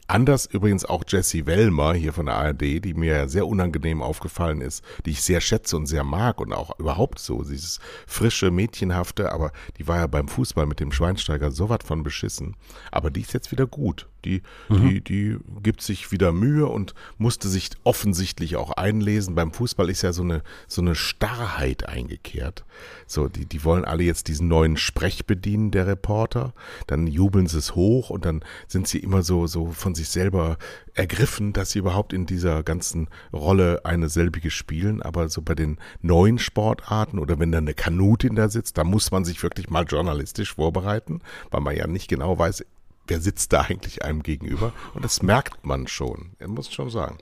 anders 0.07 0.47
übrigens 0.47 0.85
auch 0.85 1.05
Jessie 1.09 1.47
Wellmer 1.47 1.95
hier 1.95 2.13
von 2.13 2.27
der 2.27 2.37
ARD, 2.37 2.85
die 2.85 2.95
mir 2.95 3.29
sehr 3.29 3.47
unangenehm 3.47 4.03
aufgefallen 4.03 4.61
ist, 4.61 4.85
die 5.07 5.11
ich 5.11 5.23
sehr 5.23 5.41
schätze 5.41 5.77
und 5.77 5.87
sehr 5.87 6.05
mag 6.05 6.41
und 6.41 6.53
auch 6.53 6.79
überhaupt 6.79 7.19
so, 7.19 7.43
dieses 7.43 7.81
frische, 8.07 8.51
mädchenhafte, 8.51 9.33
aber 9.33 9.53
die 9.79 9.89
war 9.89 9.99
ja 9.99 10.07
beim 10.07 10.29
Fußball 10.29 10.67
mit 10.67 10.81
dem 10.81 10.93
Schweinsteiger 10.93 11.51
so 11.51 11.69
was 11.69 11.81
von 11.85 12.03
beschissen. 12.03 12.57
Aber 12.91 13.11
die 13.11 13.23
ist 13.23 13.33
jetzt 13.33 13.53
wieder 13.53 13.67
gut. 13.67 14.09
Die, 14.25 14.43
die, 14.71 15.01
die 15.01 15.39
gibt 15.63 15.83
sich 15.83 16.13
wieder 16.13 16.33
Mühe 16.33 16.67
und 16.67 16.95
musste 17.19 17.49
sich 17.49 17.71
offensichtlich 17.85 18.57
auch 18.57 18.71
einlesen. 18.73 19.35
Beim 19.35 19.53
Fußball 19.53 19.91
ist 19.91 20.03
ja 20.03 20.13
so 20.13 20.23
eine, 20.23 20.43
so 20.67 20.81
eine 20.81 20.95
Starrheit 20.95 21.89
eingekehrt. 21.89 22.65
So, 23.07 23.29
die, 23.29 23.47
die 23.47 23.65
wollen 23.65 23.85
alle 23.85 24.05
jetzt 24.05 24.29
diesen 24.29 24.49
neuen 24.49 24.77
Sprech 24.77 25.27
bedienen, 25.27 25.71
der 25.71 25.87
Reporter. 25.87 26.55
Dann 26.87 27.07
jubeln 27.07 27.47
sie 27.47 27.59
es 27.59 27.75
hoch 27.75 28.11
und 28.11 28.25
dann 28.25 28.45
sind 28.69 28.89
sie 28.89 28.99
immer 28.99 29.23
so, 29.23 29.47
so 29.47 29.73
von 29.73 29.95
sich 29.95 30.09
selber 30.09 30.59
ergriffen, 30.95 31.53
dass 31.53 31.71
sie 31.71 31.79
überhaupt 31.79 32.13
in 32.13 32.27
dieser 32.27 32.63
ganzen 32.63 33.09
Rolle 33.33 33.85
eine 33.85 34.09
selbige 34.09 34.51
spielen. 34.51 35.03
Aber 35.03 35.29
so 35.29 35.43
bei 35.43 35.55
den 35.55 35.79
neuen 36.01 36.39
Sportarten 36.39 37.19
oder 37.19 37.39
wenn 37.39 37.53
dann 37.53 37.65
eine 37.65 37.75
Kanutin 37.75 38.35
da 38.35 38.49
sitzt, 38.49 38.79
da 38.79 38.85
muss 38.85 39.11
man 39.11 39.25
sich 39.25 39.43
wirklich 39.43 39.71
mal 39.71 39.85
journalistisch 39.85 40.55
vorbereiten, 40.55 41.21
weil 41.51 41.61
man 41.61 41.77
ja 41.77 41.87
nicht 41.87 42.09
genau 42.09 42.39
weiß, 42.39 42.65
wer 43.13 43.21
sitzt 43.21 43.53
da 43.53 43.61
eigentlich 43.61 44.03
einem 44.03 44.23
gegenüber. 44.23 44.73
Und 44.95 45.05
das 45.05 45.21
merkt 45.23 45.67
man 45.67 45.87
schon. 45.87 46.31
Ich 46.41 46.47
muss 46.47 46.73
schon 46.73 46.89
sagen. 46.89 47.19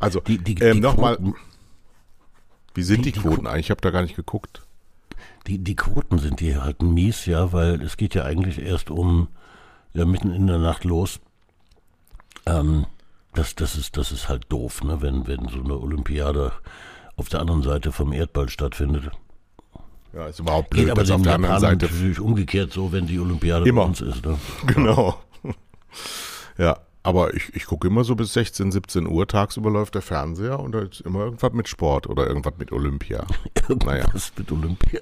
Also, 0.00 0.20
Die- 0.20 0.38
die- 0.38 0.62
ähm, 0.62 0.80
nochmal, 0.80 1.18
wie 2.74 2.82
sind 2.82 3.04
die, 3.04 3.12
die- 3.12 3.18
die 3.20 3.28
Quoten 3.28 3.46
eigentlich? 3.46 3.66
Ich 3.66 3.70
habe 3.70 3.82
da 3.82 3.90
gar 3.90 4.00
nicht 4.00 4.16
geguckt. 4.16 4.62
Die, 5.46 5.58
die 5.58 5.76
Quoten 5.76 6.18
sind 6.18 6.40
hier 6.40 6.64
halt 6.64 6.80
mies, 6.82 7.26
ja, 7.26 7.52
weil 7.52 7.82
es 7.82 7.96
geht 7.98 8.14
ja 8.14 8.24
eigentlich 8.24 8.58
erst 8.58 8.88
um 8.90 9.28
ja, 9.92 10.04
mitten 10.06 10.32
in 10.32 10.46
der 10.46 10.58
Nacht 10.58 10.84
los. 10.84 11.20
Ähm, 12.46 12.86
das, 13.34 13.54
das, 13.54 13.76
ist, 13.76 13.96
das 13.98 14.10
ist 14.12 14.28
halt 14.30 14.46
doof, 14.48 14.82
ne, 14.82 15.02
wenn, 15.02 15.26
wenn 15.26 15.48
so 15.48 15.60
eine 15.62 15.76
Olympiade 15.78 16.52
auf 17.16 17.28
der 17.28 17.40
anderen 17.40 17.62
Seite 17.62 17.92
vom 17.92 18.12
Erdball 18.12 18.48
stattfindet. 18.48 19.10
Ja, 20.12 20.26
ist 20.26 20.40
überhaupt 20.40 20.70
Geht 20.70 20.84
blöd, 20.84 20.90
aber 20.92 21.02
dass 21.02 21.10
auf 21.10 21.22
der 21.22 21.34
anderen 21.34 21.54
Japanern 21.54 21.78
Seite 21.80 21.92
natürlich 21.92 22.20
umgekehrt 22.20 22.72
so, 22.72 22.92
wenn 22.92 23.06
die 23.06 23.18
Olympiade 23.18 23.68
Immer. 23.68 23.82
bei 23.82 23.88
uns 23.88 24.00
ist. 24.00 24.24
Ne? 24.24 24.38
Genau. 24.66 25.18
Ja, 26.58 26.80
aber 27.04 27.34
ich, 27.34 27.54
ich 27.54 27.66
gucke 27.66 27.86
immer 27.86 28.02
so 28.02 28.16
bis 28.16 28.32
16, 28.32 28.72
17 28.72 29.06
Uhr 29.06 29.28
tagsüber 29.28 29.70
läuft 29.70 29.94
der 29.94 30.02
Fernseher 30.02 30.58
und 30.58 30.72
da 30.72 30.80
ist 30.80 31.00
immer 31.02 31.20
irgendwas 31.20 31.52
mit 31.52 31.68
Sport 31.68 32.08
oder 32.08 32.26
irgendwas 32.26 32.54
mit 32.58 32.72
Olympia. 32.72 33.26
Naja. 33.84 34.06
Mit 34.36 34.50
Olympia. 34.50 35.00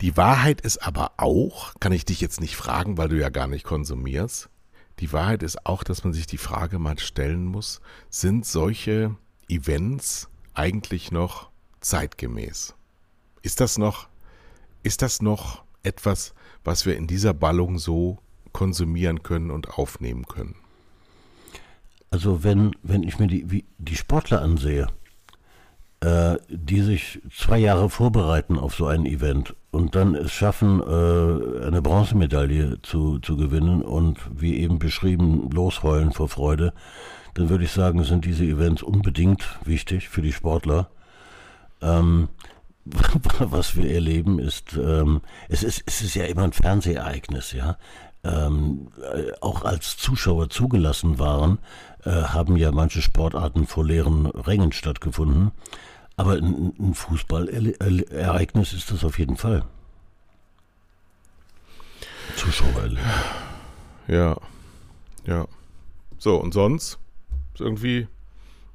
Die 0.00 0.16
Wahrheit 0.16 0.60
ist 0.60 0.78
aber 0.78 1.12
auch, 1.18 1.74
kann 1.80 1.92
ich 1.92 2.04
dich 2.04 2.20
jetzt 2.20 2.40
nicht 2.40 2.56
fragen, 2.56 2.98
weil 2.98 3.08
du 3.08 3.18
ja 3.18 3.28
gar 3.28 3.46
nicht 3.46 3.64
konsumierst. 3.64 4.48
Die 5.00 5.12
Wahrheit 5.12 5.42
ist 5.42 5.64
auch, 5.66 5.84
dass 5.84 6.02
man 6.02 6.12
sich 6.12 6.26
die 6.26 6.38
Frage 6.38 6.78
mal 6.78 6.98
stellen 6.98 7.44
muss, 7.44 7.80
sind 8.10 8.46
solche 8.46 9.14
Events 9.48 10.28
eigentlich 10.54 11.12
noch 11.12 11.50
zeitgemäß? 11.80 12.74
Ist 13.48 13.60
das 13.60 13.78
noch, 13.78 14.08
ist 14.82 15.00
das 15.00 15.22
noch 15.22 15.62
etwas, 15.82 16.34
was 16.64 16.84
wir 16.84 16.98
in 16.98 17.06
dieser 17.06 17.32
Ballung 17.32 17.78
so 17.78 18.18
konsumieren 18.52 19.22
können 19.22 19.50
und 19.50 19.70
aufnehmen 19.78 20.26
können? 20.26 20.54
Also 22.10 22.44
wenn, 22.44 22.76
wenn 22.82 23.02
ich 23.02 23.18
mir 23.18 23.26
die, 23.26 23.64
die 23.78 23.96
Sportler 23.96 24.42
ansehe, 24.42 24.88
äh, 26.00 26.36
die 26.50 26.82
sich 26.82 27.22
zwei 27.34 27.56
Jahre 27.56 27.88
vorbereiten 27.88 28.58
auf 28.58 28.74
so 28.74 28.84
ein 28.84 29.06
Event 29.06 29.56
und 29.70 29.94
dann 29.94 30.14
es 30.14 30.30
schaffen, 30.30 30.82
äh, 30.82 31.64
eine 31.64 31.80
Bronzemedaille 31.80 32.82
zu, 32.82 33.18
zu 33.18 33.38
gewinnen 33.38 33.80
und 33.80 34.18
wie 34.30 34.58
eben 34.58 34.78
beschrieben, 34.78 35.48
losheulen 35.50 36.12
vor 36.12 36.28
Freude, 36.28 36.74
dann 37.32 37.48
würde 37.48 37.64
ich 37.64 37.72
sagen, 37.72 38.04
sind 38.04 38.26
diese 38.26 38.44
Events 38.44 38.82
unbedingt 38.82 39.42
wichtig 39.64 40.10
für 40.10 40.20
die 40.20 40.34
Sportler. 40.34 40.90
Ähm, 41.80 42.28
was 43.38 43.76
wir 43.76 43.90
erleben, 43.90 44.38
ist, 44.38 44.74
ähm, 44.74 45.20
es 45.48 45.62
ist, 45.62 45.82
es 45.86 46.02
ist 46.02 46.14
ja 46.14 46.24
immer 46.24 46.42
ein 46.42 46.52
Fernsehereignis, 46.52 47.52
ja. 47.52 47.76
Ähm, 48.24 48.88
äh, 49.00 49.32
auch 49.40 49.62
als 49.62 49.96
Zuschauer 49.96 50.50
zugelassen 50.50 51.18
waren, 51.18 51.58
äh, 52.04 52.10
haben 52.10 52.56
ja 52.56 52.72
manche 52.72 53.00
Sportarten 53.00 53.66
vor 53.66 53.84
leeren 53.84 54.26
Rängen 54.26 54.72
stattgefunden. 54.72 55.52
Aber 56.16 56.32
ein, 56.32 56.74
ein 56.80 56.94
Fußballereignis 56.94 58.72
ist 58.72 58.90
das 58.90 59.04
auf 59.04 59.18
jeden 59.20 59.36
Fall. 59.36 59.64
Zuschauer. 62.36 62.90
Ja, 64.08 64.36
ja. 65.24 65.46
So, 66.18 66.36
und 66.36 66.54
sonst? 66.54 66.98
Irgendwie 67.58 68.08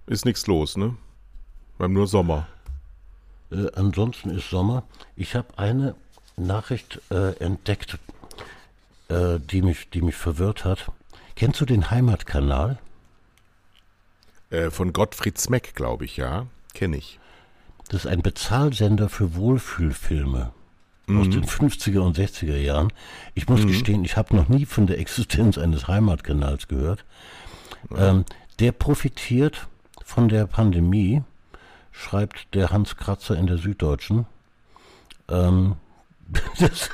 ist 0.06 0.26
nichts 0.26 0.48
los, 0.48 0.78
ne? 0.78 0.96
Wir 1.78 1.86
haben 1.86 1.94
nur 1.94 2.08
Sommer. 2.08 2.48
Äh, 3.54 3.72
ansonsten 3.76 4.30
ist 4.30 4.50
Sommer. 4.50 4.84
Ich 5.16 5.36
habe 5.36 5.58
eine 5.58 5.96
Nachricht 6.36 7.02
äh, 7.12 7.38
entdeckt, 7.38 7.98
äh, 9.10 9.40
die, 9.40 9.62
mich, 9.62 9.90
die 9.90 10.02
mich 10.02 10.16
verwirrt 10.16 10.66
hat. 10.66 10.92
Kennst 11.36 11.62
du 11.62 11.66
den 11.66 11.92
Heimatkanal? 11.92 12.80
Äh, 14.50 14.70
von 14.70 14.94
Gottfried 14.94 15.38
Smeck, 15.38 15.76
glaube 15.76 16.06
ich, 16.06 16.18
ja. 16.18 16.48
Kenne 16.74 16.98
ich. 16.98 17.20
Das 17.90 18.06
ist 18.06 18.08
ein 18.08 18.22
Bezahlsender 18.22 19.10
für 19.10 19.36
Wohlfühlfilme 19.36 20.52
mhm. 21.08 21.20
aus 21.20 21.30
den 21.30 21.46
50er 21.46 22.00
und 22.00 22.18
60er 22.18 22.58
Jahren. 22.58 22.92
Ich 23.36 23.48
muss 23.48 23.62
mhm. 23.62 23.68
gestehen, 23.68 24.06
ich 24.06 24.18
habe 24.18 24.36
noch 24.36 24.50
nie 24.50 24.66
von 24.66 24.88
der 24.88 25.00
Existenz 25.00 25.58
eines 25.58 25.88
Heimatkanals 25.88 26.68
gehört. 26.68 27.06
Ähm, 27.96 28.26
der 28.60 28.72
profitiert 28.72 29.68
von 30.06 30.30
der 30.30 30.46
Pandemie, 30.48 31.24
schreibt 31.94 32.54
der 32.54 32.72
Hans 32.72 32.98
Kratzer 32.98 33.38
in 33.38 33.48
der 33.48 33.58
Süddeutschen. 33.58 34.26
Ähm, 35.30 35.76
das, 36.60 36.90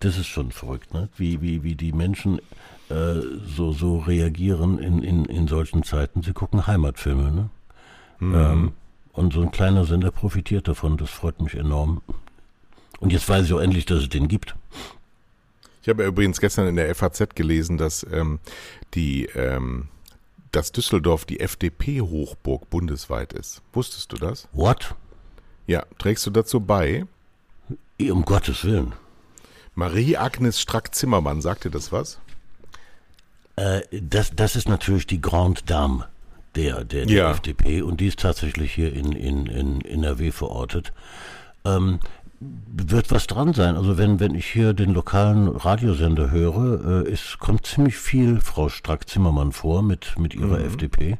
das, 0.00 0.16
ist 0.16 0.28
schon 0.28 0.52
verrückt, 0.52 0.94
ne? 0.94 1.08
wie, 1.16 1.42
wie, 1.42 1.62
wie 1.62 1.74
die 1.74 1.92
Menschen 1.92 2.38
äh, 2.88 3.20
so, 3.44 3.72
so 3.72 3.98
reagieren 3.98 4.78
in, 4.78 5.02
in, 5.02 5.24
in 5.26 5.48
solchen 5.48 5.82
Zeiten. 5.82 6.22
Sie 6.22 6.32
gucken 6.32 6.66
Heimatfilme. 6.66 7.30
Ne? 7.30 7.50
Mhm. 8.20 8.34
Ähm, 8.34 8.72
und 9.12 9.32
so 9.34 9.42
ein 9.42 9.50
kleiner 9.50 9.84
Sender 9.84 10.10
profitiert 10.10 10.68
davon. 10.68 10.96
Das 10.96 11.10
freut 11.10 11.40
mich 11.42 11.54
enorm. 11.54 12.00
Und 13.00 13.12
jetzt 13.12 13.28
weiß 13.28 13.44
ich 13.46 13.52
auch 13.52 13.60
endlich, 13.60 13.84
dass 13.84 14.02
es 14.02 14.08
den 14.08 14.28
gibt. 14.28 14.54
Ich 15.82 15.88
habe 15.88 16.04
übrigens 16.04 16.40
gestern 16.40 16.68
in 16.68 16.76
der 16.76 16.94
FAZ 16.94 17.34
gelesen, 17.34 17.76
dass 17.76 18.06
ähm, 18.10 18.38
die 18.94 19.26
ähm, 19.34 19.88
dass 20.52 20.72
Düsseldorf 20.72 21.24
die 21.24 21.40
FDP-Hochburg 21.40 22.68
bundesweit 22.70 23.32
ist. 23.32 23.62
Wusstest 23.72 24.12
du 24.12 24.16
das? 24.16 24.48
What? 24.52 24.94
Ja, 25.66 25.84
trägst 25.98 26.26
du 26.26 26.30
dazu 26.30 26.60
bei? 26.60 27.06
Um 28.00 28.24
Gottes 28.24 28.64
Willen. 28.64 28.92
Marie-Agnes 29.74 30.60
Strack-Zimmermann, 30.60 31.40
sagt 31.40 31.64
dir 31.64 31.70
das 31.70 31.92
was? 31.92 32.20
Äh, 33.56 33.80
das, 33.90 34.32
das 34.34 34.56
ist 34.56 34.68
natürlich 34.68 35.06
die 35.06 35.20
Grande 35.20 35.62
Dame 35.64 36.08
der, 36.54 36.84
der, 36.84 37.06
der 37.06 37.16
ja. 37.16 37.30
FDP 37.30 37.82
und 37.82 38.00
die 38.00 38.08
ist 38.08 38.20
tatsächlich 38.20 38.74
hier 38.74 38.92
in, 38.92 39.12
in, 39.12 39.46
in 39.46 39.80
NRW 39.82 40.32
verortet. 40.32 40.92
Ähm, 41.64 42.00
wird 42.74 43.10
was 43.10 43.26
dran 43.26 43.54
sein. 43.54 43.76
Also 43.76 43.98
wenn, 43.98 44.20
wenn 44.20 44.34
ich 44.34 44.46
hier 44.46 44.72
den 44.72 44.92
lokalen 44.94 45.48
Radiosender 45.48 46.30
höre, 46.30 47.06
äh, 47.06 47.10
es 47.10 47.38
kommt 47.38 47.66
ziemlich 47.66 47.96
viel 47.96 48.40
Frau 48.40 48.68
Strack-Zimmermann 48.68 49.52
vor 49.52 49.82
mit, 49.82 50.18
mit 50.18 50.34
ihrer 50.34 50.58
mhm. 50.58 50.66
FDP. 50.66 51.18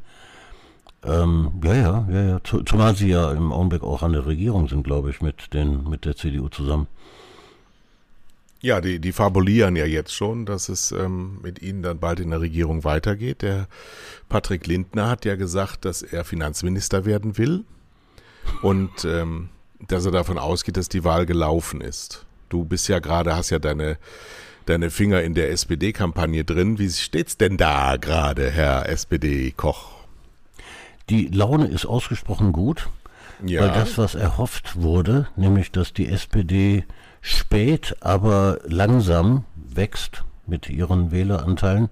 Ähm, 1.05 1.61
ja, 1.65 1.75
ja, 1.75 2.09
ja, 2.11 2.23
ja. 2.23 2.41
Zumal 2.43 2.95
sie 2.97 3.09
ja 3.09 3.33
im 3.33 3.53
Augenblick 3.53 3.83
auch 3.83 4.03
an 4.03 4.13
der 4.13 4.27
Regierung 4.27 4.69
sind, 4.69 4.85
glaube 4.85 5.11
ich, 5.11 5.21
mit, 5.21 5.53
den, 5.53 5.89
mit 5.89 6.05
der 6.05 6.17
CDU 6.17 6.49
zusammen. 6.49 6.87
Ja, 8.61 8.81
die, 8.81 9.01
die 9.01 9.11
fabulieren 9.11 9.75
ja 9.75 9.87
jetzt 9.87 10.15
schon, 10.15 10.47
dass 10.47 10.69
es 10.69 10.93
ähm, 10.93 11.41
mit 11.43 11.61
ihnen 11.61 11.83
dann 11.83 11.99
bald 11.99 12.21
in 12.21 12.31
der 12.31 12.41
Regierung 12.41 12.85
weitergeht. 12.85 13.43
Der 13.43 13.67
Patrick 14.29 14.69
Lindner 14.69 15.09
hat 15.09 15.25
ja 15.25 15.35
gesagt, 15.35 15.85
dass 15.85 16.03
er 16.03 16.25
Finanzminister 16.25 17.05
werden 17.05 17.37
will 17.39 17.65
und 18.63 19.05
ähm, 19.05 19.49
dass 19.89 20.05
er 20.05 20.13
davon 20.13 20.39
ausgeht, 20.39 20.77
dass 20.77 20.89
die 20.89 21.05
Wahl 21.05 21.27
gelaufen 21.27 21.81
ist. 21.81 22.25
Du 22.49 22.65
bist 22.65 22.89
ja 22.89 22.99
gerade, 22.99 23.37
hast 23.37 23.51
ja 23.51 23.59
deine, 23.59 23.99
deine 24.67 24.91
Finger 24.91 25.23
in 25.23 25.35
der 25.35 25.51
SPD-Kampagne 25.51 26.45
drin. 26.45 26.79
Wie 26.79 26.91
steht's 26.91 27.37
denn 27.37 27.57
da 27.57 27.97
gerade, 27.97 28.51
Herr 28.51 28.89
SPD-Koch? 28.89 29.91
Die 31.09 31.29
Laune 31.29 31.67
ist 31.67 31.87
ausgesprochen 31.87 32.53
gut, 32.53 32.89
ja. 33.45 33.63
weil 33.63 33.71
das, 33.71 33.99
was 33.99 34.15
erhofft 34.15 34.81
wurde, 34.81 35.29
nämlich 35.37 35.73
dass 35.73 35.93
die 35.93 36.09
SPD 36.09 36.85
spät, 37.21 37.97
aber 38.01 38.59
langsam 38.65 39.45
wächst 39.55 40.25
mit 40.47 40.69
ihren 40.69 41.11
Wähleranteilen. 41.11 41.89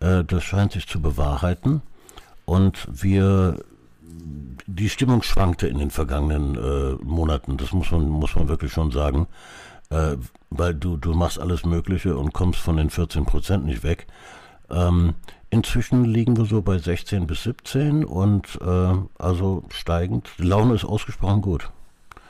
Äh, 0.00 0.24
das 0.24 0.44
scheint 0.44 0.72
sich 0.72 0.86
zu 0.86 1.00
bewahrheiten. 1.00 1.82
Und 2.44 2.86
wir, 2.90 3.58
die 4.66 4.88
Stimmung 4.88 5.22
schwankte 5.22 5.66
in 5.66 5.78
den 5.78 5.90
vergangenen 5.90 6.56
äh, 6.56 7.04
Monaten. 7.04 7.56
Das 7.56 7.72
muss 7.72 7.90
man, 7.90 8.08
muss 8.08 8.34
man 8.34 8.48
wirklich 8.48 8.72
schon 8.72 8.90
sagen. 8.90 9.26
Äh, 9.90 10.16
weil 10.50 10.74
du, 10.74 10.96
du 10.96 11.12
machst 11.14 11.38
alles 11.38 11.64
Mögliche 11.64 12.16
und 12.16 12.32
kommst 12.32 12.60
von 12.60 12.76
den 12.76 12.90
14 12.90 13.24
Prozent 13.26 13.64
nicht 13.66 13.82
weg. 13.82 14.06
Ähm, 14.70 15.14
inzwischen 15.50 16.04
liegen 16.04 16.36
wir 16.36 16.46
so 16.46 16.62
bei 16.62 16.78
16 16.78 17.26
bis 17.26 17.42
17 17.42 18.04
und 18.04 18.58
äh, 18.60 18.94
also 19.18 19.64
steigend. 19.70 20.30
Die 20.38 20.44
Laune 20.44 20.74
ist 20.74 20.84
ausgesprochen 20.84 21.42
gut. 21.42 21.70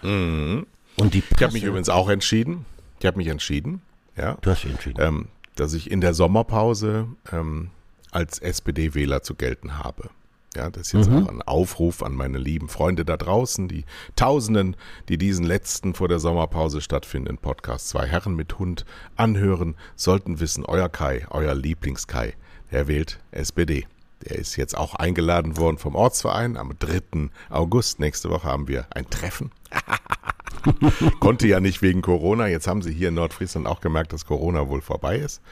Mhm. 0.02 0.66
Und 0.96 1.14
die 1.14 1.20
Presse, 1.20 1.34
ich 1.36 1.42
habe 1.42 1.52
mich 1.52 1.64
übrigens 1.64 1.88
auch 1.88 2.08
entschieden. 2.08 2.66
Ich 3.00 3.06
habe 3.06 3.16
mich 3.18 3.28
entschieden. 3.28 3.82
Ja. 4.16 4.36
Du 4.40 4.50
hast 4.50 4.64
dich 4.64 4.70
entschieden. 4.70 5.00
Ähm, 5.00 5.28
dass 5.56 5.74
ich 5.74 5.90
in 5.90 6.00
der 6.00 6.14
Sommerpause 6.14 7.06
ähm, 7.32 7.70
als 8.10 8.38
SPD-Wähler 8.38 9.22
zu 9.22 9.34
gelten 9.34 9.78
habe. 9.78 10.10
Ja, 10.56 10.70
das 10.70 10.88
ist 10.88 10.92
jetzt 10.92 11.10
mhm. 11.10 11.24
auch 11.24 11.28
ein 11.28 11.42
Aufruf 11.42 12.02
an 12.02 12.14
meine 12.14 12.38
lieben 12.38 12.68
Freunde 12.68 13.04
da 13.04 13.16
draußen, 13.16 13.68
die 13.68 13.84
Tausenden, 14.16 14.76
die 15.08 15.18
diesen 15.18 15.44
letzten 15.44 15.94
vor 15.94 16.08
der 16.08 16.20
Sommerpause 16.20 16.80
stattfindenden 16.80 17.38
Podcast 17.38 17.88
Zwei 17.88 18.06
Herren 18.06 18.36
mit 18.36 18.58
Hund 18.58 18.84
anhören, 19.16 19.74
sollten 19.96 20.40
wissen, 20.40 20.64
euer 20.64 20.88
Kai, 20.88 21.26
euer 21.30 21.54
Lieblingskai, 21.54 22.34
der 22.70 22.86
wählt 22.86 23.18
SPD. 23.32 23.86
Der 24.28 24.38
ist 24.38 24.56
jetzt 24.56 24.76
auch 24.76 24.94
eingeladen 24.94 25.56
worden 25.56 25.76
vom 25.76 25.94
Ortsverein. 25.94 26.56
Am 26.56 26.72
3. 26.78 27.30
August, 27.50 28.00
nächste 28.00 28.30
Woche, 28.30 28.48
haben 28.48 28.68
wir 28.68 28.86
ein 28.90 29.08
Treffen. 29.10 29.50
Konnte 31.20 31.46
ja 31.46 31.60
nicht 31.60 31.82
wegen 31.82 32.00
Corona. 32.00 32.46
Jetzt 32.46 32.66
haben 32.66 32.80
sie 32.80 32.92
hier 32.92 33.08
in 33.08 33.14
Nordfriesland 33.14 33.66
auch 33.66 33.80
gemerkt, 33.80 34.12
dass 34.12 34.24
Corona 34.24 34.68
wohl 34.68 34.80
vorbei 34.80 35.18
ist. 35.18 35.42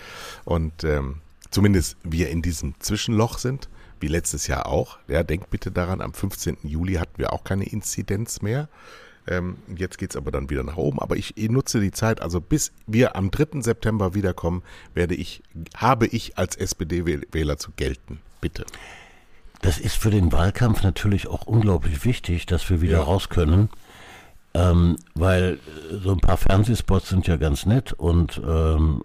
Und 0.45 0.85
ähm, 0.85 1.21
zumindest 1.51 1.97
wir 2.03 2.31
in 2.31 2.41
diesem 2.41 2.75
Zwischenloch 2.81 3.39
sind, 3.39 3.69
wie 4.03 4.09
letztes 4.09 4.47
Jahr 4.47 4.67
auch. 4.67 4.99
Ja, 5.09 5.23
denkt 5.23 5.51
bitte 5.51 5.71
daran, 5.71 6.01
am 6.01 6.13
15. 6.13 6.59
Juli 6.65 6.95
hatten 6.95 7.19
wir 7.19 7.33
auch 7.33 7.45
keine 7.45 7.65
Inzidenz 7.65 8.43
mehr. 8.43 8.69
Ähm, 9.29 9.57
jetzt 9.77 9.99
geht 9.99 10.11
es 10.11 10.17
aber 10.17 10.31
dann 10.33 10.51
wieder 10.51 10.65
nach 10.65 10.77
oben. 10.77 10.99
Aber 10.99 11.17
ich, 11.17 11.35
nutze 11.37 11.81
die 11.81 11.93
Zeit, 11.93 12.21
also 12.21 12.41
bis 12.41 12.73
wir 12.87 13.17
am 13.17 13.31
3. 13.31 13.63
September 13.63 14.15
wiederkommen, 14.15 14.63
werde 14.95 15.15
ich, 15.15 15.43
habe 15.77 16.07
ich 16.07 16.37
als 16.39 16.57
SPD-Wähler 16.57 17.57
zu 17.57 17.71
gelten. 17.77 18.21
Bitte. 18.41 18.67
Das 19.61 19.79
ist 19.79 19.97
für 19.97 20.11
den 20.11 20.33
Wahlkampf 20.33 20.83
natürlich 20.83 21.29
auch 21.29 21.47
unglaublich 21.47 22.05
wichtig, 22.05 22.47
dass 22.47 22.69
wir 22.69 22.81
wieder 22.81 22.99
ja. 22.99 23.03
raus 23.05 23.29
können. 23.29 23.69
Ähm, 24.55 24.97
weil 25.15 25.61
so 26.03 26.11
ein 26.11 26.19
paar 26.19 26.37
Fernsehspots 26.37 27.09
sind 27.09 27.27
ja 27.27 27.37
ganz 27.39 27.65
nett 27.65 27.95
und 27.95 28.39
ähm, 28.47 29.03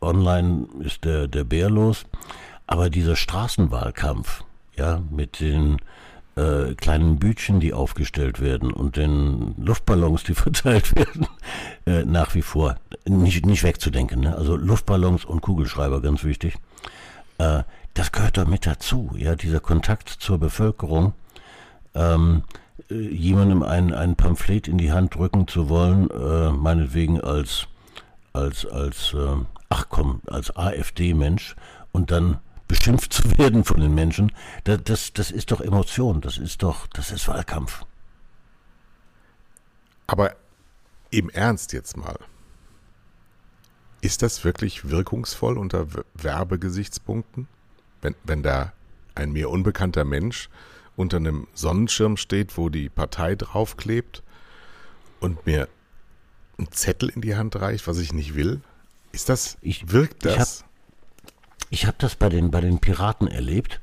online 0.00 0.68
ist 0.84 1.04
der, 1.04 1.26
der 1.26 1.42
Bär 1.42 1.68
los. 1.68 2.04
Aber 2.66 2.90
dieser 2.90 3.16
Straßenwahlkampf, 3.16 4.44
ja, 4.76 5.02
mit 5.10 5.40
den 5.40 5.78
äh, 6.36 6.74
kleinen 6.74 7.18
Bütchen, 7.18 7.60
die 7.60 7.72
aufgestellt 7.72 8.40
werden 8.40 8.72
und 8.72 8.96
den 8.96 9.54
Luftballons, 9.58 10.24
die 10.24 10.34
verteilt 10.34 10.94
werden, 10.96 11.26
äh, 11.86 12.04
nach 12.04 12.34
wie 12.34 12.42
vor 12.42 12.76
nicht, 13.06 13.46
nicht 13.46 13.62
wegzudenken. 13.62 14.20
Ne? 14.20 14.36
Also 14.36 14.56
Luftballons 14.56 15.24
und 15.24 15.42
Kugelschreiber, 15.42 16.00
ganz 16.00 16.24
wichtig. 16.24 16.56
Äh, 17.38 17.62
das 17.94 18.10
gehört 18.10 18.36
doch 18.36 18.46
mit 18.46 18.66
dazu, 18.66 19.12
ja, 19.16 19.36
dieser 19.36 19.60
Kontakt 19.60 20.08
zur 20.08 20.38
Bevölkerung. 20.38 21.12
Ähm, 21.94 22.42
äh, 22.90 22.94
jemandem 22.94 23.62
ein, 23.62 23.92
ein 23.92 24.16
Pamphlet 24.16 24.66
in 24.66 24.78
die 24.78 24.92
Hand 24.92 25.14
drücken 25.14 25.46
zu 25.46 25.68
wollen, 25.68 26.10
äh, 26.10 26.50
meinetwegen 26.50 27.20
als, 27.20 27.68
als, 28.32 28.66
als, 28.66 29.14
äh, 29.14 29.36
ach 29.68 29.86
komm, 29.88 30.20
als 30.26 30.56
AfD-Mensch 30.56 31.54
und 31.92 32.10
dann 32.10 32.38
beschimpft 32.68 33.12
zu 33.12 33.38
werden 33.38 33.64
von 33.64 33.80
den 33.80 33.94
Menschen, 33.94 34.32
das, 34.64 34.80
das, 34.84 35.12
das 35.12 35.30
ist 35.30 35.50
doch 35.50 35.60
Emotion, 35.60 36.20
das 36.20 36.38
ist 36.38 36.62
doch, 36.62 36.86
das 36.88 37.10
ist 37.10 37.28
Wahlkampf. 37.28 37.84
Aber 40.06 40.36
im 41.10 41.30
Ernst 41.30 41.72
jetzt 41.72 41.96
mal. 41.96 42.18
Ist 44.00 44.20
das 44.22 44.44
wirklich 44.44 44.90
wirkungsvoll 44.90 45.56
unter 45.56 45.86
Werbegesichtspunkten? 46.14 47.48
Wenn, 48.02 48.14
wenn 48.24 48.42
da 48.42 48.72
ein 49.14 49.32
mir 49.32 49.48
unbekannter 49.48 50.04
Mensch 50.04 50.50
unter 50.96 51.16
einem 51.16 51.46
Sonnenschirm 51.54 52.16
steht, 52.16 52.56
wo 52.58 52.68
die 52.68 52.88
Partei 52.90 53.34
draufklebt 53.34 54.22
und 55.20 55.46
mir 55.46 55.68
einen 56.58 56.70
Zettel 56.70 57.08
in 57.08 57.20
die 57.22 57.34
Hand 57.34 57.56
reicht, 57.56 57.86
was 57.86 57.98
ich 57.98 58.12
nicht 58.12 58.34
will? 58.34 58.60
Ist 59.12 59.28
das, 59.28 59.56
Ich- 59.62 59.90
wirkt 59.90 60.24
das? 60.24 60.64
Ich 61.70 61.86
habe 61.86 61.96
das 61.98 62.14
bei 62.14 62.28
den, 62.28 62.50
bei 62.50 62.60
den 62.60 62.78
Piraten 62.78 63.26
erlebt, 63.26 63.80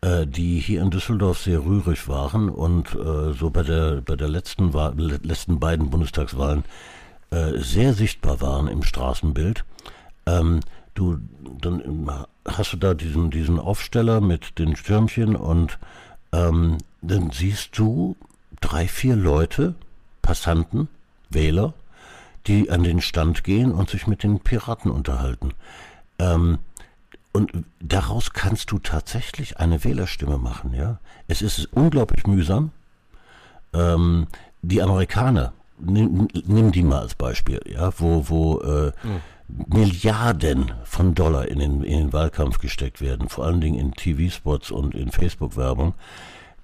äh, 0.00 0.26
die 0.26 0.58
hier 0.58 0.82
in 0.82 0.90
Düsseldorf 0.90 1.40
sehr 1.40 1.64
rührig 1.64 2.08
waren 2.08 2.48
und 2.48 2.94
äh, 2.94 3.32
so 3.32 3.50
bei 3.50 3.62
der, 3.62 4.00
bei 4.00 4.16
der 4.16 4.28
letzten, 4.28 4.72
letzten 4.72 5.58
beiden 5.60 5.90
Bundestagswahlen 5.90 6.64
äh, 7.30 7.58
sehr 7.58 7.94
sichtbar 7.94 8.40
waren 8.40 8.68
im 8.68 8.82
Straßenbild. 8.82 9.64
Ähm, 10.26 10.60
du, 10.94 11.18
dann 11.60 12.24
hast 12.46 12.72
du 12.72 12.76
da 12.76 12.94
diesen, 12.94 13.30
diesen 13.30 13.58
Aufsteller 13.58 14.20
mit 14.20 14.58
den 14.58 14.76
Stürmchen 14.76 15.36
und 15.36 15.78
ähm, 16.32 16.78
dann 17.00 17.30
siehst 17.30 17.78
du 17.78 18.16
drei, 18.60 18.86
vier 18.88 19.16
Leute, 19.16 19.74
Passanten, 20.20 20.88
Wähler, 21.30 21.74
die 22.46 22.70
an 22.70 22.82
den 22.82 23.00
Stand 23.00 23.44
gehen 23.44 23.72
und 23.72 23.90
sich 23.90 24.06
mit 24.06 24.22
den 24.22 24.40
Piraten 24.40 24.90
unterhalten. 24.90 25.54
Ähm, 26.18 26.58
und 27.32 27.50
daraus 27.80 28.32
kannst 28.32 28.70
du 28.70 28.78
tatsächlich 28.78 29.58
eine 29.58 29.84
Wählerstimme 29.84 30.38
machen, 30.38 30.74
ja. 30.74 31.00
Es 31.28 31.40
ist 31.40 31.66
unglaublich 31.72 32.26
mühsam. 32.26 32.72
Ähm, 33.72 34.26
die 34.60 34.82
Amerikaner, 34.82 35.54
nimm, 35.78 36.28
nimm 36.46 36.72
die 36.72 36.82
mal 36.82 37.00
als 37.00 37.14
Beispiel, 37.14 37.60
ja, 37.66 37.90
wo, 37.98 38.28
wo 38.28 38.60
äh, 38.60 38.92
Milliarden 39.48 40.72
von 40.84 41.14
Dollar 41.14 41.48
in 41.48 41.58
den, 41.58 41.82
in 41.82 41.98
den 41.98 42.12
Wahlkampf 42.12 42.58
gesteckt 42.58 43.00
werden, 43.00 43.28
vor 43.28 43.46
allen 43.46 43.60
Dingen 43.60 43.78
in 43.78 43.92
TV-Spots 43.92 44.70
und 44.70 44.94
in 44.94 45.10
Facebook-Werbung. 45.10 45.94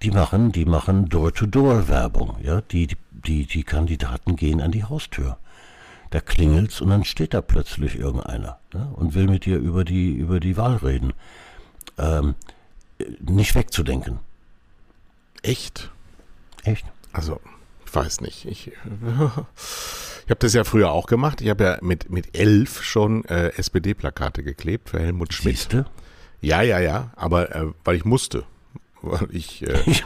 Die 0.02 0.10
machen, 0.10 0.52
die 0.52 0.64
machen 0.64 1.08
Door-to-Door-Werbung, 1.08 2.36
ja. 2.42 2.60
Die, 2.60 2.88
die, 3.10 3.46
die 3.46 3.64
Kandidaten 3.64 4.36
gehen 4.36 4.60
an 4.60 4.70
die 4.70 4.84
Haustür 4.84 5.38
da 6.10 6.20
klingelt's 6.20 6.80
und 6.80 6.90
dann 6.90 7.04
steht 7.04 7.34
da 7.34 7.40
plötzlich 7.40 7.96
irgendeiner 7.98 8.58
ne, 8.72 8.90
und 8.94 9.14
will 9.14 9.28
mit 9.28 9.44
dir 9.44 9.58
über 9.58 9.84
die, 9.84 10.12
über 10.12 10.40
die 10.40 10.56
Wahl 10.56 10.76
reden. 10.76 11.12
Ähm, 11.98 12.34
äh, 12.98 13.04
nicht 13.20 13.54
wegzudenken. 13.54 14.20
Echt? 15.42 15.90
Echt? 16.64 16.86
Also, 17.12 17.40
ich 17.86 17.94
weiß 17.94 18.20
nicht. 18.20 18.44
Ich, 18.46 18.68
ich 20.24 20.30
habe 20.30 20.40
das 20.40 20.54
ja 20.54 20.64
früher 20.64 20.92
auch 20.92 21.06
gemacht. 21.06 21.40
Ich 21.40 21.48
habe 21.48 21.64
ja 21.64 21.78
mit, 21.80 22.10
mit 22.10 22.36
elf 22.36 22.82
schon 22.82 23.24
äh, 23.26 23.48
SPD-Plakate 23.56 24.42
geklebt 24.42 24.90
für 24.90 25.00
Helmut 25.00 25.32
Schmidt. 25.32 25.56
Siehste? 25.56 25.86
Ja, 26.40 26.62
ja, 26.62 26.78
ja, 26.78 27.10
aber 27.16 27.54
äh, 27.54 27.66
weil 27.84 27.96
ich 27.96 28.04
musste. 28.04 28.44
Weil 29.02 29.28
ich, 29.30 29.66
äh, 29.66 29.82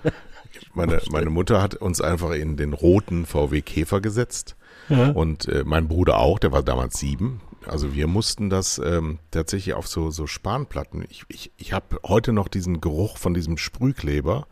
meine, 0.74 1.00
meine 1.10 1.30
Mutter 1.30 1.60
hat 1.60 1.74
uns 1.74 2.00
einfach 2.00 2.30
in 2.30 2.56
den 2.56 2.72
roten 2.72 3.26
VW 3.26 3.62
Käfer 3.62 4.00
gesetzt. 4.00 4.56
Und 4.88 5.48
äh, 5.48 5.62
mein 5.64 5.88
Bruder 5.88 6.18
auch, 6.18 6.38
der 6.38 6.52
war 6.52 6.62
damals 6.62 6.98
sieben. 6.98 7.40
Also 7.66 7.94
wir 7.94 8.06
mussten 8.06 8.50
das 8.50 8.80
ähm, 8.84 9.18
tatsächlich 9.30 9.74
auf 9.74 9.86
so, 9.86 10.10
so 10.10 10.26
Spanplatten. 10.26 11.04
Ich, 11.08 11.24
ich, 11.28 11.52
ich 11.56 11.72
habe 11.72 12.00
heute 12.04 12.32
noch 12.32 12.48
diesen 12.48 12.80
Geruch 12.80 13.18
von 13.18 13.34
diesem 13.34 13.56
Sprühkleber, 13.56 14.46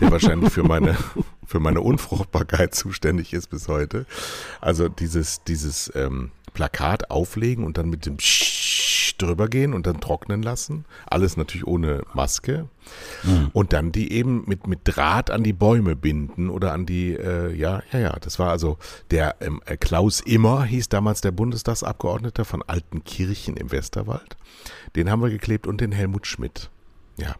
der 0.00 0.10
wahrscheinlich 0.10 0.52
für 0.52 0.62
meine, 0.62 0.96
für 1.46 1.60
meine 1.60 1.80
Unfruchtbarkeit 1.82 2.74
zuständig 2.74 3.32
ist 3.34 3.48
bis 3.48 3.68
heute. 3.68 4.06
Also 4.60 4.88
dieses, 4.88 5.44
dieses 5.44 5.92
ähm, 5.94 6.30
Plakat 6.54 7.10
auflegen 7.10 7.64
und 7.64 7.78
dann 7.78 7.90
mit 7.90 8.06
dem 8.06 8.18
drüber 9.18 9.48
gehen 9.48 9.74
und 9.74 9.86
dann 9.86 10.00
trocknen 10.00 10.42
lassen. 10.42 10.84
Alles 11.06 11.36
natürlich 11.36 11.66
ohne 11.66 12.02
Maske. 12.14 12.68
Und 13.52 13.72
dann 13.72 13.92
die 13.92 14.12
eben 14.12 14.44
mit, 14.46 14.66
mit 14.66 14.80
Draht 14.84 15.30
an 15.30 15.42
die 15.42 15.52
Bäume 15.52 15.94
binden 15.94 16.48
oder 16.48 16.72
an 16.72 16.86
die, 16.86 17.12
äh, 17.12 17.54
ja, 17.54 17.82
ja, 17.92 17.98
ja. 17.98 18.16
Das 18.20 18.38
war 18.38 18.50
also 18.50 18.78
der 19.10 19.36
ähm, 19.40 19.60
äh, 19.66 19.76
Klaus 19.76 20.20
Immer, 20.20 20.64
hieß 20.64 20.88
damals 20.88 21.20
der 21.20 21.32
Bundestagsabgeordneter 21.32 22.44
von 22.44 22.62
Altenkirchen 22.66 23.56
im 23.56 23.70
Westerwald. 23.70 24.36
Den 24.96 25.10
haben 25.10 25.20
wir 25.22 25.30
geklebt 25.30 25.66
und 25.66 25.80
den 25.80 25.92
Helmut 25.92 26.26
Schmidt. 26.26 26.70
Ja. 27.18 27.34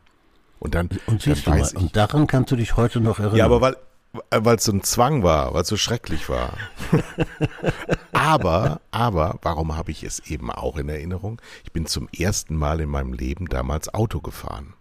Und 0.58 0.74
dann, 0.74 0.90
Und 1.06 1.26
dann 1.26 1.38
mal, 1.46 1.60
weiß 1.60 1.72
ich. 1.72 1.78
und 1.78 1.96
daran 1.96 2.26
kannst 2.26 2.50
du 2.50 2.56
dich 2.56 2.76
heute 2.76 3.00
noch 3.00 3.18
erinnern. 3.20 3.36
Ja, 3.36 3.44
aber 3.44 3.60
weil 3.60 3.76
weil 4.12 4.56
es 4.56 4.64
so 4.64 4.72
ein 4.72 4.82
Zwang 4.82 5.22
war, 5.22 5.54
weil 5.54 5.62
es 5.62 5.68
so 5.68 5.76
schrecklich 5.76 6.28
war. 6.28 6.56
aber, 8.12 8.80
aber, 8.90 9.38
warum 9.42 9.76
habe 9.76 9.90
ich 9.90 10.02
es 10.02 10.20
eben 10.20 10.50
auch 10.50 10.76
in 10.76 10.88
Erinnerung? 10.88 11.40
Ich 11.64 11.72
bin 11.72 11.86
zum 11.86 12.08
ersten 12.16 12.56
Mal 12.56 12.80
in 12.80 12.88
meinem 12.88 13.12
Leben 13.12 13.46
damals 13.46 13.92
Auto 13.92 14.20
gefahren. 14.20 14.74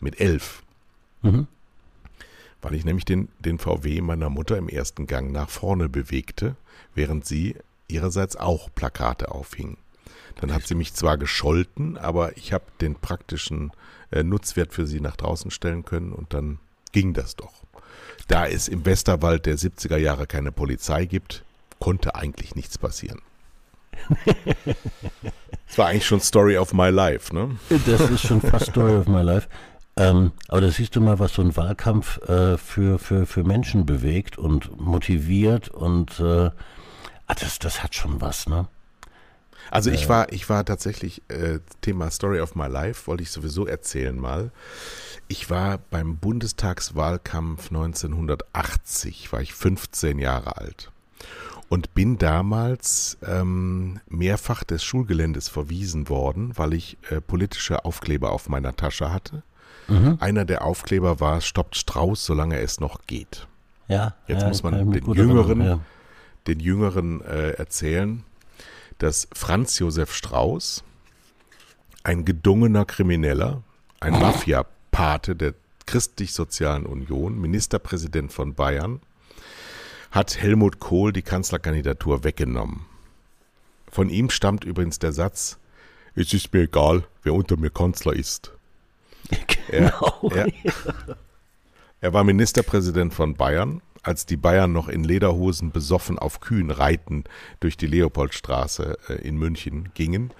Mit 0.00 0.20
elf. 0.20 0.62
Mhm. 1.22 1.46
Weil 2.62 2.74
ich 2.74 2.84
nämlich 2.84 3.04
den, 3.04 3.28
den 3.38 3.58
VW 3.58 4.00
meiner 4.00 4.30
Mutter 4.30 4.56
im 4.58 4.68
ersten 4.68 5.06
Gang 5.06 5.32
nach 5.32 5.50
vorne 5.50 5.88
bewegte, 5.88 6.56
während 6.94 7.26
sie 7.26 7.56
ihrerseits 7.88 8.36
auch 8.36 8.68
Plakate 8.74 9.30
aufhing. 9.30 9.76
Dann 10.40 10.52
hat 10.52 10.66
sie 10.66 10.74
mich 10.74 10.94
zwar 10.94 11.16
gescholten, 11.16 11.96
aber 11.96 12.36
ich 12.36 12.52
habe 12.52 12.64
den 12.80 12.96
praktischen 12.96 13.72
äh, 14.10 14.24
Nutzwert 14.24 14.72
für 14.72 14.86
sie 14.86 15.00
nach 15.00 15.16
draußen 15.16 15.50
stellen 15.50 15.84
können 15.84 16.12
und 16.12 16.34
dann 16.34 16.58
ging 16.92 17.12
das 17.12 17.36
doch. 17.36 17.63
Da 18.28 18.46
es 18.46 18.68
im 18.68 18.84
Westerwald 18.86 19.46
der 19.46 19.58
70er 19.58 19.96
Jahre 19.96 20.26
keine 20.26 20.52
Polizei 20.52 21.04
gibt, 21.04 21.44
konnte 21.78 22.14
eigentlich 22.14 22.54
nichts 22.54 22.78
passieren. 22.78 23.20
Das 25.66 25.78
war 25.78 25.88
eigentlich 25.88 26.06
schon 26.06 26.20
Story 26.20 26.56
of 26.56 26.72
my 26.72 26.90
life, 26.90 27.34
ne? 27.34 27.56
Das 27.86 28.02
ist 28.02 28.20
schon 28.20 28.40
fast 28.40 28.66
Story 28.66 28.94
of 28.94 29.08
my 29.08 29.22
life. 29.22 29.48
Ähm, 29.96 30.30
aber 30.46 30.60
da 30.60 30.70
siehst 30.70 30.94
du 30.94 31.00
mal, 31.00 31.18
was 31.18 31.34
so 31.34 31.42
ein 31.42 31.56
Wahlkampf 31.56 32.18
äh, 32.28 32.56
für, 32.58 32.98
für, 32.98 33.26
für 33.26 33.42
Menschen 33.42 33.86
bewegt 33.86 34.38
und 34.38 34.78
motiviert 34.80 35.70
und 35.70 36.20
äh, 36.20 36.50
ah, 36.50 37.34
das, 37.40 37.58
das 37.58 37.82
hat 37.82 37.94
schon 37.94 38.20
was, 38.20 38.48
ne? 38.48 38.68
Also 39.70 39.90
ich 39.90 40.08
war, 40.08 40.32
ich 40.32 40.48
war 40.48 40.64
tatsächlich, 40.64 41.22
äh, 41.28 41.58
Thema 41.80 42.10
Story 42.10 42.40
of 42.40 42.54
my 42.54 42.66
life, 42.66 43.06
wollte 43.06 43.22
ich 43.22 43.30
sowieso 43.30 43.66
erzählen 43.66 44.18
mal. 44.18 44.50
Ich 45.28 45.50
war 45.50 45.78
beim 45.90 46.16
Bundestagswahlkampf 46.16 47.70
1980, 47.70 49.32
war 49.32 49.40
ich 49.40 49.54
15 49.54 50.18
Jahre 50.18 50.56
alt 50.58 50.90
und 51.68 51.94
bin 51.94 52.18
damals 52.18 53.16
ähm, 53.26 54.00
mehrfach 54.08 54.64
des 54.64 54.84
Schulgeländes 54.84 55.48
verwiesen 55.48 56.08
worden, 56.08 56.52
weil 56.56 56.74
ich 56.74 56.98
äh, 57.10 57.20
politische 57.20 57.84
Aufkleber 57.84 58.32
auf 58.32 58.48
meiner 58.48 58.76
Tasche 58.76 59.12
hatte. 59.12 59.42
Einer 60.18 60.46
der 60.46 60.64
Aufkleber 60.64 61.20
war 61.20 61.42
Stoppt 61.42 61.76
Strauß, 61.76 62.24
solange 62.24 62.58
es 62.58 62.80
noch 62.80 63.02
geht. 63.06 63.46
Ja. 63.86 64.14
Jetzt 64.26 64.40
ja, 64.40 64.48
muss 64.48 64.62
man 64.62 64.90
den 64.92 65.04
Jüngeren- 65.04 65.60
erinnern, 65.60 65.80
den 66.46 66.58
Jüngeren 66.60 67.20
äh, 67.20 67.50
erzählen, 67.50 68.24
dass 69.04 69.28
Franz 69.34 69.78
Josef 69.80 70.14
Strauß, 70.14 70.82
ein 72.04 72.24
gedungener 72.24 72.86
Krimineller, 72.86 73.62
ein 74.00 74.14
Mafia-Pate 74.14 75.36
der 75.36 75.52
Christlich-Sozialen 75.84 76.86
Union, 76.86 77.38
Ministerpräsident 77.38 78.32
von 78.32 78.54
Bayern, 78.54 79.00
hat 80.10 80.40
Helmut 80.40 80.80
Kohl 80.80 81.12
die 81.12 81.20
Kanzlerkandidatur 81.20 82.24
weggenommen. 82.24 82.86
Von 83.90 84.08
ihm 84.08 84.30
stammt 84.30 84.64
übrigens 84.64 85.00
der 85.00 85.12
Satz, 85.12 85.58
es 86.14 86.32
ist 86.32 86.54
mir 86.54 86.62
egal, 86.62 87.04
wer 87.24 87.34
unter 87.34 87.58
mir 87.58 87.68
Kanzler 87.70 88.14
ist. 88.14 88.52
Genau. 89.68 90.30
er, 90.30 90.46
er 90.46 91.16
war 92.12 92.24
Ministerpräsident 92.24 93.14
von 93.14 93.34
Bayern, 93.34 93.80
als 94.02 94.26
die 94.26 94.36
Bayern 94.36 94.72
noch 94.72 94.88
in 94.88 95.04
Lederhosen 95.04 95.70
besoffen 95.70 96.18
auf 96.18 96.40
Kühen 96.40 96.70
reiten 96.70 97.24
durch 97.60 97.76
die 97.76 97.86
Leopoldstraße 97.86 98.98
äh, 99.08 99.14
in 99.26 99.36
München 99.36 99.90
gingen 99.94 100.32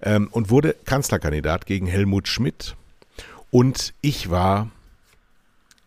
ähm, 0.00 0.28
und 0.30 0.50
wurde 0.50 0.74
Kanzlerkandidat 0.84 1.66
gegen 1.66 1.86
Helmut 1.86 2.28
Schmidt. 2.28 2.76
Und 3.50 3.94
ich 4.00 4.30
war 4.30 4.70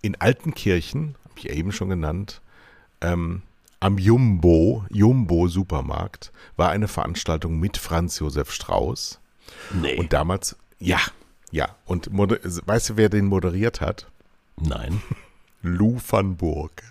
in 0.02 0.16
Altenkirchen, 0.16 1.16
habe 1.24 1.34
ich 1.38 1.44
ja 1.46 1.54
eben 1.54 1.72
schon 1.72 1.90
genannt, 1.90 2.42
ähm, 3.02 3.42
am 3.80 3.98
Jumbo, 3.98 4.86
Jumbo 4.90 5.48
Supermarkt, 5.48 6.32
war 6.56 6.70
eine 6.70 6.88
Veranstaltung 6.88 7.60
mit 7.60 7.78
Franz 7.78 8.20
Josef 8.20 8.52
Strauß. 8.52 9.20
Nee. 9.74 9.98
Und 9.98 10.14
damals, 10.14 10.56
ja, 10.80 11.00
ja. 11.52 11.76
Und 11.86 12.10
weißt 12.12 12.90
du, 12.90 12.98
wer 12.98 13.10
den 13.10 13.26
moderiert 13.26 13.82
hat? 13.82 14.08
Nein. 14.62 15.02
Lou 15.62 15.98
van 16.08 16.36
Burg. 16.38 16.84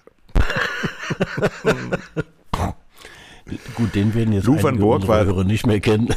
Gut, 3.74 3.94
den 3.94 4.14
werden 4.14 4.32
jetzt 4.32 4.44
Lou 4.46 4.60
van 4.62 4.78
Burg 4.78 5.06
war- 5.06 5.24
Hörer 5.24 5.44
nicht 5.44 5.66
mehr 5.66 5.80
kennen. 5.80 6.08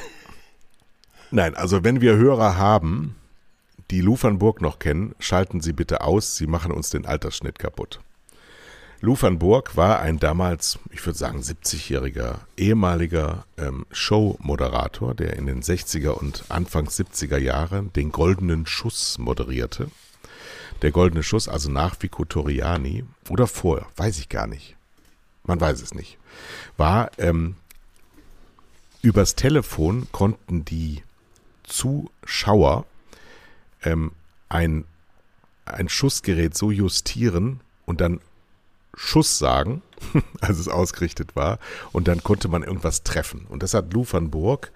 Nein, 1.31 1.55
also 1.55 1.83
wenn 1.83 2.01
wir 2.01 2.15
Hörer 2.17 2.57
haben, 2.57 3.15
die 3.91 4.01
Lou 4.01 4.17
van 4.19 4.39
Burg 4.39 4.61
noch 4.61 4.79
kennen, 4.79 5.13
schalten 5.19 5.61
Sie 5.61 5.73
bitte 5.73 6.01
aus. 6.01 6.35
Sie 6.35 6.47
machen 6.47 6.71
uns 6.71 6.89
den 6.89 7.05
Altersschnitt 7.05 7.59
kaputt. 7.59 7.99
Lou 9.01 9.15
van 9.19 9.39
Burg 9.39 9.77
war 9.77 9.99
ein 10.01 10.19
damals, 10.19 10.77
ich 10.91 11.05
würde 11.05 11.17
sagen, 11.17 11.39
70-jähriger 11.39 12.39
ehemaliger 12.57 13.45
ähm, 13.57 13.85
Show-Moderator, 13.91 15.13
der 15.15 15.37
in 15.37 15.45
den 15.45 15.61
60er 15.61 16.09
und 16.09 16.43
Anfang 16.49 16.87
70er 16.87 17.37
Jahren 17.37 17.93
den 17.93 18.11
Goldenen 18.11 18.65
Schuss 18.65 19.17
moderierte. 19.17 19.89
Der 20.81 20.91
Goldene 20.91 21.23
Schuss, 21.23 21.47
also 21.47 21.69
nach 21.69 21.95
Vico 21.99 22.25
Toriani 22.25 23.03
oder 23.29 23.47
vorher, 23.47 23.87
weiß 23.97 24.19
ich 24.19 24.29
gar 24.29 24.47
nicht. 24.47 24.75
Man 25.43 25.59
weiß 25.59 25.81
es 25.81 25.93
nicht. 25.93 26.17
War 26.77 27.11
ähm, 27.17 27.55
übers 29.01 29.35
Telefon 29.35 30.07
konnten 30.11 30.65
die 30.65 31.03
Zuschauer 31.63 32.85
ähm, 33.83 34.11
ein, 34.47 34.85
ein 35.65 35.89
Schussgerät 35.89 36.55
so 36.55 36.71
justieren 36.71 37.61
und 37.85 38.01
dann 38.01 38.21
Schuss 38.95 39.37
sagen, 39.37 39.81
als 40.41 40.59
es 40.59 40.67
ausgerichtet 40.67 41.35
war, 41.35 41.59
und 41.91 42.07
dann 42.07 42.23
konnte 42.23 42.47
man 42.47 42.63
irgendwas 42.63 43.03
treffen. 43.03 43.45
Und 43.47 43.63
das 43.63 43.73
hat 43.73 43.93
Lou 43.93 44.05
van 44.09 44.29
Burg, 44.29 44.71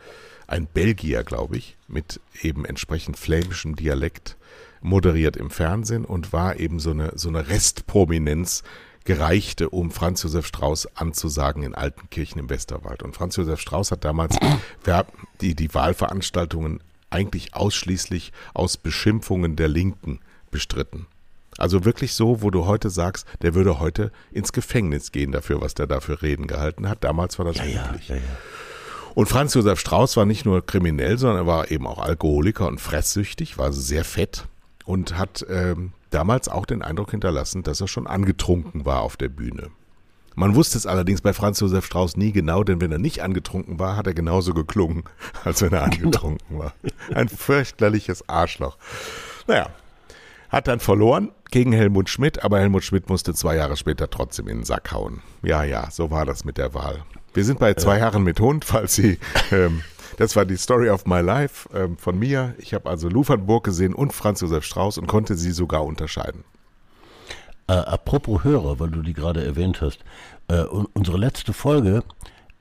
ein 0.47 0.67
Belgier, 0.67 1.23
glaube 1.23 1.57
ich, 1.57 1.77
mit 1.87 2.19
eben 2.41 2.65
entsprechend 2.65 3.17
flämischem 3.17 3.75
Dialekt 3.75 4.37
moderiert 4.83 5.37
im 5.37 5.49
Fernsehen 5.49 6.05
und 6.05 6.33
war 6.33 6.59
eben 6.59 6.79
so 6.79 6.91
eine, 6.91 7.11
so 7.15 7.29
eine 7.29 7.47
Restprominenz, 7.47 8.63
gereichte, 9.05 9.69
um 9.69 9.91
Franz 9.91 10.23
Josef 10.23 10.45
Strauß 10.45 10.95
anzusagen 10.95 11.63
in 11.63 11.75
Altenkirchen 11.75 12.39
im 12.39 12.49
Westerwald. 12.49 13.03
Und 13.03 13.15
Franz 13.15 13.35
Josef 13.35 13.59
Strauß 13.59 13.91
hat 13.91 14.05
damals 14.05 14.37
die, 15.41 15.55
die 15.55 15.73
Wahlveranstaltungen 15.73 16.79
eigentlich 17.09 17.53
ausschließlich 17.53 18.31
aus 18.53 18.77
Beschimpfungen 18.77 19.55
der 19.55 19.67
Linken 19.67 20.19
bestritten. 20.51 21.07
Also 21.57 21.85
wirklich 21.85 22.13
so, 22.13 22.41
wo 22.41 22.49
du 22.49 22.65
heute 22.65 22.89
sagst, 22.89 23.27
der 23.41 23.53
würde 23.53 23.79
heute 23.79 24.11
ins 24.31 24.53
Gefängnis 24.53 25.11
gehen 25.11 25.31
dafür, 25.31 25.61
was 25.61 25.75
der 25.75 25.85
da 25.85 25.99
für 25.99 26.21
Reden 26.21 26.47
gehalten 26.47 26.89
hat. 26.89 27.03
Damals 27.03 27.37
war 27.37 27.45
das 27.45 27.57
ja, 27.57 27.63
üblich. 27.63 28.07
Ja, 28.07 28.15
ja, 28.15 28.21
und 29.13 29.27
Franz 29.27 29.53
Josef 29.53 29.79
Strauß 29.79 30.17
war 30.17 30.25
nicht 30.25 30.45
nur 30.45 30.65
kriminell, 30.65 31.19
sondern 31.19 31.43
er 31.43 31.47
war 31.47 31.69
eben 31.69 31.85
auch 31.85 31.99
Alkoholiker 31.99 32.67
und 32.67 32.81
fresssüchtig, 32.81 33.59
war 33.59 33.71
sehr 33.71 34.03
fett 34.03 34.47
und 34.85 35.17
hat 35.17 35.45
ähm, 35.49 35.93
damals 36.09 36.49
auch 36.49 36.65
den 36.65 36.81
Eindruck 36.81 37.11
hinterlassen, 37.11 37.63
dass 37.63 37.81
er 37.81 37.87
schon 37.87 38.07
angetrunken 38.07 38.85
war 38.85 39.01
auf 39.01 39.17
der 39.17 39.29
Bühne. 39.29 39.69
Man 40.35 40.55
wusste 40.55 40.77
es 40.77 40.87
allerdings 40.87 41.21
bei 41.21 41.31
Franz 41.31 41.59
Josef 41.59 41.85
Strauß 41.85 42.17
nie 42.17 42.31
genau, 42.31 42.63
denn 42.63 42.81
wenn 42.81 42.91
er 42.91 42.97
nicht 42.97 43.21
angetrunken 43.21 43.77
war, 43.79 43.95
hat 43.95 44.07
er 44.07 44.13
genauso 44.13 44.53
geklungen, 44.53 45.03
als 45.43 45.61
wenn 45.61 45.73
er 45.73 45.83
angetrunken 45.83 46.57
war. 46.57 46.73
Ein 47.13 47.29
fürchterliches 47.29 48.27
Arschloch. 48.27 48.77
Naja, 49.47 49.69
hat 50.49 50.67
dann 50.67 50.79
verloren 50.79 51.31
gegen 51.51 51.71
Helmut 51.71 52.09
Schmidt, 52.09 52.43
aber 52.43 52.59
Helmut 52.59 52.83
Schmidt 52.83 53.09
musste 53.09 53.33
zwei 53.33 53.55
Jahre 53.55 53.77
später 53.77 54.09
trotzdem 54.09 54.47
in 54.47 54.59
den 54.59 54.65
Sack 54.65 54.91
hauen. 54.91 55.21
Ja, 55.43 55.63
ja, 55.63 55.89
so 55.91 56.09
war 56.09 56.25
das 56.25 56.45
mit 56.45 56.57
der 56.57 56.73
Wahl. 56.73 57.03
Wir 57.33 57.43
sind 57.43 57.59
bei 57.59 57.73
zwei 57.73 57.97
Herren 57.99 58.23
mit 58.23 58.39
Hund, 58.39 58.65
falls 58.65 58.95
Sie. 58.95 59.19
Ähm, 59.51 59.81
das 60.17 60.35
war 60.35 60.45
die 60.45 60.57
Story 60.57 60.89
of 60.89 61.05
my 61.05 61.21
life 61.21 61.67
ähm, 61.73 61.97
von 61.97 62.17
mir. 62.17 62.55
Ich 62.57 62.73
habe 62.73 62.89
also 62.89 63.09
Burg 63.09 63.63
gesehen 63.63 63.93
und 63.93 64.13
Franz 64.13 64.41
Josef 64.41 64.63
Strauß 64.63 64.97
und 64.97 65.07
konnte 65.07 65.35
sie 65.35 65.51
sogar 65.51 65.83
unterscheiden. 65.85 66.43
Äh, 67.67 67.73
apropos 67.73 68.43
Hörer, 68.43 68.79
weil 68.79 68.89
du 68.89 69.01
die 69.01 69.13
gerade 69.13 69.43
erwähnt 69.43 69.81
hast. 69.81 69.99
Äh, 70.47 70.61
unsere 70.63 71.17
letzte 71.17 71.53
Folge 71.53 72.03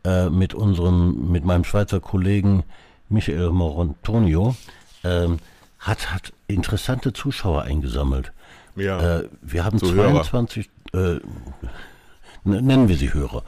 äh, 0.04 0.28
mit 0.28 0.54
unserem, 0.54 1.30
mit 1.30 1.44
meinem 1.44 1.64
Schweizer 1.64 2.00
Kollegen 2.00 2.64
Michael 3.08 3.50
Morontonio 3.50 4.56
ähm, 5.04 5.38
hat, 5.78 6.12
hat 6.12 6.32
interessante 6.46 7.12
Zuschauer 7.12 7.62
eingesammelt. 7.62 8.32
Ja, 8.76 9.18
äh, 9.18 9.28
wir 9.42 9.64
haben 9.64 9.78
22, 9.78 10.70
äh, 10.94 11.16
nennen 12.44 12.88
wir 12.88 12.96
sie 12.96 13.12
Hörer, 13.12 13.42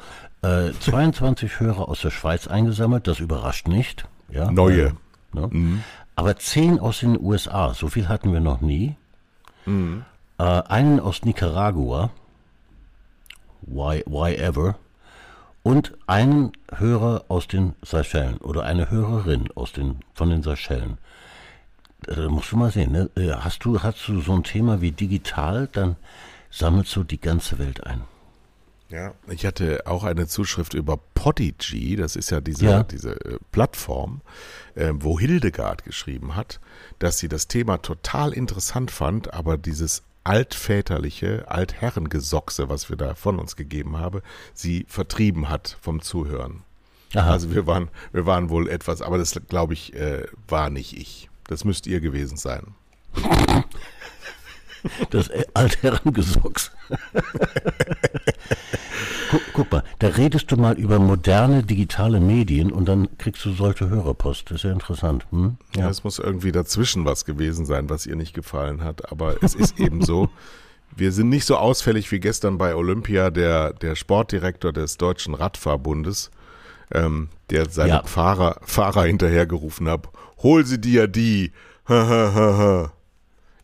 22 0.44 1.52
äh, 1.52 1.60
Hörer 1.60 1.88
aus 1.88 2.00
der 2.00 2.10
Schweiz 2.10 2.46
eingesammelt, 2.46 3.06
das 3.06 3.20
überrascht 3.20 3.68
nicht. 3.68 4.06
Ja, 4.28 4.50
Neue. 4.50 4.96
Ne? 5.32 5.48
Mhm. 5.50 5.84
Aber 6.16 6.36
10 6.36 6.78
aus 6.78 7.00
den 7.00 7.20
USA, 7.20 7.74
so 7.74 7.88
viel 7.88 8.08
hatten 8.08 8.32
wir 8.32 8.40
noch 8.40 8.60
nie. 8.60 8.96
Mhm. 9.66 10.04
Äh, 10.38 10.42
einen 10.44 11.00
aus 11.00 11.24
Nicaragua, 11.24 12.10
why, 13.62 14.02
why 14.06 14.34
ever, 14.34 14.76
und 15.62 15.94
einen 16.06 16.52
Hörer 16.72 17.24
aus 17.28 17.48
den 17.48 17.74
Seychellen 17.82 18.36
oder 18.38 18.64
eine 18.64 18.90
Hörerin 18.90 19.48
aus 19.54 19.72
den, 19.72 20.00
von 20.14 20.30
den 20.30 20.42
Seychellen. 20.42 20.98
Äh, 22.06 22.16
da 22.16 22.28
musst 22.28 22.52
du 22.52 22.56
mal 22.56 22.70
sehen, 22.70 22.92
ne? 22.92 23.10
Äh, 23.16 23.32
hast, 23.32 23.64
du, 23.64 23.82
hast 23.82 24.06
du 24.06 24.20
so 24.20 24.34
ein 24.34 24.44
Thema 24.44 24.80
wie 24.80 24.92
digital, 24.92 25.68
dann 25.72 25.96
sammelst 26.50 26.94
du 26.94 27.02
die 27.02 27.20
ganze 27.20 27.58
Welt 27.58 27.86
ein. 27.86 28.02
Ja, 28.94 29.12
ich 29.28 29.44
hatte 29.44 29.86
auch 29.86 30.04
eine 30.04 30.28
Zuschrift 30.28 30.72
über 30.72 30.96
Podigy, 31.14 31.96
das 31.96 32.14
ist 32.14 32.30
ja 32.30 32.40
diese, 32.40 32.64
ja. 32.64 32.82
diese 32.84 33.20
äh, 33.24 33.38
Plattform, 33.50 34.20
äh, 34.76 34.92
wo 34.94 35.18
Hildegard 35.18 35.82
geschrieben 35.82 36.36
hat, 36.36 36.60
dass 37.00 37.18
sie 37.18 37.26
das 37.26 37.48
Thema 37.48 37.78
total 37.78 38.32
interessant 38.32 38.92
fand, 38.92 39.34
aber 39.34 39.56
dieses 39.58 40.04
altväterliche, 40.22 41.44
altherrengesochse, 41.48 42.68
was 42.68 42.88
wir 42.88 42.96
da 42.96 43.16
von 43.16 43.40
uns 43.40 43.56
gegeben 43.56 43.98
haben, 43.98 44.22
sie 44.52 44.86
vertrieben 44.88 45.48
hat 45.48 45.76
vom 45.80 46.00
Zuhören. 46.00 46.62
Aha. 47.16 47.32
Also 47.32 47.52
wir 47.52 47.66
waren, 47.66 47.88
wir 48.12 48.26
waren 48.26 48.48
wohl 48.48 48.68
etwas, 48.68 49.02
aber 49.02 49.18
das 49.18 49.34
glaube 49.48 49.72
ich, 49.72 49.94
äh, 49.94 50.24
war 50.46 50.70
nicht 50.70 50.96
ich. 50.96 51.28
Das 51.48 51.64
müsst 51.64 51.88
ihr 51.88 52.00
gewesen 52.00 52.36
sein. 52.36 52.76
Das 55.10 55.30
Altherrengesocks. 55.54 56.70
guck, 59.34 59.52
guck, 59.52 59.72
mal, 59.72 59.84
da 59.98 60.08
redest 60.08 60.50
du 60.52 60.56
mal 60.56 60.78
über 60.78 60.98
moderne 60.98 61.62
digitale 61.62 62.20
Medien 62.20 62.70
und 62.70 62.86
dann 62.86 63.08
kriegst 63.18 63.44
du 63.44 63.52
solche 63.52 63.88
Hörerpost. 63.88 64.50
Das 64.50 64.58
ist 64.58 64.62
ja 64.64 64.72
interessant. 64.72 65.26
Hm? 65.30 65.56
Ja. 65.76 65.88
es 65.88 66.04
muss 66.04 66.18
irgendwie 66.18 66.52
dazwischen 66.52 67.04
was 67.04 67.24
gewesen 67.24 67.66
sein, 67.66 67.90
was 67.90 68.06
ihr 68.06 68.16
nicht 68.16 68.34
gefallen 68.34 68.84
hat. 68.84 69.10
Aber 69.10 69.42
es 69.42 69.54
ist 69.54 69.78
eben 69.80 70.02
so. 70.02 70.28
Wir 70.96 71.10
sind 71.10 71.28
nicht 71.28 71.44
so 71.44 71.56
ausfällig 71.56 72.10
wie 72.12 72.20
gestern 72.20 72.56
bei 72.56 72.76
Olympia 72.76 73.30
der, 73.30 73.72
der 73.72 73.96
Sportdirektor 73.96 74.72
des 74.72 74.96
Deutschen 74.96 75.34
Radfahrbundes, 75.34 76.30
ähm, 76.92 77.30
der 77.50 77.68
seine 77.68 77.88
ja. 77.88 78.02
Fahrer, 78.04 78.60
Fahrer 78.62 79.04
hinterhergerufen 79.04 79.88
hat, 79.88 80.08
hol 80.42 80.64
sie 80.64 80.80
dir 80.80 81.08
die. 81.08 81.52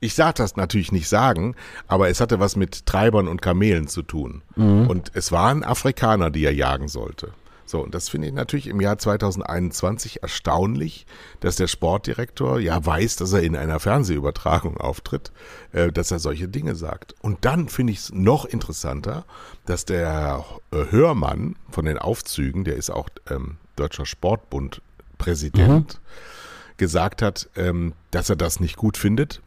Ich 0.00 0.14
sag 0.14 0.36
das 0.36 0.56
natürlich 0.56 0.92
nicht 0.92 1.08
sagen, 1.08 1.54
aber 1.86 2.08
es 2.08 2.20
hatte 2.20 2.40
was 2.40 2.56
mit 2.56 2.86
Treibern 2.86 3.28
und 3.28 3.42
Kamelen 3.42 3.86
zu 3.86 4.02
tun. 4.02 4.42
Mhm. 4.56 4.88
Und 4.88 5.12
es 5.14 5.30
waren 5.30 5.62
Afrikaner, 5.62 6.30
die 6.30 6.44
er 6.44 6.54
jagen 6.54 6.88
sollte. 6.88 7.32
So, 7.66 7.84
und 7.84 7.94
das 7.94 8.08
finde 8.08 8.26
ich 8.26 8.32
natürlich 8.32 8.66
im 8.66 8.80
Jahr 8.80 8.98
2021 8.98 10.22
erstaunlich, 10.22 11.06
dass 11.38 11.54
der 11.54 11.68
Sportdirektor 11.68 12.58
ja 12.58 12.84
weiß, 12.84 13.14
dass 13.16 13.32
er 13.32 13.42
in 13.42 13.54
einer 13.54 13.78
Fernsehübertragung 13.78 14.78
auftritt, 14.78 15.30
äh, 15.70 15.92
dass 15.92 16.10
er 16.10 16.18
solche 16.18 16.48
Dinge 16.48 16.74
sagt. 16.74 17.14
Und 17.20 17.44
dann 17.44 17.68
finde 17.68 17.92
ich 17.92 18.00
es 18.00 18.12
noch 18.12 18.44
interessanter, 18.44 19.24
dass 19.66 19.84
der 19.84 20.44
äh, 20.72 20.86
Hörmann 20.90 21.54
von 21.70 21.84
den 21.84 21.98
Aufzügen, 21.98 22.64
der 22.64 22.74
ist 22.74 22.90
auch 22.90 23.08
ähm, 23.28 23.58
Deutscher 23.76 24.04
Sportbund 24.04 24.82
Präsident, 25.18 26.00
mhm. 26.00 26.76
gesagt 26.76 27.22
hat, 27.22 27.50
ähm, 27.54 27.92
dass 28.10 28.30
er 28.30 28.36
das 28.36 28.58
nicht 28.58 28.78
gut 28.78 28.96
findet, 28.96 29.42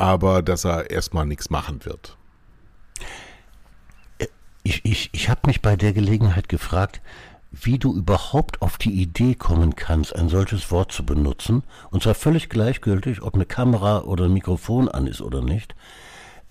aber 0.00 0.42
dass 0.42 0.64
er 0.64 0.90
erstmal 0.90 1.26
nichts 1.26 1.50
machen 1.50 1.84
wird. 1.84 2.16
Ich, 4.62 4.84
ich, 4.84 5.10
ich 5.12 5.28
habe 5.28 5.42
mich 5.46 5.60
bei 5.60 5.76
der 5.76 5.92
Gelegenheit 5.92 6.48
gefragt, 6.48 7.02
wie 7.50 7.78
du 7.78 7.94
überhaupt 7.94 8.62
auf 8.62 8.78
die 8.78 9.02
Idee 9.02 9.34
kommen 9.34 9.76
kannst, 9.76 10.14
ein 10.14 10.28
solches 10.28 10.70
Wort 10.70 10.92
zu 10.92 11.04
benutzen, 11.04 11.64
und 11.90 12.02
zwar 12.02 12.14
völlig 12.14 12.48
gleichgültig, 12.48 13.22
ob 13.22 13.34
eine 13.34 13.44
Kamera 13.44 14.02
oder 14.02 14.24
ein 14.24 14.32
Mikrofon 14.32 14.88
an 14.88 15.06
ist 15.06 15.20
oder 15.20 15.42
nicht. 15.42 15.74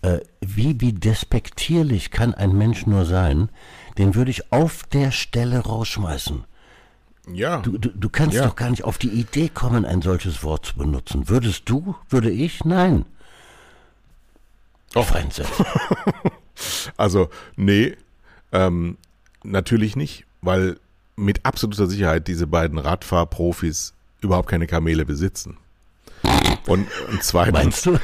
Äh, 0.01 0.19
wie, 0.41 0.79
wie 0.79 0.93
despektierlich 0.93 2.11
kann 2.11 2.33
ein 2.33 2.55
Mensch 2.55 2.85
nur 2.85 3.05
sein, 3.05 3.49
den 3.97 4.13
würde 4.15 4.31
ich 4.31 4.51
auf 4.51 4.83
der 4.83 5.11
Stelle 5.11 5.59
rausschmeißen. 5.59 6.43
Ja. 7.31 7.61
Du, 7.61 7.77
du, 7.77 7.89
du 7.89 8.09
kannst 8.09 8.35
ja. 8.35 8.45
doch 8.45 8.55
gar 8.55 8.69
nicht 8.69 8.83
auf 8.83 8.97
die 8.97 9.09
Idee 9.09 9.49
kommen, 9.49 9.85
ein 9.85 10.01
solches 10.01 10.43
Wort 10.43 10.65
zu 10.65 10.75
benutzen. 10.75 11.29
Würdest 11.29 11.63
du? 11.67 11.95
Würde 12.09 12.29
ich? 12.29 12.63
Nein. 12.65 13.05
Oh. 14.95 15.05
also, 16.97 17.29
nee, 17.55 17.95
ähm, 18.51 18.97
natürlich 19.43 19.95
nicht, 19.95 20.25
weil 20.41 20.77
mit 21.15 21.45
absoluter 21.45 21.87
Sicherheit 21.87 22.27
diese 22.27 22.47
beiden 22.47 22.77
Radfahrprofis 22.77 23.93
überhaupt 24.21 24.49
keine 24.49 24.67
Kamele 24.67 25.05
besitzen. 25.05 25.57
Und, 26.69 26.87
und 27.09 27.23
zweitens. 27.23 27.53
Meinst 27.53 27.85
du? 27.85 27.99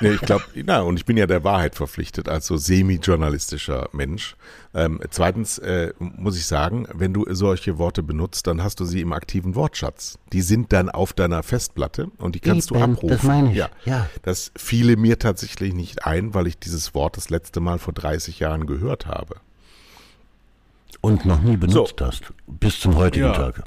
Nee, 0.00 0.10
ich 0.12 0.20
glaube, 0.20 0.44
na, 0.54 0.82
und 0.82 0.96
ich 0.96 1.04
bin 1.04 1.16
ja 1.16 1.26
der 1.26 1.42
Wahrheit 1.42 1.74
verpflichtet 1.74 2.28
als 2.28 2.46
so 2.46 2.56
semi-journalistischer 2.56 3.88
Mensch. 3.92 4.36
Ähm, 4.72 5.00
zweitens 5.10 5.58
äh, 5.58 5.92
muss 5.98 6.36
ich 6.36 6.46
sagen, 6.46 6.86
wenn 6.94 7.12
du 7.12 7.24
solche 7.34 7.78
Worte 7.78 8.04
benutzt, 8.04 8.46
dann 8.46 8.62
hast 8.62 8.78
du 8.78 8.84
sie 8.84 9.00
im 9.00 9.12
aktiven 9.12 9.56
Wortschatz. 9.56 10.16
Die 10.32 10.42
sind 10.42 10.72
dann 10.72 10.88
auf 10.88 11.14
deiner 11.14 11.42
Festplatte 11.42 12.12
und 12.18 12.36
die 12.36 12.40
kannst 12.40 12.70
Eben, 12.70 12.78
du 12.78 12.84
abrufen. 12.84 13.08
das 13.08 13.22
meine 13.24 13.50
ich, 13.50 13.56
Ja. 13.56 13.70
ja. 13.86 14.08
Das 14.22 14.52
fiele 14.56 14.96
mir 14.96 15.18
tatsächlich 15.18 15.74
nicht 15.74 16.04
ein, 16.06 16.32
weil 16.32 16.46
ich 16.46 16.58
dieses 16.58 16.94
Wort 16.94 17.16
das 17.16 17.28
letzte 17.30 17.58
Mal 17.58 17.78
vor 17.80 17.92
30 17.92 18.38
Jahren 18.38 18.66
gehört 18.66 19.06
habe. 19.06 19.36
Und 21.00 21.24
noch 21.24 21.40
nie 21.42 21.56
benutzt 21.56 22.00
hast. 22.00 22.32
Bis 22.46 22.78
zum 22.80 22.94
heutigen 22.96 23.26
Ja. 23.26 23.32
Tag. 23.32 23.62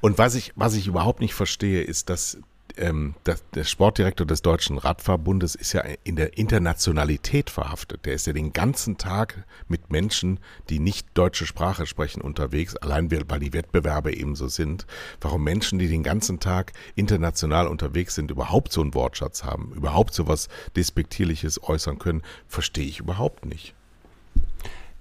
Und 0.00 0.18
was 0.18 0.34
ich, 0.34 0.52
was 0.56 0.74
ich 0.74 0.86
überhaupt 0.86 1.20
nicht 1.20 1.34
verstehe, 1.34 1.82
ist, 1.82 2.10
dass, 2.10 2.38
ähm, 2.78 3.14
dass 3.24 3.42
der 3.50 3.64
Sportdirektor 3.64 4.26
des 4.26 4.42
Deutschen 4.42 4.78
Radverbundes 4.78 5.54
ist 5.54 5.72
ja 5.72 5.82
in 6.04 6.16
der 6.16 6.38
Internationalität 6.38 7.50
verhaftet. 7.50 8.06
Der 8.06 8.14
ist 8.14 8.26
ja 8.26 8.32
den 8.32 8.52
ganzen 8.52 8.98
Tag 8.98 9.44
mit 9.68 9.90
Menschen, 9.90 10.40
die 10.68 10.78
nicht 10.78 11.06
deutsche 11.14 11.46
Sprache 11.46 11.86
sprechen, 11.86 12.20
unterwegs, 12.20 12.76
allein 12.76 13.10
weil 13.10 13.40
die 13.40 13.52
Wettbewerbe 13.52 14.14
eben 14.14 14.36
so 14.36 14.48
sind. 14.48 14.86
Warum 15.20 15.44
Menschen, 15.44 15.78
die 15.78 15.88
den 15.88 16.02
ganzen 16.02 16.40
Tag 16.40 16.72
international 16.94 17.66
unterwegs 17.66 18.14
sind, 18.14 18.30
überhaupt 18.30 18.72
so 18.72 18.80
einen 18.80 18.94
Wortschatz 18.94 19.44
haben, 19.44 19.72
überhaupt 19.74 20.14
so 20.14 20.28
was 20.28 20.48
Despektierliches 20.76 21.62
äußern 21.62 21.98
können, 21.98 22.22
verstehe 22.46 22.86
ich 22.86 23.00
überhaupt 23.00 23.44
nicht. 23.46 23.74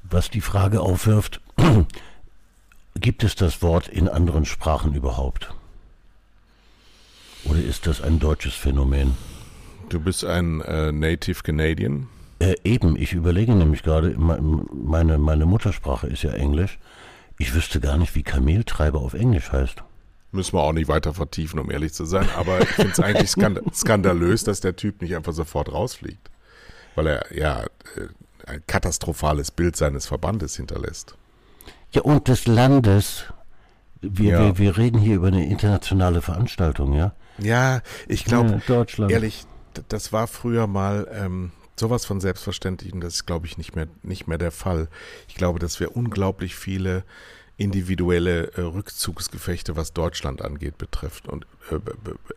Was 0.03 0.29
die 0.29 0.41
Frage 0.41 0.81
aufwirft, 0.81 1.41
gibt 2.95 3.23
es 3.23 3.35
das 3.35 3.61
Wort 3.61 3.87
in 3.87 4.07
anderen 4.07 4.45
Sprachen 4.45 4.93
überhaupt? 4.93 5.53
Oder 7.45 7.59
ist 7.61 7.87
das 7.87 8.01
ein 8.01 8.19
deutsches 8.19 8.53
Phänomen? 8.53 9.15
Du 9.89 9.99
bist 9.99 10.25
ein 10.25 10.61
äh, 10.61 10.91
Native 10.91 11.43
Canadian. 11.43 12.07
Äh, 12.39 12.55
eben, 12.63 12.95
ich 12.97 13.13
überlege 13.13 13.55
nämlich 13.55 13.83
gerade, 13.83 14.09
me- 14.17 14.65
meine, 14.73 15.17
meine 15.17 15.45
Muttersprache 15.45 16.07
ist 16.07 16.23
ja 16.23 16.31
Englisch. 16.31 16.77
Ich 17.39 17.53
wüsste 17.53 17.79
gar 17.79 17.97
nicht, 17.97 18.15
wie 18.15 18.23
Kameltreiber 18.23 18.99
auf 18.99 19.13
Englisch 19.13 19.51
heißt. 19.51 19.83
Müssen 20.31 20.53
wir 20.53 20.61
auch 20.61 20.73
nicht 20.73 20.89
weiter 20.89 21.13
vertiefen, 21.13 21.59
um 21.59 21.71
ehrlich 21.71 21.93
zu 21.93 22.05
sein. 22.05 22.27
Aber 22.35 22.59
ich 22.61 22.67
finde 22.69 22.91
es 22.91 22.99
eigentlich 22.99 23.29
skand 23.29 23.61
skandalös, 23.75 24.43
dass 24.43 24.59
der 24.59 24.75
Typ 24.75 25.01
nicht 25.01 25.15
einfach 25.15 25.33
sofort 25.33 25.71
rausfliegt. 25.71 26.29
Weil 26.95 27.07
er 27.07 27.35
ja 27.35 27.63
äh, 27.63 27.67
ein 28.45 28.61
katastrophales 28.67 29.51
Bild 29.51 29.75
seines 29.77 30.05
Verbandes 30.07 30.57
hinterlässt. 30.57 31.15
Ja, 31.91 32.01
und 32.01 32.27
des 32.27 32.45
Landes. 32.45 33.23
Wir, 34.01 34.31
Ja. 34.31 34.39
wir, 34.45 34.57
wir 34.57 34.77
reden 34.77 34.99
hier 34.99 35.15
über 35.15 35.27
eine 35.27 35.47
internationale 35.47 36.21
Veranstaltung, 36.21 36.93
ja? 36.93 37.13
Ja, 37.37 37.81
ich 38.07 38.25
glaube, 38.25 38.51
Ja, 38.51 38.61
Deutschland. 38.67 39.11
ehrlich, 39.11 39.45
das 39.89 40.11
war 40.11 40.27
früher 40.27 40.67
mal 40.67 41.07
ähm, 41.11 41.51
sowas 41.79 42.05
von 42.05 42.19
selbstverständlich 42.19 42.93
und 42.93 43.01
das 43.01 43.15
ist, 43.15 43.25
glaube 43.25 43.45
ich, 43.47 43.57
nicht 43.57 43.75
mehr, 43.75 43.87
nicht 44.03 44.27
mehr 44.27 44.37
der 44.37 44.51
Fall. 44.51 44.87
Ich 45.27 45.35
glaube, 45.35 45.59
dass 45.59 45.79
wir 45.79 45.95
unglaublich 45.95 46.55
viele 46.55 47.03
individuelle 47.57 48.51
äh, 48.53 48.61
Rückzugsgefechte, 48.61 49.75
was 49.75 49.93
Deutschland 49.93 50.41
angeht, 50.41 50.77
betrifft 50.77 51.27
und 51.27 51.45
äh, 51.71 51.79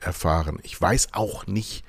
erfahren. 0.01 0.59
Ich 0.63 0.81
weiß 0.81 1.09
auch 1.13 1.47
nicht, 1.47 1.85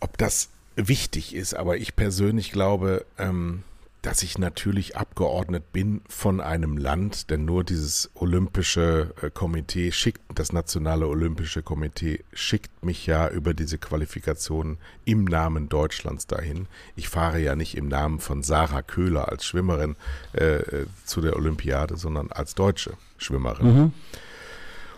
ob 0.00 0.16
das 0.18 0.48
wichtig 0.76 1.34
ist, 1.34 1.54
aber 1.54 1.76
ich 1.76 1.96
persönlich 1.96 2.52
glaube, 2.52 3.04
ähm, 3.18 3.62
dass 4.02 4.22
ich 4.22 4.38
natürlich 4.38 4.96
abgeordnet 4.96 5.72
bin 5.72 6.00
von 6.08 6.40
einem 6.40 6.76
Land, 6.76 7.30
denn 7.30 7.44
nur 7.44 7.64
dieses 7.64 8.10
olympische 8.14 9.12
äh, 9.20 9.30
Komitee 9.30 9.90
schickt, 9.90 10.20
das 10.34 10.52
nationale 10.52 11.08
olympische 11.08 11.62
Komitee 11.62 12.24
schickt 12.32 12.84
mich 12.84 13.06
ja 13.06 13.28
über 13.28 13.52
diese 13.52 13.78
Qualifikation 13.78 14.78
im 15.04 15.24
Namen 15.24 15.68
Deutschlands 15.68 16.26
dahin. 16.26 16.68
Ich 16.94 17.08
fahre 17.08 17.40
ja 17.40 17.56
nicht 17.56 17.76
im 17.76 17.88
Namen 17.88 18.20
von 18.20 18.42
Sarah 18.42 18.82
Köhler 18.82 19.28
als 19.28 19.44
Schwimmerin 19.44 19.96
äh, 20.34 20.56
äh, 20.56 20.86
zu 21.04 21.20
der 21.20 21.34
Olympiade, 21.34 21.96
sondern 21.96 22.30
als 22.30 22.54
deutsche 22.54 22.92
Schwimmerin. 23.18 23.92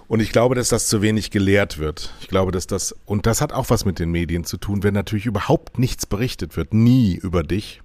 Und 0.09 0.21
ich 0.21 0.33
glaube, 0.33 0.55
dass 0.55 0.71
das 0.71 0.89
zu 0.89 1.03
wenig 1.03 1.31
gelehrt 1.31 1.79
wird. 1.79 2.15
Ich 2.21 2.29
glaube, 2.29 2.51
dass 2.51 2.67
das, 2.67 2.97
und 3.05 3.27
das 3.27 3.43
hat 3.43 3.53
auch 3.53 3.69
was 3.69 3.85
mit 3.85 3.99
den 3.99 4.11
Medien 4.11 4.45
zu 4.45 4.57
tun, 4.57 4.83
wenn 4.83 4.95
natürlich 4.95 5.27
überhaupt 5.27 5.79
nichts 5.79 6.07
berichtet 6.07 6.57
wird, 6.57 6.73
nie 6.73 7.15
über 7.15 7.43
dich, 7.43 7.83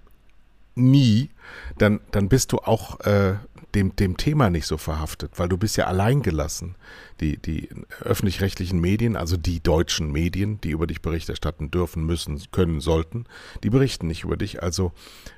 nie, 0.75 1.29
dann, 1.77 1.99
dann 2.11 2.29
bist 2.29 2.51
du 2.51 2.57
auch 2.59 2.99
äh, 3.01 3.35
dem, 3.75 3.95
dem 3.95 4.17
Thema 4.17 4.49
nicht 4.49 4.67
so 4.67 4.77
verhaftet, 4.77 5.33
weil 5.37 5.49
du 5.49 5.57
bist 5.57 5.77
ja 5.77 5.85
alleingelassen. 5.85 6.75
Die, 7.19 7.37
die 7.37 7.69
öffentlich-rechtlichen 8.01 8.79
Medien, 8.79 9.15
also 9.15 9.37
die 9.37 9.61
deutschen 9.61 10.11
Medien, 10.11 10.59
die 10.61 10.71
über 10.71 10.87
dich 10.87 11.01
Bericht 11.01 11.29
erstatten 11.29 11.71
dürfen, 11.71 12.05
müssen, 12.05 12.41
können, 12.51 12.81
sollten, 12.81 13.25
die 13.63 13.69
berichten 13.69 14.07
nicht 14.07 14.23
über 14.23 14.37
dich. 14.37 14.61
Also 14.61 14.91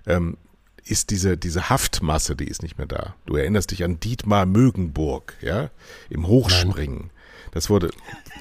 ähm, 0.05 0.37
ist 0.83 1.09
diese, 1.09 1.37
diese 1.37 1.69
Haftmasse, 1.69 2.35
die 2.35 2.47
ist 2.47 2.61
nicht 2.61 2.77
mehr 2.77 2.87
da. 2.87 3.15
Du 3.25 3.35
erinnerst 3.35 3.71
dich 3.71 3.83
an 3.83 3.99
Dietmar 3.99 4.45
Mögenburg, 4.45 5.35
ja, 5.41 5.69
im 6.09 6.27
Hochspringen. 6.27 7.09
Das 7.51 7.69
wurde, 7.69 7.89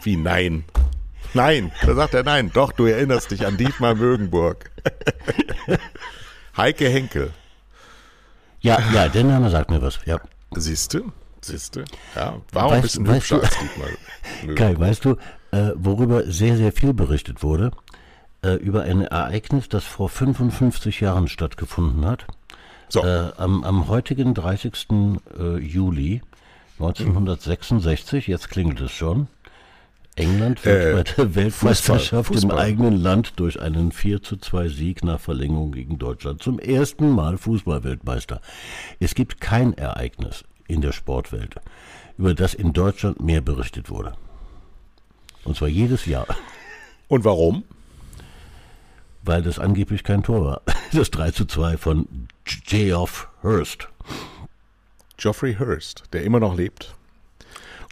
wie 0.03 0.17
nein. 0.17 0.65
Nein, 1.33 1.73
da 1.83 1.95
sagt 1.95 2.15
er 2.15 2.23
nein. 2.23 2.51
Doch, 2.53 2.73
du 2.73 2.85
erinnerst 2.85 3.31
dich 3.31 3.47
an 3.47 3.57
Dietmar 3.57 3.95
Mögenburg. 3.95 4.71
Heike 6.57 6.89
Henkel. 6.89 7.33
Ja, 8.61 8.79
ja, 8.93 9.09
der 9.09 9.25
Name 9.25 9.51
sagt 9.51 9.71
mir 9.71 9.83
was, 9.83 9.99
ja. 10.07 10.21
Siehste? 10.53 11.03
Siehste? 11.41 11.85
Ja, 12.15 12.41
war 12.53 12.65
auch 12.67 12.73
ein 12.73 12.83
bisschen 12.83 13.07
weißt 13.07 13.17
hübscher 13.31 13.37
du- 13.39 13.43
als 13.43 13.59
Dietmar. 13.59 13.89
Kai, 14.57 14.79
weißt 14.79 15.05
du, 15.05 15.17
äh, 15.51 15.73
worüber 15.75 16.23
sehr, 16.31 16.57
sehr 16.57 16.73
viel 16.73 16.95
berichtet 16.95 17.43
wurde? 17.43 17.73
Äh, 18.43 18.55
über 18.55 18.83
ein 18.83 19.03
Ereignis, 19.03 19.69
das 19.69 19.85
vor 19.85 20.09
55 20.09 21.01
Jahren 21.01 21.29
stattgefunden 21.29 22.07
hat. 22.07 22.27
So, 22.89 23.05
Äh, 23.05 23.33
am, 23.37 23.65
am 23.65 23.89
heutigen 23.89 24.35
30. 24.35 25.19
Äh, 25.39 25.57
Juli 25.59 26.23
1966, 26.79 28.27
jetzt 28.27 28.51
klingelt 28.51 28.81
es 28.81 28.93
schon, 28.93 29.29
England 30.17 30.65
wird 30.65 30.85
Äh, 30.87 30.93
bei 30.93 31.03
der 31.03 31.35
Weltmeisterschaft 31.35 32.29
Fußball, 32.33 32.53
im 32.53 32.57
eigenen 32.59 32.97
Land 32.97 33.33
durch 33.37 33.61
einen 33.61 33.91
4 33.93 34.23
zu 34.23 34.37
2 34.37 34.69
Sieg 34.69 35.05
nach 35.05 35.21
Verlängerung 35.21 35.73
gegen 35.73 35.99
Deutschland 35.99 36.43
zum 36.43 36.59
ersten 36.59 37.11
Mal 37.11 37.37
Fußballweltmeister. 37.39 38.41
Es 39.01 39.15
gibt 39.15 39.41
kein 39.41 39.75
Ereignis 39.75 40.45
in 40.69 40.81
der 40.81 40.93
Sportwelt, 40.93 41.57
über 42.17 42.35
das 42.35 42.55
in 42.55 42.73
Deutschland 42.73 43.21
mehr 43.21 43.41
berichtet 43.41 43.91
wurde. 43.91 44.15
Und 45.45 45.57
zwar 45.57 45.69
jedes 45.69 46.07
Jahr, 46.07 46.27
und 47.09 47.25
warum? 47.25 47.65
weil 49.27 49.43
das 49.43 49.59
angeblich 49.59 50.05
kein 50.05 50.23
Tor 50.23 50.45
war. 50.45 50.63
Das 50.93 51.11
3 51.11 51.33
zu 51.33 51.47
2 51.47 51.77
von 51.77 52.07
Geoff 52.45 53.29
Hurst. 53.43 53.89
Geoffrey 55.17 55.57
Hurst, 55.59 56.05
der 56.13 56.23
immer 56.23 56.39
noch 56.39 56.55
lebt. 56.55 56.95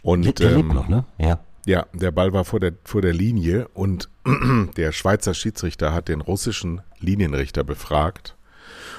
Und 0.03 0.23
Der, 0.23 0.33
der 0.33 0.51
ähm, 0.51 0.57
lebt 0.57 0.73
noch, 0.73 0.87
ne? 0.87 1.03
Ja. 1.17 1.39
Ja, 1.65 1.85
der 1.93 2.11
Ball 2.11 2.33
war 2.33 2.43
vor 2.43 2.59
der, 2.59 2.73
vor 2.83 3.01
der 3.01 3.13
Linie 3.13 3.67
und 3.73 4.09
der 4.77 4.91
Schweizer 4.91 5.33
Schiedsrichter 5.33 5.93
hat 5.93 6.09
den 6.09 6.21
russischen 6.21 6.81
Linienrichter 6.99 7.63
befragt. 7.63 8.35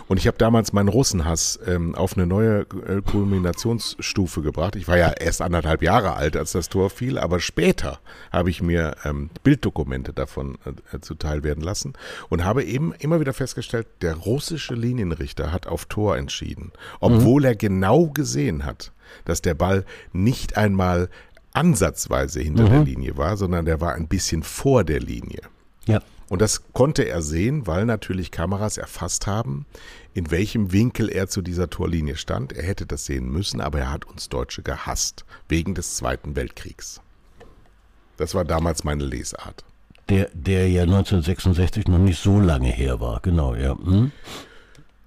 Und 0.07 0.19
ich 0.19 0.27
habe 0.27 0.37
damals 0.37 0.73
meinen 0.73 0.89
Russenhass 0.89 1.59
ähm, 1.67 1.95
auf 1.95 2.17
eine 2.17 2.27
neue 2.27 2.61
äh, 2.61 3.01
Kulminationsstufe 3.03 4.43
gebracht. 4.43 4.77
Ich 4.77 4.87
war 4.87 4.99
ja 4.99 5.11
erst 5.11 5.41
anderthalb 5.41 5.83
Jahre 5.83 6.15
alt, 6.15 6.37
als 6.37 6.53
das 6.53 6.69
Tor 6.69 6.91
fiel, 6.91 7.19
aber 7.19 7.41
später 7.41 8.01
habe 8.31 8.51
ich 8.51 8.61
mir 8.61 8.97
ähm, 9.05 9.31
Bilddokumente 9.43 10.13
davon 10.13 10.59
äh, 10.93 11.01
zuteil 11.01 11.43
werden 11.43 11.63
lassen 11.63 11.95
und 12.29 12.45
habe 12.45 12.65
eben 12.65 12.93
immer 12.99 13.21
wieder 13.21 13.33
festgestellt, 13.33 13.87
der 14.03 14.15
russische 14.15 14.75
Linienrichter 14.75 15.53
hat 15.53 15.67
auf 15.67 15.87
Tor 15.87 16.17
entschieden, 16.17 16.73
obwohl 17.01 17.45
er 17.45 17.57
genau 17.57 18.09
gesehen 18.09 18.65
hat, 18.65 18.93
dass 19.25 19.43
der 19.43 19.55
Ball 19.55 19.85
nicht 20.13 20.57
einmal 20.57 21.09
ansatzweise 21.55 22.41
hinter 22.41 22.69
der 22.69 22.85
Linie 22.85 23.17
war, 23.17 23.37
sondern 23.37 23.65
der 23.65 23.81
war 23.81 23.95
ein 23.95 24.09
bisschen 24.09 24.43
vor 24.43 24.85
der 24.85 25.01
Linie. 25.01 25.41
Ja. 25.87 26.03
Und 26.29 26.43
das 26.43 26.73
konnte 26.73 27.05
er 27.05 27.23
sehen, 27.23 27.67
weil 27.67 27.85
natürlich 27.85 28.31
Kameras 28.31 28.77
erfasst 28.77 29.27
haben, 29.27 29.67
in 30.15 30.31
welchem 30.31 30.73
Winkel 30.73 31.09
er 31.09 31.29
zu 31.29 31.43
dieser 31.43 31.71
Torlinie 31.71 32.17
stand. 32.17 32.53
Er 32.53 32.65
hätte 32.65 32.87
das 32.87 33.05
sehen 33.07 33.31
müssen, 33.31 33.61
aber 33.61 33.81
er 33.81 33.93
hat 33.93 34.05
uns 34.05 34.29
Deutsche 34.29 34.63
gehasst, 34.63 35.25
wegen 35.49 35.75
des 35.75 35.97
Zweiten 35.97 36.35
Weltkriegs. 36.35 37.01
Das 38.17 38.35
war 38.35 38.45
damals 38.45 38.85
meine 38.85 39.05
Lesart. 39.05 39.65
Der, 40.09 40.29
der 40.35 40.69
ja 40.69 40.83
1966 40.83 41.89
noch 41.89 41.99
nicht 41.99 42.21
so 42.21 42.41
lange 42.41 42.69
her 42.69 43.01
war, 43.01 43.21
genau, 43.21 43.55
ja. 43.55 43.77
Hm? 43.77 44.13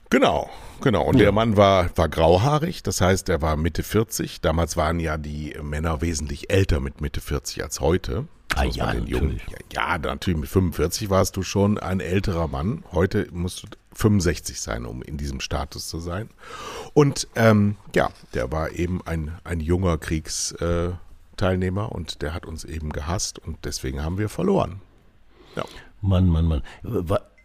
Genau, 0.10 0.49
genau. 0.82 1.03
Und 1.03 1.20
der 1.20 1.32
Mann 1.32 1.58
war, 1.58 1.89
war 1.97 2.08
grauhaarig, 2.08 2.82
das 2.84 3.01
heißt, 3.01 3.28
er 3.30 3.41
war 3.41 3.55
Mitte 3.58 3.84
40. 3.84 4.39
Damals 4.41 4.78
waren 4.78 4.99
ja 4.99 5.18
die 5.18 5.55
Männer 5.62 6.01
wesentlich 6.01 6.49
älter 6.49 6.80
mit 6.80 7.01
Mitte 7.01 7.20
40 7.22 7.64
als 7.64 7.80
heute. 7.82 8.26
Das 8.49 8.60
Ah 8.60 8.64
ja, 8.64 8.91
den 8.93 9.05
Jungen- 9.08 9.34
natürlich. 9.34 9.74
Ja, 9.74 9.91
ja, 9.91 9.97
natürlich 9.97 10.39
mit 10.39 10.49
45 10.49 11.10
warst 11.10 11.36
du 11.36 11.43
schon 11.43 11.78
ein 11.78 11.99
älterer 11.99 12.47
Mann. 12.47 12.84
Heute 12.91 13.28
musst 13.32 13.64
du 13.64 13.68
65 13.93 14.62
sein, 14.62 14.86
um 14.86 15.01
in 15.01 15.18
diesem 15.18 15.41
Status 15.41 15.88
zu 15.89 15.99
sein. 15.99 16.30
Und 16.93 17.28
ähm, 17.36 17.76
ja, 17.95 18.10
der 18.34 18.51
war 18.51 18.72
eben 18.72 19.01
ein, 19.05 19.38
ein 19.43 19.60
junger 19.60 19.97
Kriegsteilnehmer 19.97 21.91
und 21.91 22.22
der 22.22 22.34
hat 22.34 22.45
uns 22.45 22.64
eben 22.64 22.91
gehasst 22.91 23.39
und 23.39 23.66
deswegen 23.66 24.03
haben 24.03 24.18
wir 24.18 24.30
verloren. 24.30 24.82
Ja. 25.55 25.66
Mann, 26.01 26.28
Mann, 26.30 26.45
Mann. 26.45 26.64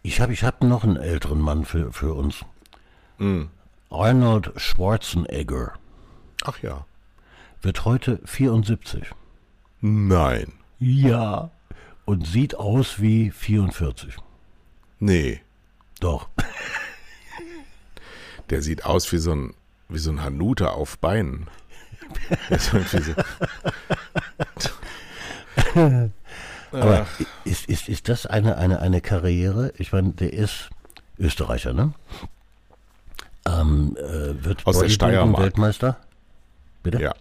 Ich 0.03 0.21
habe 0.21 0.33
ich 0.33 0.43
hab 0.43 0.63
noch 0.63 0.83
einen 0.83 0.97
älteren 0.97 1.39
Mann 1.41 1.65
für, 1.65 1.91
für 1.91 2.13
uns. 2.13 2.45
Arnold 3.89 4.51
Schwarzenegger 4.57 5.73
Ach 6.45 6.61
ja. 6.61 6.85
wird 7.61 7.85
heute 7.85 8.19
74. 8.25 9.11
Nein. 9.81 10.53
Ja. 10.79 11.51
Und 12.05 12.27
sieht 12.27 12.55
aus 12.55 12.99
wie 12.99 13.31
44. 13.31 14.17
Nee. 14.99 15.41
Doch. 15.99 16.29
Der 18.49 18.61
sieht 18.61 18.85
aus 18.85 19.11
wie 19.11 19.17
so 19.17 19.33
ein, 19.33 19.53
wie 19.87 19.99
so 19.99 20.11
ein 20.11 20.21
Hanuta 20.21 20.67
auf 20.67 20.97
Beinen. 20.97 21.47
So, 22.59 22.77
Aber 26.71 27.07
ist, 27.45 27.65
ist, 27.65 27.89
ist 27.89 28.09
das 28.09 28.25
eine, 28.25 28.57
eine, 28.57 28.81
eine 28.81 29.01
Karriere? 29.01 29.73
Ich 29.77 29.91
meine, 29.91 30.11
der 30.11 30.33
ist 30.33 30.69
Österreicher, 31.17 31.73
ne? 31.73 31.93
Ähm, 33.45 33.97
äh, 33.97 34.43
wird 34.43 34.65
Aus 34.65 34.79
der 34.79 34.89
Steiermark. 34.89 35.43
Weltmeister? 35.43 35.97
Bitte? 36.81 37.01
ja. 37.01 37.13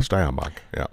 Steiermark, 0.00 0.52
ja. 0.76 0.88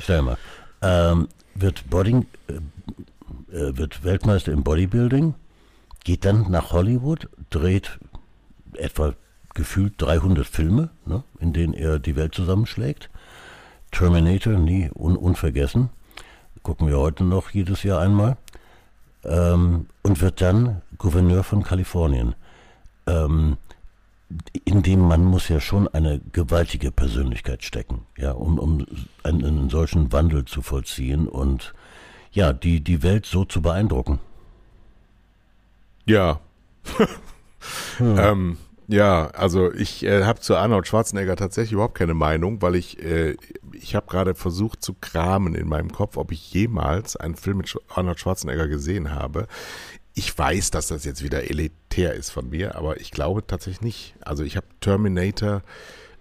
Steiermark. 0.00 0.38
Ähm, 0.82 1.28
wird, 1.54 1.88
Body, 1.88 2.26
äh, 2.48 3.56
äh, 3.56 3.76
wird 3.76 4.04
Weltmeister 4.04 4.52
im 4.52 4.64
Bodybuilding, 4.64 5.34
geht 6.04 6.24
dann 6.24 6.50
nach 6.50 6.72
Hollywood, 6.72 7.28
dreht 7.50 7.98
etwa 8.74 9.14
gefühlt 9.54 9.94
300 9.98 10.46
Filme, 10.46 10.90
ne, 11.06 11.22
in 11.38 11.52
denen 11.52 11.72
er 11.72 11.98
die 11.98 12.16
Welt 12.16 12.34
zusammenschlägt. 12.34 13.08
Terminator, 13.92 14.54
nie 14.54 14.90
un, 14.94 15.16
unvergessen. 15.16 15.90
Gucken 16.62 16.88
wir 16.88 16.98
heute 16.98 17.24
noch 17.24 17.50
jedes 17.50 17.84
Jahr 17.84 18.00
einmal. 18.00 18.36
Ähm, 19.24 19.86
und 20.02 20.20
wird 20.20 20.40
dann 20.40 20.82
Gouverneur 20.98 21.44
von 21.44 21.62
Kalifornien. 21.62 22.34
Ähm, 23.06 23.56
in 24.64 24.82
dem 24.82 25.00
Mann 25.00 25.24
muss 25.24 25.48
ja 25.48 25.60
schon 25.60 25.88
eine 25.88 26.20
gewaltige 26.32 26.90
Persönlichkeit 26.90 27.62
stecken, 27.62 28.06
ja, 28.16 28.32
um, 28.32 28.58
um 28.58 28.86
einen, 29.22 29.44
einen 29.44 29.70
solchen 29.70 30.12
Wandel 30.12 30.44
zu 30.44 30.62
vollziehen 30.62 31.28
und 31.28 31.74
ja, 32.32 32.52
die, 32.52 32.80
die 32.80 33.02
Welt 33.02 33.26
so 33.26 33.44
zu 33.44 33.62
beeindrucken. 33.62 34.18
Ja. 36.04 36.40
ähm, 38.00 38.58
ja, 38.88 39.28
also 39.28 39.72
ich 39.72 40.04
äh, 40.04 40.24
habe 40.24 40.40
zu 40.40 40.56
Arnold 40.56 40.86
Schwarzenegger 40.86 41.36
tatsächlich 41.36 41.72
überhaupt 41.72 41.96
keine 41.96 42.14
Meinung, 42.14 42.60
weil 42.60 42.74
ich 42.74 43.02
äh, 43.02 43.36
ich 43.72 43.94
habe 43.94 44.06
gerade 44.06 44.34
versucht 44.34 44.82
zu 44.82 44.94
kramen 44.94 45.54
in 45.54 45.68
meinem 45.68 45.90
Kopf, 45.90 46.16
ob 46.16 46.32
ich 46.32 46.52
jemals 46.52 47.16
einen 47.16 47.36
Film 47.36 47.58
mit 47.58 47.74
Arnold 47.88 48.20
Schwarzenegger 48.20 48.68
gesehen 48.68 49.12
habe. 49.12 49.46
Ich 50.14 50.36
weiß, 50.36 50.70
dass 50.70 50.88
das 50.88 51.04
jetzt 51.04 51.22
wieder 51.22 51.50
elitär 51.50 51.83
ist 51.96 52.30
von 52.30 52.50
mir, 52.50 52.74
aber 52.74 53.00
ich 53.00 53.10
glaube 53.10 53.46
tatsächlich 53.46 53.80
nicht. 53.82 54.14
Also 54.20 54.44
ich 54.44 54.56
habe 54.56 54.66
Terminator 54.80 55.62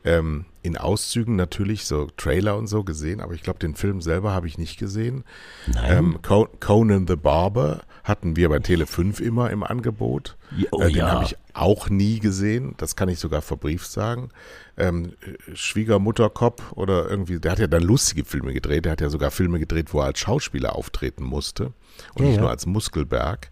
ähm, 0.05 0.45
in 0.61 0.78
Auszügen 0.78 1.36
natürlich, 1.36 1.86
so 1.86 2.07
Trailer 2.17 2.57
und 2.57 2.67
so 2.67 2.84
gesehen, 2.84 3.21
aber 3.21 3.34
ich 3.34 3.41
glaube, 3.41 3.59
den 3.59 3.76
Film 3.76 4.01
selber 4.01 4.34
habe 4.34 4.47
ich 4.47 4.57
nicht 4.57 4.78
gesehen. 4.78 5.24
Nein. 5.67 5.97
Ähm, 5.97 6.19
Co- 6.21 6.49
Conan 6.59 7.07
the 7.07 7.15
Barber 7.15 7.82
hatten 8.03 8.36
wir 8.36 8.49
bei 8.49 8.59
Tele 8.59 8.86
5 8.86 9.19
immer 9.21 9.49
im 9.49 9.63
Angebot. 9.63 10.36
Oh 10.71 10.82
äh, 10.82 10.88
den 10.88 10.95
ja. 10.97 11.11
habe 11.11 11.24
ich 11.26 11.38
auch 11.54 11.89
nie 11.89 12.20
gesehen. 12.20 12.74
Das 12.78 12.95
kann 12.95 13.10
ich 13.10 13.20
sogar 13.20 13.41
verbrieft 13.41 13.89
sagen. 13.89 14.30
Ähm, 14.78 15.14
Schwiegermutterkopf 15.54 16.72
oder 16.74 17.10
irgendwie, 17.10 17.39
der 17.39 17.51
hat 17.54 17.60
ja 17.60 17.68
dann 17.68 17.84
lustige 17.84 18.26
Filme 18.26 18.54
gedreht. 18.54 18.86
Der 18.86 18.93
hat 18.93 19.01
ja 19.01 19.10
sogar 19.10 19.32
Filme 19.32 19.60
gedreht, 19.60 19.93
wo 19.93 19.99
er 19.99 20.06
als 20.08 20.20
Schauspieler 20.20 20.76
auftreten 20.76 21.24
musste 21.24 21.74
und 22.16 22.24
Ja, 22.24 22.30
nicht 22.30 22.39
nur 22.39 22.49
als 22.49 22.66
Muskelberg. 22.66 23.51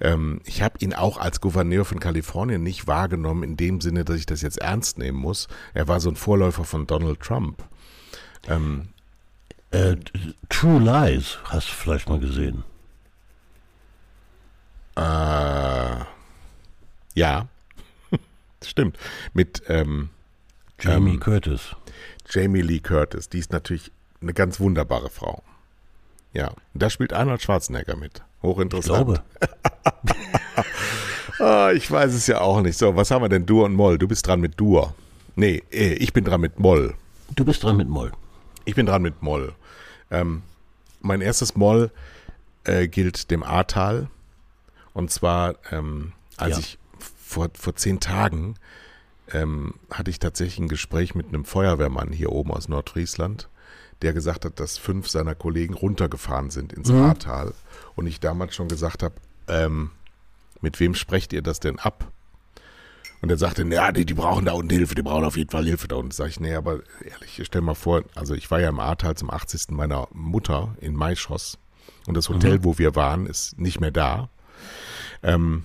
Ähm, 0.00 0.40
ich 0.44 0.62
habe 0.62 0.78
ihn 0.80 0.94
auch 0.94 1.18
als 1.18 1.40
Gouverneur 1.40 1.84
von 1.84 2.00
Kalifornien 2.00 2.62
nicht 2.62 2.86
wahrgenommen 2.86 3.42
in 3.42 3.56
dem 3.56 3.80
Sinne, 3.80 4.04
dass 4.04 4.16
ich 4.16 4.26
das 4.26 4.40
jetzt 4.42 4.58
ernst 4.58 4.98
nehmen 4.98 5.18
muss. 5.18 5.48
Er 5.74 5.88
war 5.88 6.00
so 6.00 6.08
ein 6.08 6.16
Vorläufer 6.16 6.64
von 6.64 6.86
Donald 6.86 7.20
Trump. 7.20 7.62
Ähm, 8.48 8.88
Äh, 9.70 9.96
True 10.50 10.80
Lies 10.80 11.38
hast 11.44 11.68
du 11.68 11.72
vielleicht 11.72 12.08
mal 12.08 12.18
gesehen. 12.20 12.64
Äh, 14.96 16.04
ja, 17.14 17.48
stimmt. 18.64 18.96
Mit 19.34 19.62
ähm, 19.68 20.10
Jamie 20.80 21.12
Ähm, 21.14 21.20
Curtis. 21.20 21.74
Jamie 22.30 22.62
Lee 22.62 22.80
Curtis. 22.80 23.28
Die 23.28 23.38
ist 23.38 23.52
natürlich 23.52 23.90
eine 24.20 24.32
ganz 24.32 24.58
wunderbare 24.60 25.10
Frau. 25.10 25.42
Ja, 26.32 26.48
und 26.48 26.82
da 26.82 26.88
spielt 26.88 27.12
Arnold 27.12 27.42
Schwarzenegger 27.42 27.96
mit. 27.96 28.22
Ich 28.38 28.42
Hochinteressant. 28.42 29.04
glaube. 29.04 29.22
Ah, 31.38 31.72
ich 31.74 31.90
weiß 31.90 32.14
es 32.14 32.26
ja 32.26 32.40
auch 32.40 32.60
nicht. 32.60 32.78
So, 32.78 32.94
was 32.96 33.10
haben 33.10 33.22
wir 33.22 33.28
denn? 33.28 33.46
Dur 33.46 33.64
und 33.64 33.74
Moll. 33.74 33.98
Du 33.98 34.06
bist 34.08 34.26
dran 34.26 34.40
mit 34.40 34.58
Dur. 34.60 34.94
Nee, 35.34 35.62
äh, 35.72 35.94
ich 35.94 36.12
bin 36.12 36.24
dran 36.24 36.40
mit 36.40 36.58
Moll. 36.58 36.94
Du 37.34 37.44
bist 37.44 37.62
dran 37.62 37.76
mit 37.76 37.88
Moll. 37.88 38.12
Ich 38.64 38.74
bin 38.74 38.86
dran 38.86 39.02
mit 39.02 39.22
Moll. 39.22 39.54
Ähm, 40.10 40.42
mein 41.00 41.20
erstes 41.20 41.56
Moll 41.56 41.90
äh, 42.64 42.86
gilt 42.86 43.30
dem 43.30 43.42
Ahrtal. 43.42 44.08
Und 44.94 45.10
zwar, 45.10 45.54
ähm, 45.70 46.12
als 46.36 46.52
Ja. 46.56 46.58
ich 46.60 46.78
vor, 47.32 47.48
vor 47.54 47.74
zehn 47.74 48.00
Tagen 48.00 48.54
ähm, 49.32 49.74
hatte 49.90 50.10
ich 50.10 50.18
tatsächlich 50.18 50.58
ein 50.58 50.68
Gespräch 50.68 51.14
mit 51.14 51.28
einem 51.28 51.44
Feuerwehrmann 51.44 52.12
hier 52.12 52.30
oben 52.30 52.52
aus 52.52 52.68
Nordfriesland, 52.68 53.48
der 54.02 54.12
gesagt 54.12 54.44
hat, 54.44 54.60
dass 54.60 54.78
fünf 54.78 55.08
seiner 55.08 55.34
Kollegen 55.34 55.74
runtergefahren 55.74 56.50
sind 56.50 56.72
ins 56.72 56.90
Ahrtal. 56.90 57.54
Und 57.96 58.06
ich 58.06 58.20
damals 58.20 58.54
schon 58.54 58.68
gesagt 58.68 59.02
habe, 59.02 59.14
ähm, 59.48 59.90
mit 60.60 60.78
wem 60.80 60.94
sprecht 60.94 61.32
ihr 61.32 61.42
das 61.42 61.60
denn 61.60 61.78
ab? 61.78 62.10
Und 63.20 63.30
er 63.30 63.38
sagte, 63.38 63.64
ja, 63.68 63.92
die, 63.92 64.04
die 64.04 64.14
brauchen 64.14 64.44
da 64.44 64.52
unten 64.52 64.74
Hilfe, 64.74 64.96
die 64.96 65.02
brauchen 65.02 65.24
auf 65.24 65.36
jeden 65.36 65.50
Fall 65.50 65.64
Hilfe 65.64 65.86
da 65.86 65.96
unten. 65.96 66.10
Sag 66.10 66.28
ich, 66.28 66.40
nee, 66.40 66.54
aber 66.54 66.80
ehrlich, 67.04 67.40
stell 67.44 67.60
mal 67.60 67.74
vor, 67.74 68.02
also 68.16 68.34
ich 68.34 68.50
war 68.50 68.60
ja 68.60 68.68
im 68.68 68.80
Ahrtal 68.80 69.16
zum 69.16 69.30
80. 69.30 69.70
meiner 69.70 70.08
Mutter 70.12 70.74
in 70.80 70.94
Maischoss 70.94 71.58
und 72.06 72.16
das 72.16 72.28
Hotel, 72.28 72.64
wo 72.64 72.78
wir 72.78 72.96
waren, 72.96 73.26
ist 73.26 73.58
nicht 73.58 73.80
mehr 73.80 73.92
da. 73.92 74.28
Ähm, 75.22 75.62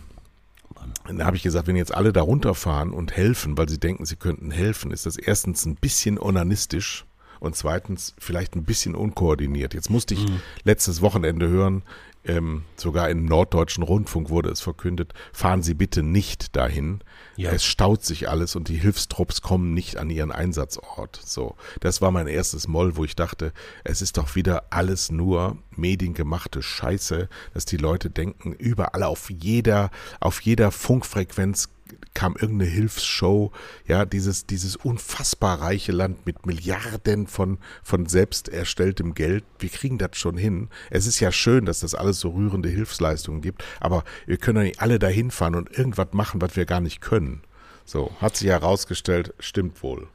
dann 1.07 1.23
habe 1.23 1.37
ich 1.37 1.43
gesagt, 1.43 1.67
wenn 1.67 1.75
jetzt 1.75 1.93
alle 1.93 2.13
da 2.13 2.21
runterfahren 2.21 2.91
und 2.91 3.15
helfen, 3.15 3.57
weil 3.57 3.69
sie 3.69 3.79
denken, 3.79 4.05
sie 4.05 4.15
könnten 4.15 4.51
helfen, 4.51 4.91
ist 4.91 5.05
das 5.05 5.17
erstens 5.17 5.65
ein 5.65 5.75
bisschen 5.75 6.19
onanistisch 6.19 7.05
und 7.39 7.55
zweitens 7.55 8.15
vielleicht 8.17 8.55
ein 8.55 8.63
bisschen 8.63 8.95
unkoordiniert. 8.95 9.73
Jetzt 9.73 9.89
musste 9.89 10.15
ich 10.15 10.25
letztes 10.63 11.01
Wochenende 11.01 11.47
hören, 11.47 11.83
ähm, 12.27 12.63
sogar 12.75 13.09
im 13.09 13.25
Norddeutschen 13.25 13.83
Rundfunk 13.83 14.29
wurde 14.29 14.49
es 14.49 14.61
verkündet, 14.61 15.13
fahren 15.31 15.63
Sie 15.63 15.73
bitte 15.73 16.03
nicht 16.03 16.55
dahin. 16.55 16.99
Ja. 17.35 17.51
Es 17.51 17.63
staut 17.63 18.03
sich 18.03 18.29
alles 18.29 18.55
und 18.55 18.67
die 18.67 18.75
Hilfstrupps 18.75 19.41
kommen 19.41 19.73
nicht 19.73 19.97
an 19.97 20.09
ihren 20.09 20.31
Einsatzort. 20.31 21.19
So, 21.23 21.55
das 21.79 22.01
war 22.01 22.11
mein 22.11 22.27
erstes 22.27 22.67
Moll, 22.67 22.97
wo 22.97 23.05
ich 23.05 23.15
dachte, 23.15 23.53
es 23.83 24.01
ist 24.01 24.17
doch 24.17 24.35
wieder 24.35 24.65
alles 24.71 25.11
nur 25.11 25.57
mediengemachte 25.75 26.61
Scheiße, 26.61 27.29
dass 27.53 27.65
die 27.65 27.77
Leute 27.77 28.09
denken, 28.09 28.53
überall 28.53 29.03
auf 29.03 29.29
jeder, 29.29 29.89
auf 30.19 30.41
jeder 30.41 30.71
Funkfrequenz 30.71 31.69
kam 32.13 32.35
irgendeine 32.35 32.69
Hilfsshow, 32.69 33.51
ja, 33.87 34.05
dieses, 34.05 34.45
dieses 34.45 34.75
unfassbar 34.75 35.61
reiche 35.61 35.91
Land 35.91 36.25
mit 36.25 36.45
Milliarden 36.45 37.27
von, 37.27 37.57
von 37.83 38.07
selbst 38.07 38.49
erstelltem 38.49 39.13
Geld. 39.13 39.43
Wir 39.59 39.69
kriegen 39.69 39.97
das 39.97 40.17
schon 40.17 40.37
hin. 40.37 40.69
Es 40.89 41.07
ist 41.07 41.19
ja 41.19 41.31
schön, 41.31 41.65
dass 41.65 41.81
das 41.81 41.95
alles 41.95 42.19
so 42.19 42.29
rührende 42.29 42.69
Hilfsleistungen 42.69 43.41
gibt, 43.41 43.63
aber 43.79 44.03
wir 44.25 44.37
können 44.37 44.57
ja 44.57 44.63
nicht 44.63 44.81
alle 44.81 44.99
dahin 44.99 45.31
fahren 45.31 45.55
und 45.55 45.77
irgendwas 45.77 46.09
machen, 46.13 46.41
was 46.41 46.55
wir 46.55 46.65
gar 46.65 46.81
nicht 46.81 47.01
können. 47.01 47.41
So, 47.85 48.11
hat 48.19 48.35
sich 48.35 48.49
herausgestellt, 48.49 49.33
stimmt 49.39 49.81
wohl. 49.83 50.07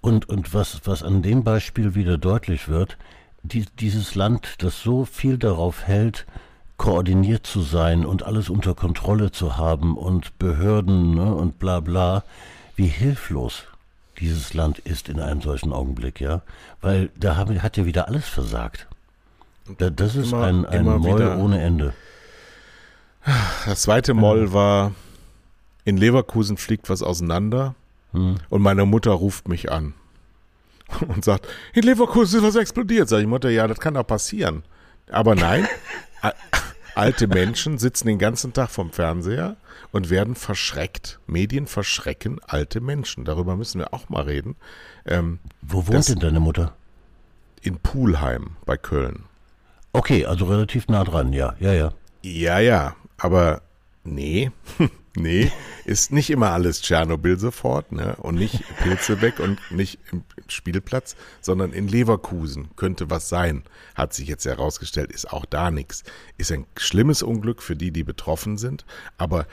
Und, 0.00 0.28
und 0.28 0.54
was, 0.54 0.80
was 0.84 1.02
an 1.02 1.22
dem 1.22 1.44
Beispiel 1.44 1.94
wieder 1.94 2.18
deutlich 2.18 2.68
wird, 2.68 2.96
die, 3.42 3.66
dieses 3.78 4.14
Land, 4.14 4.54
das 4.58 4.80
so 4.82 5.04
viel 5.04 5.38
darauf 5.38 5.86
hält, 5.86 6.26
koordiniert 6.78 7.46
zu 7.46 7.60
sein 7.60 8.06
und 8.06 8.22
alles 8.22 8.48
unter 8.48 8.74
Kontrolle 8.74 9.30
zu 9.32 9.56
haben 9.58 9.96
und 9.98 10.38
Behörden 10.38 11.14
ne, 11.14 11.34
und 11.34 11.58
bla 11.58 11.80
bla, 11.80 12.24
wie 12.76 12.86
hilflos 12.86 13.64
dieses 14.20 14.54
Land 14.54 14.78
ist 14.80 15.08
in 15.08 15.20
einem 15.20 15.42
solchen 15.42 15.72
Augenblick, 15.72 16.20
ja. 16.20 16.42
Weil 16.80 17.10
da 17.16 17.36
haben, 17.36 17.62
hat 17.62 17.76
ja 17.76 17.84
wieder 17.84 18.08
alles 18.08 18.26
versagt. 18.28 18.86
Da, 19.78 19.90
das 19.90 20.16
ist 20.16 20.32
Immer- 20.32 20.44
ein, 20.44 20.64
ein 20.66 20.84
Moll 20.84 21.16
wieder- 21.16 21.36
ohne 21.38 21.60
Ende. 21.60 21.92
Das 23.66 23.82
zweite 23.82 24.14
Moll 24.14 24.52
war, 24.52 24.92
in 25.84 25.96
Leverkusen 25.98 26.56
fliegt 26.56 26.88
was 26.88 27.02
auseinander 27.02 27.74
Hm. 28.12 28.36
und 28.48 28.62
meine 28.62 28.86
Mutter 28.86 29.10
ruft 29.10 29.48
mich 29.48 29.70
an 29.70 29.92
und 31.08 31.22
sagt, 31.24 31.46
in 31.74 31.82
Leverkusen 31.82 32.38
ist 32.38 32.46
was 32.46 32.56
explodiert. 32.56 33.08
Sag 33.08 33.20
ich, 33.20 33.26
Mutter, 33.26 33.50
ja, 33.50 33.66
das 33.66 33.80
kann 33.80 33.94
doch 33.94 34.06
passieren. 34.06 34.62
Aber 35.10 35.34
nein, 35.34 35.68
alte 36.98 37.26
Menschen 37.28 37.78
sitzen 37.78 38.06
den 38.08 38.18
ganzen 38.18 38.52
Tag 38.52 38.70
vom 38.70 38.90
Fernseher 38.92 39.56
und 39.92 40.10
werden 40.10 40.34
verschreckt. 40.34 41.18
Medien 41.26 41.66
verschrecken 41.66 42.40
alte 42.46 42.80
Menschen. 42.80 43.24
Darüber 43.24 43.56
müssen 43.56 43.78
wir 43.78 43.94
auch 43.94 44.08
mal 44.08 44.22
reden. 44.24 44.56
Ähm, 45.06 45.38
Wo 45.62 45.86
wohnt 45.86 45.94
Das- 45.98 46.06
denn 46.06 46.18
deine 46.20 46.40
Mutter? 46.40 46.74
in 47.62 47.76
Pulheim 47.78 48.56
bei 48.64 48.76
Köln. 48.76 49.24
Okay, 49.92 50.24
also 50.26 50.44
relativ 50.46 50.86
nah 50.88 51.02
dran, 51.02 51.32
ja, 51.32 51.54
ja, 51.58 51.72
ja. 51.72 51.92
Ja, 52.22 52.58
ja, 52.60 52.94
aber 53.16 53.62
nee, 54.04 54.50
nee, 55.18 55.52
ist 55.84 56.12
nicht 56.12 56.30
immer 56.30 56.50
alles 56.50 56.82
Tschernobyl 56.82 57.38
sofort, 57.38 57.92
ne? 57.92 58.16
Und 58.16 58.36
nicht 58.36 58.62
Pilze 58.78 59.20
weg 59.20 59.40
und 59.40 59.58
nicht 59.70 59.98
im 60.12 60.22
Spielplatz, 60.48 61.16
sondern 61.40 61.72
in 61.72 61.88
Leverkusen 61.88 62.68
könnte 62.76 63.10
was 63.10 63.28
sein, 63.28 63.64
hat 63.94 64.14
sich 64.14 64.28
jetzt 64.28 64.44
herausgestellt, 64.44 65.12
ist 65.12 65.32
auch 65.32 65.44
da 65.44 65.70
nichts. 65.70 66.04
Ist 66.36 66.52
ein 66.52 66.66
schlimmes 66.76 67.22
Unglück 67.22 67.62
für 67.62 67.76
die, 67.76 67.90
die 67.90 68.04
betroffen 68.04 68.58
sind, 68.58 68.84
aber 69.16 69.46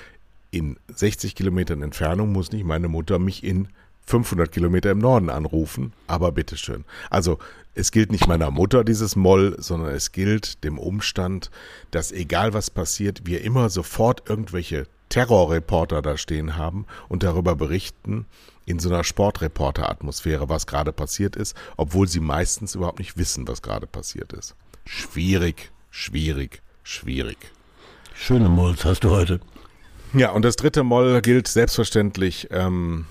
in 0.51 0.77
60 0.87 1.35
Kilometern 1.35 1.81
Entfernung 1.81 2.31
muss 2.31 2.51
nicht 2.51 2.63
meine 2.63 2.87
Mutter 2.87 3.19
mich 3.19 3.43
in 3.43 3.67
500 4.05 4.51
Kilometer 4.51 4.91
im 4.91 4.99
Norden 4.99 5.29
anrufen, 5.29 5.93
aber 6.07 6.31
bitteschön. 6.31 6.85
Also 7.09 7.39
es 7.73 7.91
gilt 7.91 8.11
nicht 8.11 8.27
meiner 8.27 8.51
Mutter 8.51 8.83
dieses 8.83 9.15
Moll, 9.15 9.55
sondern 9.59 9.93
es 9.93 10.11
gilt 10.11 10.63
dem 10.63 10.77
Umstand, 10.77 11.49
dass 11.91 12.11
egal 12.11 12.53
was 12.53 12.69
passiert, 12.69 13.25
wir 13.25 13.43
immer 13.43 13.69
sofort 13.69 14.29
irgendwelche 14.29 14.87
Terrorreporter 15.09 16.01
da 16.01 16.17
stehen 16.17 16.57
haben 16.57 16.85
und 17.09 17.23
darüber 17.23 17.55
berichten 17.55 18.25
in 18.65 18.79
so 18.79 18.89
einer 18.89 19.03
Sportreporter-Atmosphäre, 19.03 20.49
was 20.49 20.65
gerade 20.65 20.91
passiert 20.91 21.35
ist, 21.35 21.55
obwohl 21.77 22.07
sie 22.07 22.19
meistens 22.19 22.75
überhaupt 22.75 22.99
nicht 22.99 23.17
wissen, 23.17 23.47
was 23.47 23.61
gerade 23.61 23.87
passiert 23.87 24.33
ist. 24.33 24.55
Schwierig, 24.85 25.71
schwierig, 25.91 26.61
schwierig. 26.83 27.37
Schöne 28.15 28.49
Molls 28.49 28.85
hast 28.85 29.03
du 29.03 29.11
heute. 29.11 29.39
Ja, 30.13 30.31
und 30.31 30.43
das 30.43 30.55
dritte 30.55 30.83
Moll 30.83 31.21
gilt 31.21 31.47
selbstverständlich 31.47 32.47
ähm, 32.51 33.05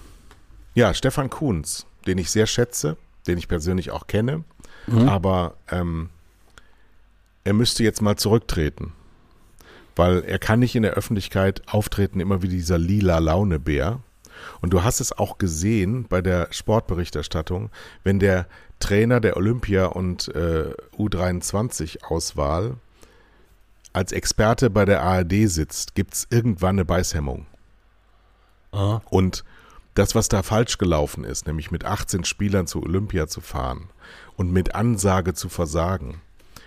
ja, 0.75 0.93
Stefan 0.93 1.31
Kuhns, 1.31 1.87
den 2.07 2.19
ich 2.19 2.31
sehr 2.31 2.47
schätze, 2.47 2.97
den 3.27 3.39
ich 3.39 3.49
persönlich 3.49 3.91
auch 3.91 4.07
kenne, 4.07 4.45
mhm. 4.87 5.09
aber 5.09 5.57
ähm, 5.71 6.11
er 7.45 7.53
müsste 7.53 7.85
jetzt 7.85 8.03
mal 8.03 8.17
zurücktreten, 8.17 8.93
weil 9.97 10.25
er 10.25 10.39
kann 10.39 10.61
nicht 10.61 10.75
in 10.75 10.83
der 10.83 10.93
Öffentlichkeit 10.93 11.63
auftreten, 11.67 12.21
immer 12.21 12.43
wie 12.43 12.49
dieser 12.49 12.79
lila 12.79 13.19
Launebär. 13.19 14.01
Und 14.61 14.73
du 14.73 14.83
hast 14.83 15.01
es 15.01 15.17
auch 15.17 15.39
gesehen 15.39 16.07
bei 16.09 16.21
der 16.21 16.49
Sportberichterstattung, 16.51 17.71
wenn 18.03 18.19
der 18.19 18.47
Trainer 18.81 19.21
der 19.21 19.37
Olympia- 19.37 19.87
und 19.87 20.29
äh, 20.35 20.75
U23-Auswahl 20.99 22.77
als 23.93 24.13
Experte 24.13 24.71
bei 24.71 24.85
der 24.85 25.03
ARD 25.03 25.49
sitzt, 25.49 25.95
gibt 25.95 26.15
es 26.15 26.27
irgendwann 26.29 26.77
eine 26.77 26.85
Beißhemmung. 26.85 27.47
Ah. 28.73 29.01
Und 29.09 29.45
das, 29.95 30.17
was 30.17 30.29
da 30.29 30.43
falsch 30.43 30.79
gelaufen 30.79 31.25
ist, 31.25 31.47
nämlich 31.47 31.71
mit 31.71 31.85
18 31.85 32.25
Spielern 32.25 32.67
zu 32.67 32.83
Olympia 32.83 33.29
zu 33.29 33.41
fahren 33.41 33.89
und 34.37 34.53
mit 34.53 34.75
Ansage 34.75 35.35
zu 35.35 35.49
versagen, 35.49 36.21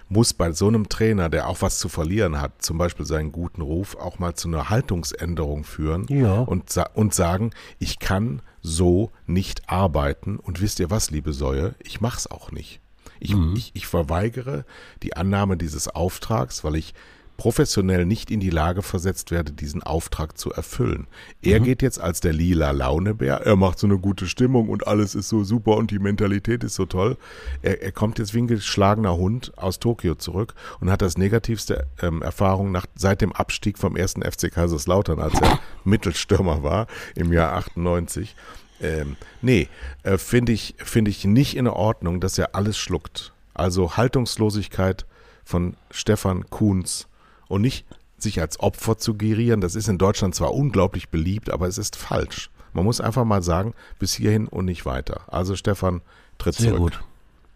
muss 0.10 0.34
bei 0.34 0.51
so 0.51 0.68
einem 0.68 0.89
Trainer, 0.89 1.30
der 1.30 1.47
auch 1.47 1.62
was 1.62 1.80
zu 1.80 1.89
verlieren 1.89 2.39
hat, 2.39 2.62
zum 2.62 2.78
Beispiel 2.78 3.05
seinen 3.05 3.32
guten 3.32 3.62
Ruf, 3.62 3.95
auch 3.95 4.20
mal 4.20 4.36
zu 4.36 4.47
einer 4.47 4.70
Haltungsänderung 4.70 5.64
führen 5.64 6.05
ja. 6.10 6.41
und, 6.41 6.74
und 6.93 7.14
sagen, 7.14 7.51
ich 7.80 7.99
kann 7.99 8.41
so 8.62 9.12
nicht 9.26 9.70
arbeiten 9.70 10.38
und 10.38 10.62
wisst 10.62 10.80
ihr 10.80 10.89
was, 10.89 11.12
liebe 11.12 11.34
Säue, 11.34 11.76
ich 11.84 12.01
mach's 12.01 12.28
auch 12.28 12.51
nicht. 12.51 12.82
Ich, 13.20 13.36
mhm. 13.36 13.53
ich, 13.55 13.72
ich 13.74 13.88
verweigere 13.88 14.66
die 15.03 15.16
Annahme 15.16 15.58
dieses 15.58 15.88
Auftrags, 15.88 16.64
weil 16.64 16.76
ich 16.76 16.93
professionell 17.38 18.05
nicht 18.05 18.31
in 18.31 18.39
die 18.39 18.49
Lage 18.49 18.81
versetzt 18.81 19.31
werde, 19.31 19.53
diesen 19.53 19.83
Auftrag 19.83 20.38
zu 20.38 20.51
erfüllen. 20.51 21.07
Er 21.41 21.59
mhm. 21.59 21.65
geht 21.65 21.81
jetzt 21.81 22.01
als 22.01 22.19
der 22.19 22.33
lila 22.33 22.71
Launebär, 22.71 23.41
er 23.45 23.55
macht 23.55 23.79
so 23.79 23.88
eine 23.88 23.99
gute 23.99 24.27
Stimmung 24.27 24.69
und 24.69 24.88
alles 24.88 25.15
ist 25.15 25.29
so 25.29 25.43
super 25.43 25.77
und 25.77 25.91
die 25.91 25.99
Mentalität 25.99 26.63
ist 26.63 26.75
so 26.75 26.85
toll. 26.85 27.17
Er, 27.61 27.81
er 27.81 27.91
kommt 27.91 28.19
jetzt 28.19 28.33
wie 28.33 28.39
ein 28.39 28.47
geschlagener 28.47 29.15
Hund 29.15 29.53
aus 29.55 29.79
Tokio 29.79 30.15
zurück 30.15 30.55
und 30.79 30.89
hat 30.89 31.01
das 31.01 31.17
negativste 31.17 31.88
ähm, 32.01 32.21
Erfahrung 32.21 32.71
nach, 32.71 32.88
seit 32.95 33.21
dem 33.21 33.31
Abstieg 33.31 33.77
vom 33.77 33.95
ersten 33.95 34.23
FC 34.23 34.51
Kaiserslautern, 34.51 35.19
als 35.19 35.39
er 35.39 35.59
Mittelstürmer 35.83 36.63
war 36.63 36.88
im 37.15 37.31
Jahr 37.31 37.53
98. 37.53 38.35
Ähm, 38.81 39.15
nee, 39.41 39.69
äh, 40.03 40.17
finde 40.17 40.51
ich, 40.51 40.75
finde 40.77 41.11
ich 41.11 41.25
nicht 41.25 41.55
in 41.55 41.67
Ordnung, 41.67 42.19
dass 42.19 42.38
er 42.38 42.55
alles 42.55 42.77
schluckt. 42.77 43.33
Also 43.53 43.97
Haltungslosigkeit 43.97 45.05
von 45.43 45.75
Stefan 45.91 46.49
Kuhns 46.49 47.07
und 47.48 47.62
nicht 47.62 47.86
sich 48.18 48.41
als 48.41 48.60
Opfer 48.60 48.98
zu 48.98 49.16
gerieren. 49.16 49.62
Das 49.62 49.76
ist 49.76 49.88
in 49.88 49.98
Deutschland 49.98 50.36
zwar 50.36 50.54
unglaublich 50.54 51.10
beliebt, 51.10 51.50
aber 51.50 51.68
es 51.68 51.78
ist 51.78 51.95
falsch. 51.95 52.50
Man 52.74 52.84
muss 52.84 53.02
einfach 53.02 53.26
mal 53.26 53.41
sagen, 53.41 53.74
bis 54.00 54.14
hierhin 54.14 54.48
und 54.48 54.66
nicht 54.66 54.86
weiter. 54.86 55.22
Also 55.28 55.56
Stefan, 55.56 56.02
tritt 56.38 56.56
Sehr 56.56 56.76
zurück. 56.76 56.93
Gut. 56.93 57.04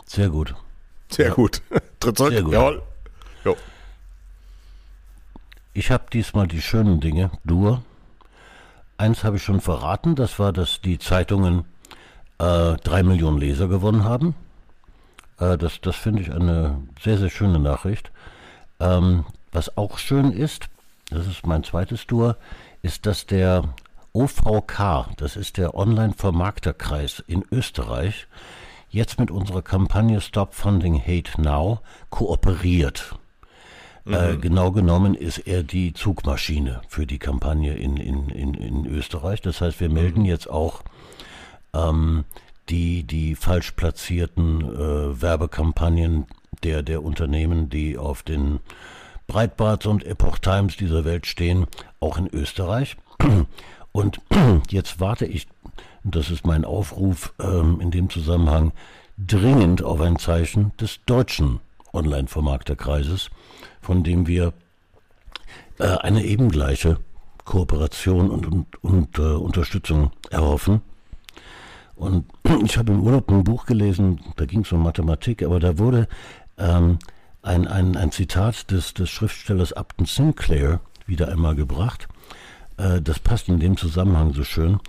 Sehr 0.05 0.29
gut. 0.29 0.55
Sehr 1.09 1.27
ja. 1.27 1.33
gut. 1.33 1.61
tritt 1.99 2.17
zurück. 2.17 2.33
Sehr 2.33 2.43
gut. 2.43 2.53
Jawohl. 2.53 2.81
Jo. 3.43 3.57
Ich 5.73 5.91
habe 5.91 6.05
diesmal 6.11 6.47
die 6.47 6.61
schönen 6.61 6.99
Dinge. 6.99 7.31
Du. 7.43 7.81
Eins 8.97 9.23
habe 9.23 9.37
ich 9.37 9.43
schon 9.43 9.61
verraten, 9.61 10.15
das 10.15 10.37
war, 10.37 10.53
dass 10.53 10.81
die 10.81 10.99
Zeitungen 10.99 11.65
äh, 12.37 12.75
drei 12.77 13.03
Millionen 13.03 13.39
Leser 13.39 13.67
gewonnen 13.67 14.03
haben. 14.03 14.35
Äh, 15.39 15.57
das 15.57 15.81
das 15.81 15.95
finde 15.95 16.21
ich 16.21 16.31
eine 16.31 16.81
sehr, 17.01 17.17
sehr 17.17 17.29
schöne 17.29 17.59
Nachricht. 17.59 18.11
Ähm, 18.79 19.25
was 19.51 19.77
auch 19.77 19.97
schön 19.97 20.31
ist, 20.31 20.69
das 21.09 21.27
ist 21.27 21.45
mein 21.45 21.63
zweites 21.63 22.07
Tour, 22.07 22.37
ist, 22.81 23.05
dass 23.05 23.25
der 23.25 23.73
OVK, 24.13 25.07
das 25.17 25.35
ist 25.35 25.57
der 25.57 25.75
Online-Vermarkterkreis 25.75 27.23
in 27.27 27.43
Österreich, 27.51 28.27
jetzt 28.89 29.19
mit 29.19 29.31
unserer 29.31 29.61
Kampagne 29.61 30.19
Stop 30.21 30.53
Funding 30.53 30.99
Hate 30.99 31.41
Now 31.41 31.79
kooperiert. 32.09 33.15
Äh, 34.05 34.09
mhm. 34.09 34.15
Äh, 34.15 34.37
genau 34.37 34.71
genommen 34.71 35.15
ist 35.15 35.39
er 35.39 35.63
die 35.63 35.93
Zugmaschine 35.93 36.81
für 36.87 37.05
die 37.05 37.19
Kampagne 37.19 37.75
in, 37.75 37.97
in, 37.97 38.29
in, 38.29 38.53
in 38.53 38.85
Österreich. 38.85 39.41
Das 39.41 39.61
heißt, 39.61 39.79
wir 39.79 39.89
melden 39.89 40.21
mhm. 40.21 40.25
jetzt 40.25 40.49
auch 40.49 40.83
ähm, 41.73 42.25
die, 42.69 43.03
die 43.03 43.35
falsch 43.35 43.71
platzierten 43.71 44.61
äh, 44.61 45.21
Werbekampagnen 45.21 46.25
der, 46.63 46.83
der 46.83 47.03
Unternehmen, 47.03 47.69
die 47.69 47.97
auf 47.97 48.23
den 48.23 48.59
Breitbarts 49.31 49.85
und 49.85 50.05
Epoch 50.05 50.39
Times 50.39 50.75
dieser 50.75 51.05
Welt 51.05 51.25
stehen, 51.25 51.65
auch 52.01 52.17
in 52.17 52.27
Österreich. 52.27 52.97
Und 53.93 54.19
jetzt 54.69 54.99
warte 54.99 55.25
ich, 55.25 55.47
das 56.03 56.29
ist 56.29 56.45
mein 56.45 56.65
Aufruf 56.65 57.33
ähm, 57.39 57.79
in 57.79 57.91
dem 57.91 58.09
Zusammenhang, 58.09 58.73
dringend 59.17 59.83
auf 59.83 60.01
ein 60.01 60.19
Zeichen 60.19 60.73
des 60.81 60.99
deutschen 61.05 61.61
Online-Vermarkterkreises, 61.93 63.29
von 63.81 64.03
dem 64.03 64.27
wir 64.27 64.51
äh, 65.79 65.85
eine 65.85 66.25
ebengleiche 66.25 66.97
Kooperation 67.45 68.29
und, 68.29 68.45
und, 68.45 68.83
und 68.83 69.17
äh, 69.17 69.21
Unterstützung 69.21 70.11
erhoffen. 70.29 70.81
Und 71.95 72.25
ich 72.65 72.77
habe 72.77 72.91
im 72.91 73.01
Urlaub 73.01 73.31
ein 73.31 73.45
Buch 73.45 73.65
gelesen, 73.65 74.19
da 74.35 74.43
ging 74.43 74.61
es 74.61 74.73
um 74.73 74.83
Mathematik, 74.83 75.41
aber 75.41 75.61
da 75.61 75.77
wurde 75.77 76.09
ähm, 76.57 76.99
ein, 77.41 77.67
ein, 77.67 77.97
ein 77.97 78.11
Zitat 78.11 78.71
des, 78.71 78.93
des 78.93 79.09
Schriftstellers 79.09 79.73
Upton 79.73 80.05
Sinclair 80.05 80.79
wieder 81.05 81.29
einmal 81.29 81.55
gebracht. 81.55 82.07
Äh, 82.77 83.01
das 83.01 83.19
passt 83.19 83.49
in 83.49 83.59
dem 83.59 83.77
Zusammenhang 83.77 84.33
so 84.33 84.43
schön. 84.43 84.79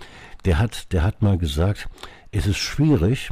Der 0.45 0.59
hat, 0.59 0.91
der 0.91 1.03
hat 1.03 1.21
mal 1.21 1.37
gesagt, 1.37 1.89
es 2.31 2.47
ist 2.47 2.57
schwierig, 2.57 3.31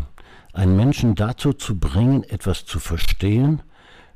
einen 0.53 0.75
Menschen 0.75 1.15
dazu 1.15 1.53
zu 1.53 1.77
bringen, 1.77 2.23
etwas 2.23 2.65
zu 2.65 2.79
verstehen, 2.79 3.61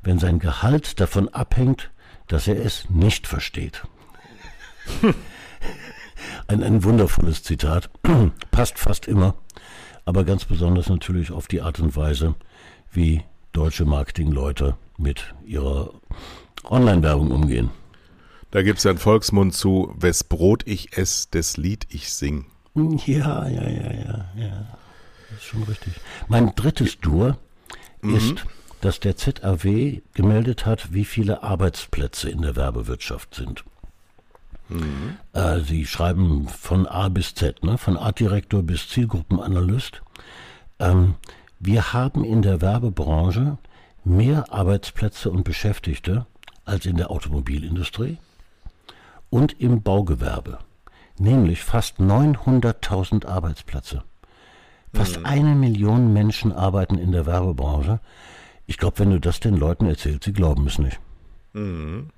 wenn 0.01 0.20
sein 0.20 0.39
Gehalt 0.39 0.99
davon 0.99 1.30
abhängt, 1.30 1.91
dass 2.28 2.47
er 2.47 2.64
es 2.64 2.89
nicht 2.89 3.28
versteht. 3.28 3.84
ein, 6.47 6.64
ein 6.64 6.84
wundervolles 6.84 7.43
Zitat, 7.43 7.89
passt 8.51 8.80
fast 8.80 9.08
immer, 9.08 9.36
aber 10.06 10.24
ganz 10.24 10.45
besonders 10.45 10.89
natürlich 10.89 11.32
auf 11.32 11.47
die 11.47 11.62
Art 11.62 11.80
und 11.80 11.95
Weise, 11.95 12.36
wie 12.91 13.24
deutsche 13.51 13.86
Marketingleute 13.86 14.78
mit 14.97 15.33
ihrer 15.45 15.91
Online-Werbung 16.63 17.31
umgehen. 17.31 17.69
Da 18.51 18.61
gibt 18.61 18.79
es 18.79 18.85
einen 18.85 18.97
Volksmund 18.97 19.53
zu, 19.53 19.93
wes 19.97 20.23
Brot 20.23 20.63
ich 20.65 20.97
ess, 20.97 21.29
des 21.29 21.57
Lied 21.57 21.87
ich 21.89 22.13
sing. 22.13 22.45
Ja, 22.75 23.47
ja, 23.47 23.69
ja, 23.69 23.93
ja, 23.93 24.25
ja. 24.35 24.77
Das 25.29 25.39
ist 25.39 25.43
schon 25.43 25.63
richtig. 25.63 25.93
Mein 26.27 26.53
drittes 26.55 26.99
Dur 26.99 27.37
mhm. 28.01 28.15
ist, 28.15 28.45
dass 28.81 28.99
der 28.99 29.17
ZAW 29.17 30.01
gemeldet 30.13 30.65
hat, 30.65 30.93
wie 30.93 31.05
viele 31.05 31.43
Arbeitsplätze 31.43 32.29
in 32.29 32.41
der 32.41 32.55
Werbewirtschaft 32.55 33.35
sind. 33.35 33.63
Mhm. 34.69 35.17
Äh, 35.33 35.59
sie 35.61 35.85
schreiben 35.85 36.47
von 36.47 36.87
A 36.87 37.09
bis 37.09 37.35
Z, 37.35 37.63
ne? 37.63 37.77
von 37.77 37.97
Artdirektor 37.97 38.63
bis 38.63 38.89
Zielgruppenanalyst. 38.89 40.01
Ähm, 40.79 41.15
wir 41.59 41.93
haben 41.93 42.23
in 42.23 42.41
der 42.41 42.61
Werbebranche 42.61 43.57
mehr 44.06 44.53
Arbeitsplätze 44.53 45.30
und 45.30 45.43
Beschäftigte 45.43 46.26
als 46.64 46.86
in 46.86 46.97
der 46.97 47.12
Automobilindustrie 47.12 48.18
und 49.30 49.60
im 49.60 49.82
Baugewerbe, 49.82 50.60
nämlich 51.18 51.64
fast 51.64 51.99
900.000 51.99 53.26
Arbeitsplätze. 53.26 54.03
Fast 54.93 55.20
mhm. 55.20 55.26
eine 55.26 55.56
Million 55.56 56.14
Menschen 56.14 56.53
arbeiten 56.53 56.97
in 56.97 57.12
der 57.12 57.26
Werbebranche. 57.26 57.99
Ich 58.66 58.78
glaube, 58.78 58.99
wenn 58.99 59.10
du 59.10 59.20
das 59.20 59.39
den 59.39 59.58
Leuten 59.58 59.88
erzählst, 59.88 60.24
sie 60.24 60.34
glauben 60.34 60.66
es 60.68 60.80
nicht. 60.80 60.99
Mhm. 61.53 62.10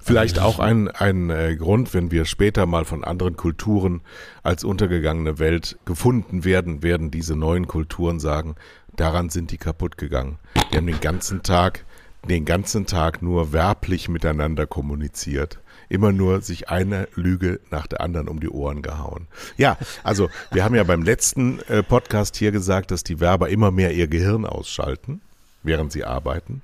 Vielleicht 0.00 0.38
auch 0.38 0.58
ein, 0.58 0.88
ein 0.88 1.30
äh, 1.30 1.56
Grund, 1.56 1.94
wenn 1.94 2.10
wir 2.10 2.24
später 2.24 2.66
mal 2.66 2.84
von 2.84 3.04
anderen 3.04 3.36
Kulturen 3.36 4.02
als 4.42 4.64
untergegangene 4.64 5.38
Welt 5.38 5.78
gefunden 5.84 6.44
werden, 6.44 6.82
werden 6.82 7.10
diese 7.10 7.36
neuen 7.36 7.66
Kulturen 7.66 8.20
sagen, 8.20 8.56
daran 8.96 9.30
sind 9.30 9.50
die 9.50 9.58
kaputt 9.58 9.96
gegangen. 9.98 10.38
Die 10.72 10.76
haben 10.76 10.86
den 10.86 11.00
ganzen 11.00 11.42
Tag, 11.42 11.84
den 12.28 12.44
ganzen 12.44 12.86
Tag 12.86 13.22
nur 13.22 13.52
werblich 13.52 14.08
miteinander 14.08 14.66
kommuniziert. 14.66 15.58
Immer 15.88 16.12
nur 16.12 16.40
sich 16.40 16.70
eine 16.70 17.08
Lüge 17.14 17.60
nach 17.70 17.86
der 17.86 18.00
anderen 18.00 18.28
um 18.28 18.40
die 18.40 18.48
Ohren 18.48 18.82
gehauen. 18.82 19.26
Ja, 19.56 19.76
also 20.04 20.30
wir 20.50 20.64
haben 20.64 20.74
ja 20.74 20.84
beim 20.84 21.02
letzten 21.02 21.60
äh, 21.68 21.82
Podcast 21.82 22.36
hier 22.36 22.50
gesagt, 22.50 22.90
dass 22.90 23.04
die 23.04 23.20
Werber 23.20 23.50
immer 23.50 23.70
mehr 23.70 23.92
ihr 23.92 24.08
Gehirn 24.08 24.46
ausschalten, 24.46 25.20
während 25.62 25.92
sie 25.92 26.04
arbeiten. 26.04 26.62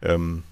Ähm, 0.00 0.42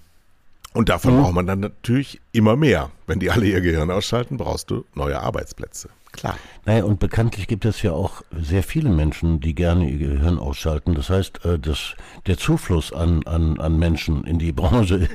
und 0.75 0.89
davon 0.89 1.15
mhm. 1.15 1.21
braucht 1.21 1.33
man 1.33 1.47
dann 1.47 1.61
natürlich 1.61 2.21
immer 2.33 2.55
mehr. 2.55 2.91
Wenn 3.07 3.19
die 3.19 3.31
alle 3.31 3.45
ihr 3.45 3.61
Gehirn 3.61 3.89
ausschalten, 3.89 4.37
brauchst 4.37 4.69
du 4.69 4.85
neue 4.93 5.19
Arbeitsplätze. 5.19 5.89
Klar. 6.11 6.37
Naja, 6.65 6.83
und 6.83 6.99
bekanntlich 6.99 7.47
gibt 7.47 7.65
es 7.65 7.81
ja 7.81 7.93
auch 7.93 8.23
sehr 8.37 8.61
viele 8.61 8.89
Menschen, 8.89 9.39
die 9.39 9.55
gerne 9.55 9.89
ihr 9.89 9.97
Gehirn 9.97 10.37
ausschalten. 10.37 10.93
Das 10.93 11.09
heißt, 11.09 11.45
äh, 11.45 11.59
das, 11.59 11.95
der 12.27 12.37
Zufluss 12.37 12.91
an, 12.91 13.23
an, 13.25 13.59
an 13.59 13.79
Menschen 13.79 14.25
in 14.25 14.37
die 14.37 14.51
Branche 14.53 15.07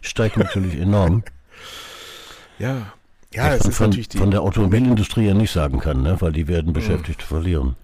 steigt 0.00 0.36
natürlich 0.36 0.78
enorm. 0.78 1.22
Ja, 2.56 2.92
ja, 3.34 3.52
es 3.52 3.64
ist 3.64 3.78
von, 3.78 3.88
natürlich 3.88 4.08
die. 4.08 4.18
Von 4.18 4.30
der 4.30 4.42
Automobilindustrie 4.42 5.26
ja 5.26 5.34
nicht 5.34 5.50
sagen 5.50 5.80
kann, 5.80 6.02
ne? 6.02 6.20
weil 6.20 6.30
die 6.30 6.46
werden. 6.46 6.72
Beschäftigte 6.72 7.26
verlieren. 7.26 7.74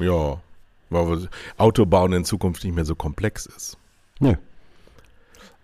Ja, 0.00 0.40
weil 0.90 1.28
Autobauen 1.58 2.12
in 2.12 2.24
Zukunft 2.24 2.64
nicht 2.64 2.74
mehr 2.74 2.84
so 2.84 2.96
komplex 2.96 3.46
ist. 3.46 3.78
Nö. 4.18 4.34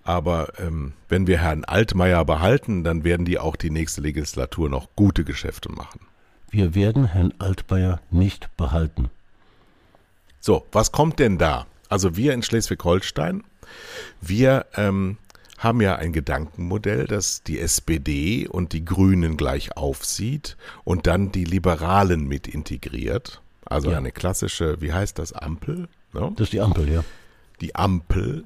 Aber 0.07 0.53
ähm, 0.61 0.93
wenn 1.09 1.27
wir 1.27 1.39
Herrn 1.39 1.65
Altmaier 1.65 2.25
behalten, 2.25 2.85
dann 2.85 3.03
werden 3.03 3.27
die 3.27 3.41
auch 3.41 3.57
die 3.57 3.71
nächste 3.71 4.01
Legislatur 4.01 4.69
noch 4.69 4.89
gute 4.95 5.25
Geschäfte 5.25 5.69
machen. 5.69 5.99
Wir 6.49 6.77
werden 6.77 7.07
Herrn 7.07 7.35
Altmaier 7.41 8.01
nicht 8.13 8.49
behalten. 8.57 9.11
So, 10.39 10.65
was 10.71 10.93
kommt 10.93 11.19
denn 11.19 11.39
da? 11.39 11.67
Also 11.89 12.17
wir 12.17 12.35
in 12.35 12.45
Schleswig-Holstein, 12.45 13.43
wir 14.21 14.67
ähm, 14.77 15.19
haben 15.59 15.81
ja 15.81 15.97
ein 15.97 16.13
Gedankenmodell, 16.13 17.09
das 17.09 17.43
die 17.43 17.59
SPD 17.59 18.47
und 18.47 18.75
die 18.75 18.85
Grünen 18.85 19.37
gleich 19.37 19.77
aufsieht 19.77 20.57
und 20.85 21.09
dann 21.09 21.33
die 21.33 21.45
Liberalen 21.45 22.29
mit 22.29 22.47
integriert. 22.47 23.43
Also 23.65 23.91
ja. 23.91 23.97
eine 23.97 24.13
klassische, 24.13 24.81
wie 24.81 24.93
heißt 24.93 25.19
das, 25.19 25.33
Ampel? 25.33 25.89
No? 26.13 26.31
Das 26.37 26.45
ist 26.47 26.53
die 26.53 26.61
Ampel, 26.61 26.89
ja. 26.89 27.03
Die 27.61 27.75
Ampel 27.75 28.45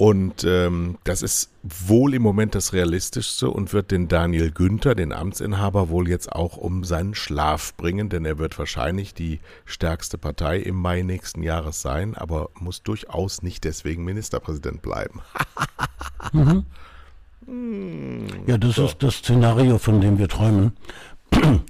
und 0.00 0.44
ähm, 0.44 0.96
das 1.04 1.20
ist 1.20 1.50
wohl 1.62 2.14
im 2.14 2.22
Moment 2.22 2.54
das 2.54 2.72
Realistischste 2.72 3.50
und 3.50 3.74
wird 3.74 3.90
den 3.90 4.08
Daniel 4.08 4.50
Günther, 4.50 4.94
den 4.94 5.12
Amtsinhaber, 5.12 5.90
wohl 5.90 6.08
jetzt 6.08 6.32
auch 6.32 6.56
um 6.56 6.84
seinen 6.84 7.14
Schlaf 7.14 7.74
bringen, 7.76 8.08
denn 8.08 8.24
er 8.24 8.38
wird 8.38 8.58
wahrscheinlich 8.58 9.12
die 9.12 9.40
stärkste 9.66 10.16
Partei 10.16 10.56
im 10.56 10.76
Mai 10.76 11.02
nächsten 11.02 11.42
Jahres 11.42 11.82
sein, 11.82 12.14
aber 12.14 12.48
muss 12.58 12.82
durchaus 12.82 13.42
nicht 13.42 13.64
deswegen 13.64 14.02
Ministerpräsident 14.02 14.80
bleiben. 14.80 15.20
mhm. 16.32 16.64
Ja, 18.46 18.56
das 18.56 18.76
so. 18.76 18.86
ist 18.86 19.02
das 19.02 19.16
Szenario, 19.16 19.76
von 19.76 20.00
dem 20.00 20.16
wir 20.16 20.28
träumen. 20.28 20.78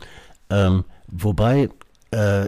ähm, 0.51 0.85
wobei 1.09 1.69
äh, 2.13 2.47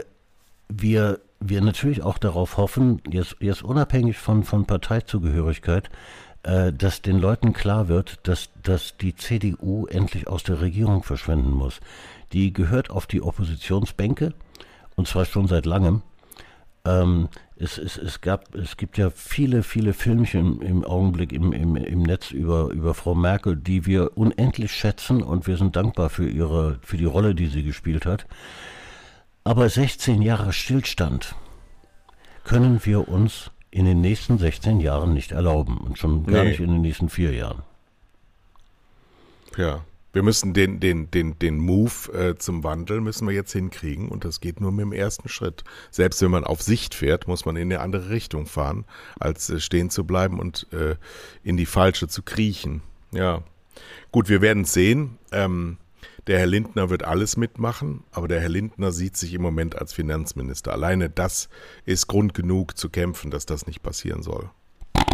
wir 0.69 1.19
wir 1.49 1.61
natürlich 1.61 2.03
auch 2.03 2.19
darauf 2.19 2.57
hoffen, 2.57 3.01
jetzt, 3.11 3.37
jetzt 3.41 3.63
unabhängig 3.63 4.19
von, 4.19 4.45
von 4.45 4.67
Parteizugehörigkeit, 4.67 5.91
äh, 6.43 6.73
dass 6.73 7.03
den 7.03 7.19
Leuten 7.19 7.53
klar 7.53 7.89
wird, 7.89 8.21
dass, 8.25 8.51
dass 8.63 8.97
die 8.97 9.15
CDU 9.15 9.87
endlich 9.87 10.27
aus 10.29 10.43
der 10.43 10.61
Regierung 10.61 11.03
verschwinden 11.03 11.53
muss. 11.53 11.81
Die 12.33 12.53
gehört 12.53 12.91
auf 12.91 13.07
die 13.07 13.23
Oppositionsbänke 13.23 14.35
und 14.97 15.07
zwar 15.07 15.25
schon 15.25 15.49
seit 15.49 15.67
langem. 15.67 16.03
Ähm, 16.85 17.29
es, 17.57 17.79
es, 17.79 17.97
es, 17.97 18.21
gab, 18.21 18.55
es 18.57 18.77
gibt 18.77 18.99
ja 18.99 19.11
viele, 19.11 19.63
viele 19.63 19.93
Filmchen 19.93 20.61
im 20.63 20.85
Augenblick 20.85 21.33
im, 21.33 21.53
im, 21.53 21.77
im 21.77 22.03
Netz 22.03 22.33
über, 22.33 22.71
über 22.71 22.95
Frau 22.95 23.15
Merkel, 23.15 23.57
die 23.57 23.87
wir 23.87 24.17
unendlich 24.17 24.73
schätzen 24.73 25.23
und 25.23 25.47
wir 25.47 25.57
sind 25.57 25.77
dankbar 25.77 26.11
für, 26.11 26.29
ihre, 26.29 26.81
für 26.83 26.97
die 26.97 27.05
Rolle, 27.05 27.37
die 27.37 27.47
sie 27.47 27.63
gespielt 27.63 28.05
hat. 28.05 28.27
Aber 29.45 29.69
16 29.69 30.23
Jahre 30.23 30.53
Stillstand 30.53 31.35
können 32.45 32.85
wir 32.85 33.09
uns 33.09 33.51
in 33.71 33.87
den 33.87 34.01
nächsten 34.01 34.39
16 34.39 34.81
Jahren 34.81 35.15
nicht 35.15 35.33
erlauben 35.33 35.79
und 35.79 35.99
schon 35.99 36.27
gar 36.27 36.45
nee. 36.45 36.51
nicht 36.51 36.61
in 36.61 36.71
den 36.71 36.83
nächsten 36.83 37.09
vier 37.09 37.33
Jahren. 37.33 37.63
Ja, 39.57 39.85
wir 40.13 40.23
müssen 40.23 40.53
den, 40.53 40.79
den, 40.79 41.11
den, 41.11 41.39
den 41.39 41.59
Move 41.59 42.13
äh, 42.13 42.37
zum 42.37 42.65
Wandel 42.65 43.01
müssen 43.01 43.27
wir 43.27 43.35
jetzt 43.35 43.53
hinkriegen 43.53 44.09
und 44.09 44.25
das 44.25 44.41
geht 44.41 44.61
nur 44.61 44.71
mit 44.71 44.83
dem 44.83 44.93
ersten 44.93 45.29
Schritt. 45.29 45.65
Selbst 45.91 46.21
wenn 46.21 46.31
man 46.31 46.45
auf 46.45 46.63
Sicht 46.63 46.95
fährt, 46.95 47.27
muss 47.27 47.47
man 47.47 47.57
in 47.57 47.73
eine 47.73 47.81
andere 47.81 48.11
Richtung 48.11 48.47
fahren, 48.47 48.85
als 49.19 49.49
äh, 49.49 49.59
stehen 49.59 49.89
zu 49.89 50.05
bleiben 50.05 50.39
und 50.39 50.67
äh, 50.73 50.97
in 51.43 51.57
die 51.57 51.67
falsche 51.67 52.09
zu 52.09 52.23
kriechen. 52.23 52.83
Ja, 53.11 53.43
gut, 54.11 54.29
wir 54.29 54.43
werden 54.43 54.65
es 54.65 54.75
sehen. 54.75 55.19
Ähm, 55.33 55.79
der 56.27 56.39
Herr 56.39 56.47
Lindner 56.47 56.91
wird 56.91 57.03
alles 57.03 57.37
mitmachen, 57.37 58.05
aber 58.13 58.29
der 58.29 58.41
Herr 58.41 58.49
Lindner 58.49 58.93
sieht 58.93 59.17
sich 59.17 59.35
im 59.35 59.43
Moment 59.43 59.77
als 59.77 59.93
Finanzminister. 59.93 60.73
Alleine 60.73 61.11
das 61.11 61.49
ist 61.85 62.07
Grund 62.07 62.35
genug 62.35 62.77
zu 62.79 62.91
kämpfen, 62.91 63.31
dass 63.31 63.47
das 63.47 63.67
nicht 63.67 63.83
passieren 63.83 64.23
soll. 64.23 64.51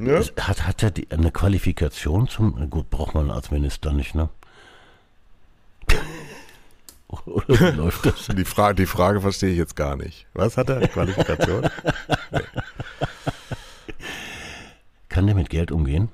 Ne? 0.00 0.24
Hat, 0.38 0.64
hat 0.64 0.82
er 0.84 0.92
die, 0.92 1.10
eine 1.10 1.32
Qualifikation 1.32 2.28
zum. 2.28 2.70
Gut, 2.70 2.88
braucht 2.88 3.14
man 3.16 3.32
als 3.32 3.50
Minister 3.50 3.92
nicht, 3.92 4.14
ne? 4.14 4.28
Oder 7.08 7.48
wie 7.48 7.76
läuft 7.76 8.06
das? 8.06 8.28
Die, 8.28 8.44
Fra 8.44 8.74
die 8.74 8.86
Frage 8.86 9.20
verstehe 9.20 9.50
ich 9.50 9.58
jetzt 9.58 9.74
gar 9.74 9.96
nicht. 9.96 10.28
Was 10.34 10.56
hat 10.56 10.68
er? 10.68 10.76
Eine 10.76 10.86
Qualifikation? 10.86 11.62
nee. 12.30 12.40
Kann 15.08 15.26
der 15.26 15.34
mit 15.34 15.50
Geld 15.50 15.72
umgehen? 15.72 16.10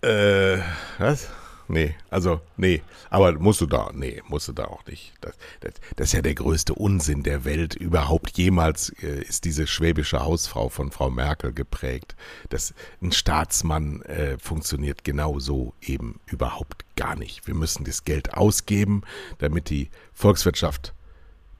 Äh, 0.00 0.58
was? 0.98 1.28
Nee, 1.72 1.94
also 2.10 2.40
nee, 2.56 2.82
aber 3.10 3.32
musst 3.32 3.60
du 3.60 3.66
da, 3.66 3.90
nee, 3.92 4.22
musst 4.28 4.46
du 4.48 4.52
da 4.52 4.66
auch 4.66 4.84
nicht. 4.86 5.14
Das, 5.20 5.34
das, 5.60 5.72
das 5.96 6.08
ist 6.08 6.12
ja 6.12 6.22
der 6.22 6.34
größte 6.34 6.74
Unsinn 6.74 7.22
der 7.22 7.44
Welt 7.44 7.74
überhaupt. 7.74 8.36
Jemals 8.36 8.90
äh, 9.02 9.22
ist 9.22 9.44
diese 9.44 9.66
schwäbische 9.66 10.20
Hausfrau 10.20 10.68
von 10.68 10.90
Frau 10.90 11.10
Merkel 11.10 11.52
geprägt. 11.52 12.14
Das, 12.50 12.74
ein 13.00 13.10
Staatsmann 13.10 14.02
äh, 14.02 14.38
funktioniert 14.38 15.02
genau 15.02 15.38
so 15.38 15.72
eben 15.80 16.20
überhaupt 16.26 16.84
gar 16.94 17.16
nicht. 17.16 17.46
Wir 17.46 17.54
müssen 17.54 17.84
das 17.84 18.04
Geld 18.04 18.34
ausgeben, 18.34 19.02
damit 19.38 19.70
die 19.70 19.88
Volkswirtschaft 20.12 20.92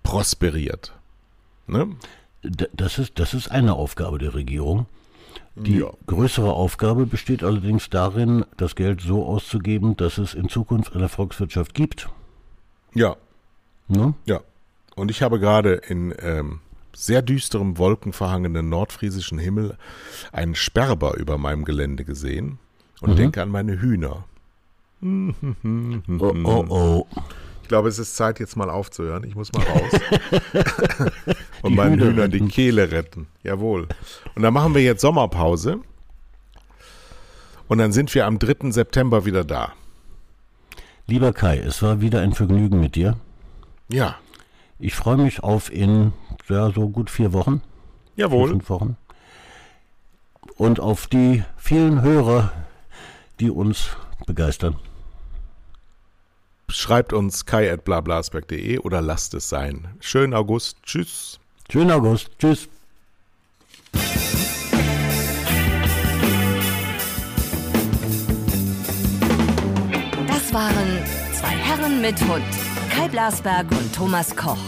prosperiert. 0.03 0.93
Ne? 1.67 1.97
Das 2.43 2.99
ist, 2.99 3.19
das 3.19 3.35
ist 3.35 3.51
eine 3.51 3.75
Aufgabe 3.75 4.19
der 4.19 4.35
Regierung. 4.35 4.87
Die 5.55 5.79
ja. 5.79 5.91
größere 6.07 6.53
Aufgabe 6.53 7.05
besteht 7.05 7.43
allerdings 7.43 7.91
darin, 7.91 8.45
das 8.57 8.75
Geld 8.75 9.03
so 9.03 9.27
auszugeben, 9.27 9.97
dass 9.97 10.17
es 10.17 10.33
in 10.33 10.49
Zukunft 10.49 10.97
eine 10.97 11.09
Volkswirtschaft 11.11 11.75
gibt. 11.75 12.09
Ja. 12.95 13.17
Ne? 13.89 14.15
Ja. 14.25 14.41
Und 14.95 15.11
ich 15.11 15.23
habe 15.23 15.39
gerade 15.39 15.75
in 15.75 16.15
ähm, 16.21 16.61
sehr 16.95 17.23
düsterem, 17.23 17.77
wolkenverhangenen 17.79 18.69
nordfriesischen 18.69 19.39
Himmel 19.39 19.77
einen 20.33 20.55
Sperber 20.55 21.17
über 21.17 21.37
meinem 21.39 21.65
Gelände 21.65 22.05
gesehen 22.05 22.59
und 23.01 23.13
mhm. 23.13 23.17
denke 23.17 23.43
an 23.43 23.51
meine 23.51 23.81
Hühner. 23.81 24.25
oh, 25.03 25.35
oh, 26.45 26.65
oh. 26.69 27.07
Ich 27.73 27.75
glaube, 27.75 27.89
es 27.89 27.99
ist 27.99 28.17
Zeit, 28.17 28.39
jetzt 28.39 28.55
mal 28.55 28.69
aufzuhören. 28.69 29.25
Ich 29.25 29.35
muss 29.35 29.51
mal 29.55 29.65
raus. 29.65 29.93
und 31.63 31.75
meinen 31.75 31.99
Hühnern 31.99 32.31
die 32.31 32.47
Kehle 32.47 32.91
retten. 32.91 33.29
Jawohl. 33.43 33.89
Und 34.35 34.43
dann 34.43 34.53
machen 34.53 34.75
wir 34.75 34.83
jetzt 34.83 35.01
Sommerpause. 35.01 35.81
Und 37.69 37.79
dann 37.79 37.93
sind 37.93 38.15
wir 38.15 38.27
am 38.27 38.39
3. 38.39 38.73
September 38.73 39.25
wieder 39.25 39.43
da. 39.43 39.73
Lieber 41.07 41.33
Kai, 41.33 41.61
es 41.61 41.81
war 41.81 42.03
wieder 42.03 42.21
ein 42.21 42.35
Vergnügen 42.35 42.79
mit 42.79 42.95
dir. 42.95 43.17
Ja. 43.89 44.17
Ich 44.79 44.95
freue 44.95 45.17
mich 45.17 45.43
auf 45.43 45.73
in 45.73 46.13
ja, 46.51 46.71
so 46.73 46.91
gut 46.91 47.09
vier 47.09 47.33
Wochen. 47.33 47.63
Jawohl. 48.17 48.51
Fünf 48.51 48.69
Wochen. 48.69 48.99
Und 50.59 50.79
auf 50.79 51.07
die 51.07 51.43
vielen 51.57 52.03
Hörer, 52.03 52.53
die 53.41 53.49
uns 53.49 53.97
begeistern 54.27 54.77
schreibt 56.75 57.13
uns 57.13 57.47
kai.blablasberg.de 57.47 58.79
oder 58.79 59.01
lasst 59.01 59.35
es 59.35 59.49
sein. 59.49 59.89
Schönen 60.01 60.35
August. 60.35 60.77
Tschüss. 60.83 61.39
Schönen 61.71 61.91
August. 61.91 62.31
Tschüss. 62.39 62.69
Das 70.27 70.53
waren 70.53 71.05
zwei 71.33 71.49
Herren 71.49 72.01
mit 72.01 72.21
Hund. 72.29 72.45
Kai 72.91 73.09
Blasberg 73.09 73.71
und 73.71 73.95
Thomas 73.95 74.37
Koch. 74.37 74.59